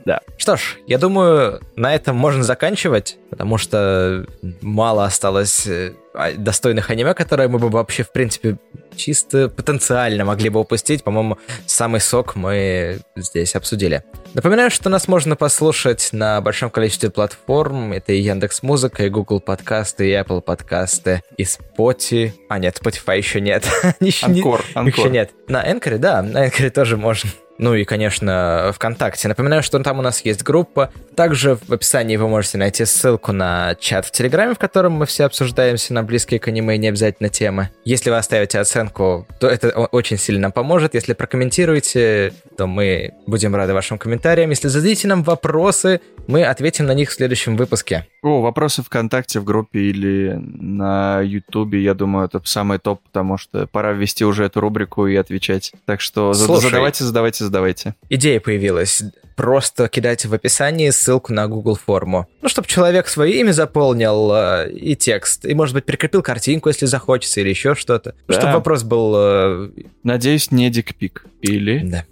Да. 0.05 0.19
Что 0.37 0.57
ж, 0.57 0.77
я 0.85 0.97
думаю, 0.97 1.61
на 1.75 1.95
этом 1.95 2.17
можно 2.17 2.43
заканчивать, 2.43 3.17
потому 3.29 3.57
что 3.57 4.25
мало 4.61 5.05
осталось 5.05 5.65
э, 5.65 5.93
достойных 6.37 6.89
аниме, 6.89 7.13
которые 7.13 7.47
мы 7.49 7.59
бы 7.59 7.69
вообще, 7.69 8.03
в 8.03 8.11
принципе, 8.11 8.57
чисто 8.95 9.49
потенциально 9.49 10.25
могли 10.25 10.49
бы 10.49 10.59
упустить. 10.59 11.03
По-моему, 11.03 11.37
самый 11.65 11.99
сок 11.99 12.35
мы 12.35 12.99
здесь 13.15 13.55
обсудили. 13.55 14.03
Напоминаю, 14.33 14.71
что 14.71 14.89
нас 14.89 15.07
можно 15.07 15.35
послушать 15.35 16.09
на 16.11 16.41
большом 16.41 16.69
количестве 16.69 17.09
платформ. 17.09 17.93
Это 17.93 18.13
и 18.13 18.19
Яндекс 18.19 18.63
Музыка, 18.63 19.05
и 19.05 19.09
Google 19.09 19.39
подкасты, 19.39 20.09
и 20.09 20.13
Apple 20.13 20.41
подкасты, 20.41 21.21
и 21.37 21.43
Spotify. 21.43 22.31
А, 22.49 22.59
нет, 22.59 22.79
Spotify 22.81 23.17
еще 23.17 23.41
нет. 23.41 23.67
Анкор, 24.21 24.63
Еще 24.85 25.09
нет. 25.09 25.31
На 25.47 25.69
Энкоре, 25.69 25.97
да, 25.97 26.21
на 26.21 26.45
Энкоре 26.45 26.69
тоже 26.69 26.97
можно. 26.97 27.29
Ну 27.63 27.75
и, 27.75 27.85
конечно, 27.85 28.73
ВКонтакте. 28.75 29.29
Напоминаю, 29.29 29.63
что 29.63 29.79
там 29.79 29.97
у 29.97 30.01
нас 30.01 30.19
есть 30.25 30.43
группа. 30.43 30.91
Также 31.15 31.55
в 31.55 31.71
описании 31.71 32.17
вы 32.17 32.27
можете 32.27 32.57
найти 32.57 32.83
ссылку 32.83 33.31
на 33.31 33.75
чат 33.75 34.05
в 34.05 34.11
Телеграме, 34.11 34.53
в 34.53 34.59
котором 34.59 34.91
мы 34.91 35.05
все 35.05 35.23
обсуждаемся 35.23 35.93
на 35.93 36.03
близкие 36.03 36.41
к 36.41 36.49
аниме 36.49 36.75
и 36.75 36.77
не 36.77 36.89
обязательно 36.89 37.29
темы. 37.29 37.69
Если 37.85 38.09
вы 38.09 38.17
оставите 38.17 38.59
оценку, 38.59 39.25
то 39.39 39.47
это 39.47 39.69
очень 39.69 40.17
сильно 40.17 40.41
нам 40.41 40.51
поможет. 40.51 40.93
Если 40.93 41.13
прокомментируете, 41.13 42.33
то 42.57 42.67
мы 42.67 43.13
будем 43.27 43.55
рады 43.55 43.73
вашим 43.73 43.97
комментариям. 43.97 44.49
Если 44.49 44.67
зададите 44.67 45.07
нам 45.07 45.23
вопросы, 45.23 46.01
мы 46.27 46.43
ответим 46.43 46.85
на 46.85 46.93
них 46.93 47.11
в 47.11 47.13
следующем 47.13 47.55
выпуске. 47.55 48.05
О, 48.23 48.39
вопросы 48.41 48.81
ВКонтакте 48.83 49.41
в 49.41 49.43
группе 49.43 49.79
или 49.81 50.39
на 50.41 51.19
Ютубе, 51.21 51.83
я 51.83 51.93
думаю, 51.93 52.25
это 52.25 52.41
самый 52.45 52.79
топ, 52.79 53.01
потому 53.03 53.37
что 53.37 53.67
пора 53.67 53.91
ввести 53.91 54.23
уже 54.23 54.45
эту 54.45 54.61
рубрику 54.61 55.05
и 55.07 55.15
отвечать. 55.17 55.73
Так 55.85 55.99
что 55.99 56.33
Слушай, 56.33 56.69
задавайте, 56.69 57.03
задавайте, 57.03 57.43
задавайте. 57.43 57.95
Идея 58.09 58.39
появилась. 58.39 59.03
Просто 59.35 59.89
кидайте 59.89 60.27
в 60.29 60.33
описании 60.33 60.89
ссылку 60.91 61.33
на 61.33 61.47
Google 61.47 61.75
форму. 61.75 62.27
Ну, 62.41 62.47
чтобы 62.49 62.67
человек 62.67 63.07
свое 63.07 63.39
имя 63.41 63.51
заполнил 63.51 64.31
э, 64.31 64.69
и 64.71 64.95
текст. 64.95 65.43
И, 65.45 65.53
может 65.55 65.73
быть, 65.73 65.85
прикрепил 65.85 66.21
картинку, 66.21 66.69
если 66.69 66.85
захочется, 66.85 67.41
или 67.41 67.49
еще 67.49 67.73
что-то. 67.75 68.13
Ну, 68.27 68.33
Да. 68.35 68.39
чтобы 68.39 68.53
вопрос 68.53 68.83
был... 68.83 69.13
э, 69.17 69.69
Надеюсь, 70.03 70.51
не 70.51 70.69
дикпик. 70.69 71.25
Или... 71.41 71.79
да. 71.83 72.05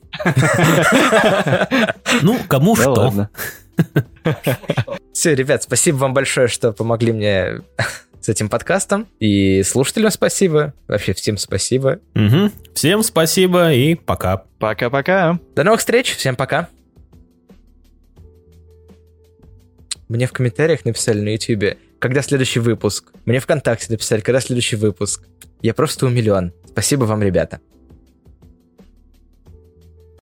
Ну, 2.22 2.38
кому 2.48 2.76
что. 2.76 3.30
Все, 5.14 5.36
ребят, 5.36 5.64
спасибо 5.64 5.98
вам 5.98 6.14
большое, 6.14 6.48
что 6.48 6.72
помогли 6.72 7.12
мне 7.12 7.62
с 8.22 8.30
этим 8.30 8.50
подкастом. 8.50 9.08
И 9.20 9.64
слушателям 9.64 10.12
спасибо. 10.12 10.74
Вообще 10.88 11.14
всем 11.14 11.38
спасибо. 11.38 12.00
Мгм. 12.14 12.52
Всем 12.74 13.04
спасибо 13.04 13.72
и 13.74 13.96
пока. 13.96 14.44
Пока-пока. 14.60 15.40
До 15.56 15.64
новых 15.64 15.80
встреч. 15.80 16.16
Всем 16.16 16.36
пока. 16.36 16.70
Мне 20.08 20.28
в 20.28 20.34
комментариях 20.34 20.84
написали 20.84 21.22
на 21.22 21.30
YouTube, 21.30 21.78
когда 22.00 22.22
следующий 22.22 22.60
выпуск. 22.60 23.12
Мне 23.26 23.40
ВКонтакте 23.40 23.88
написали, 23.90 24.22
когда 24.22 24.42
следующий 24.42 24.76
выпуск. 24.76 25.24
Я 25.62 25.74
просто 25.74 26.06
умилен. 26.06 26.54
Спасибо 26.68 27.06
вам, 27.06 27.22
ребята. 27.24 27.62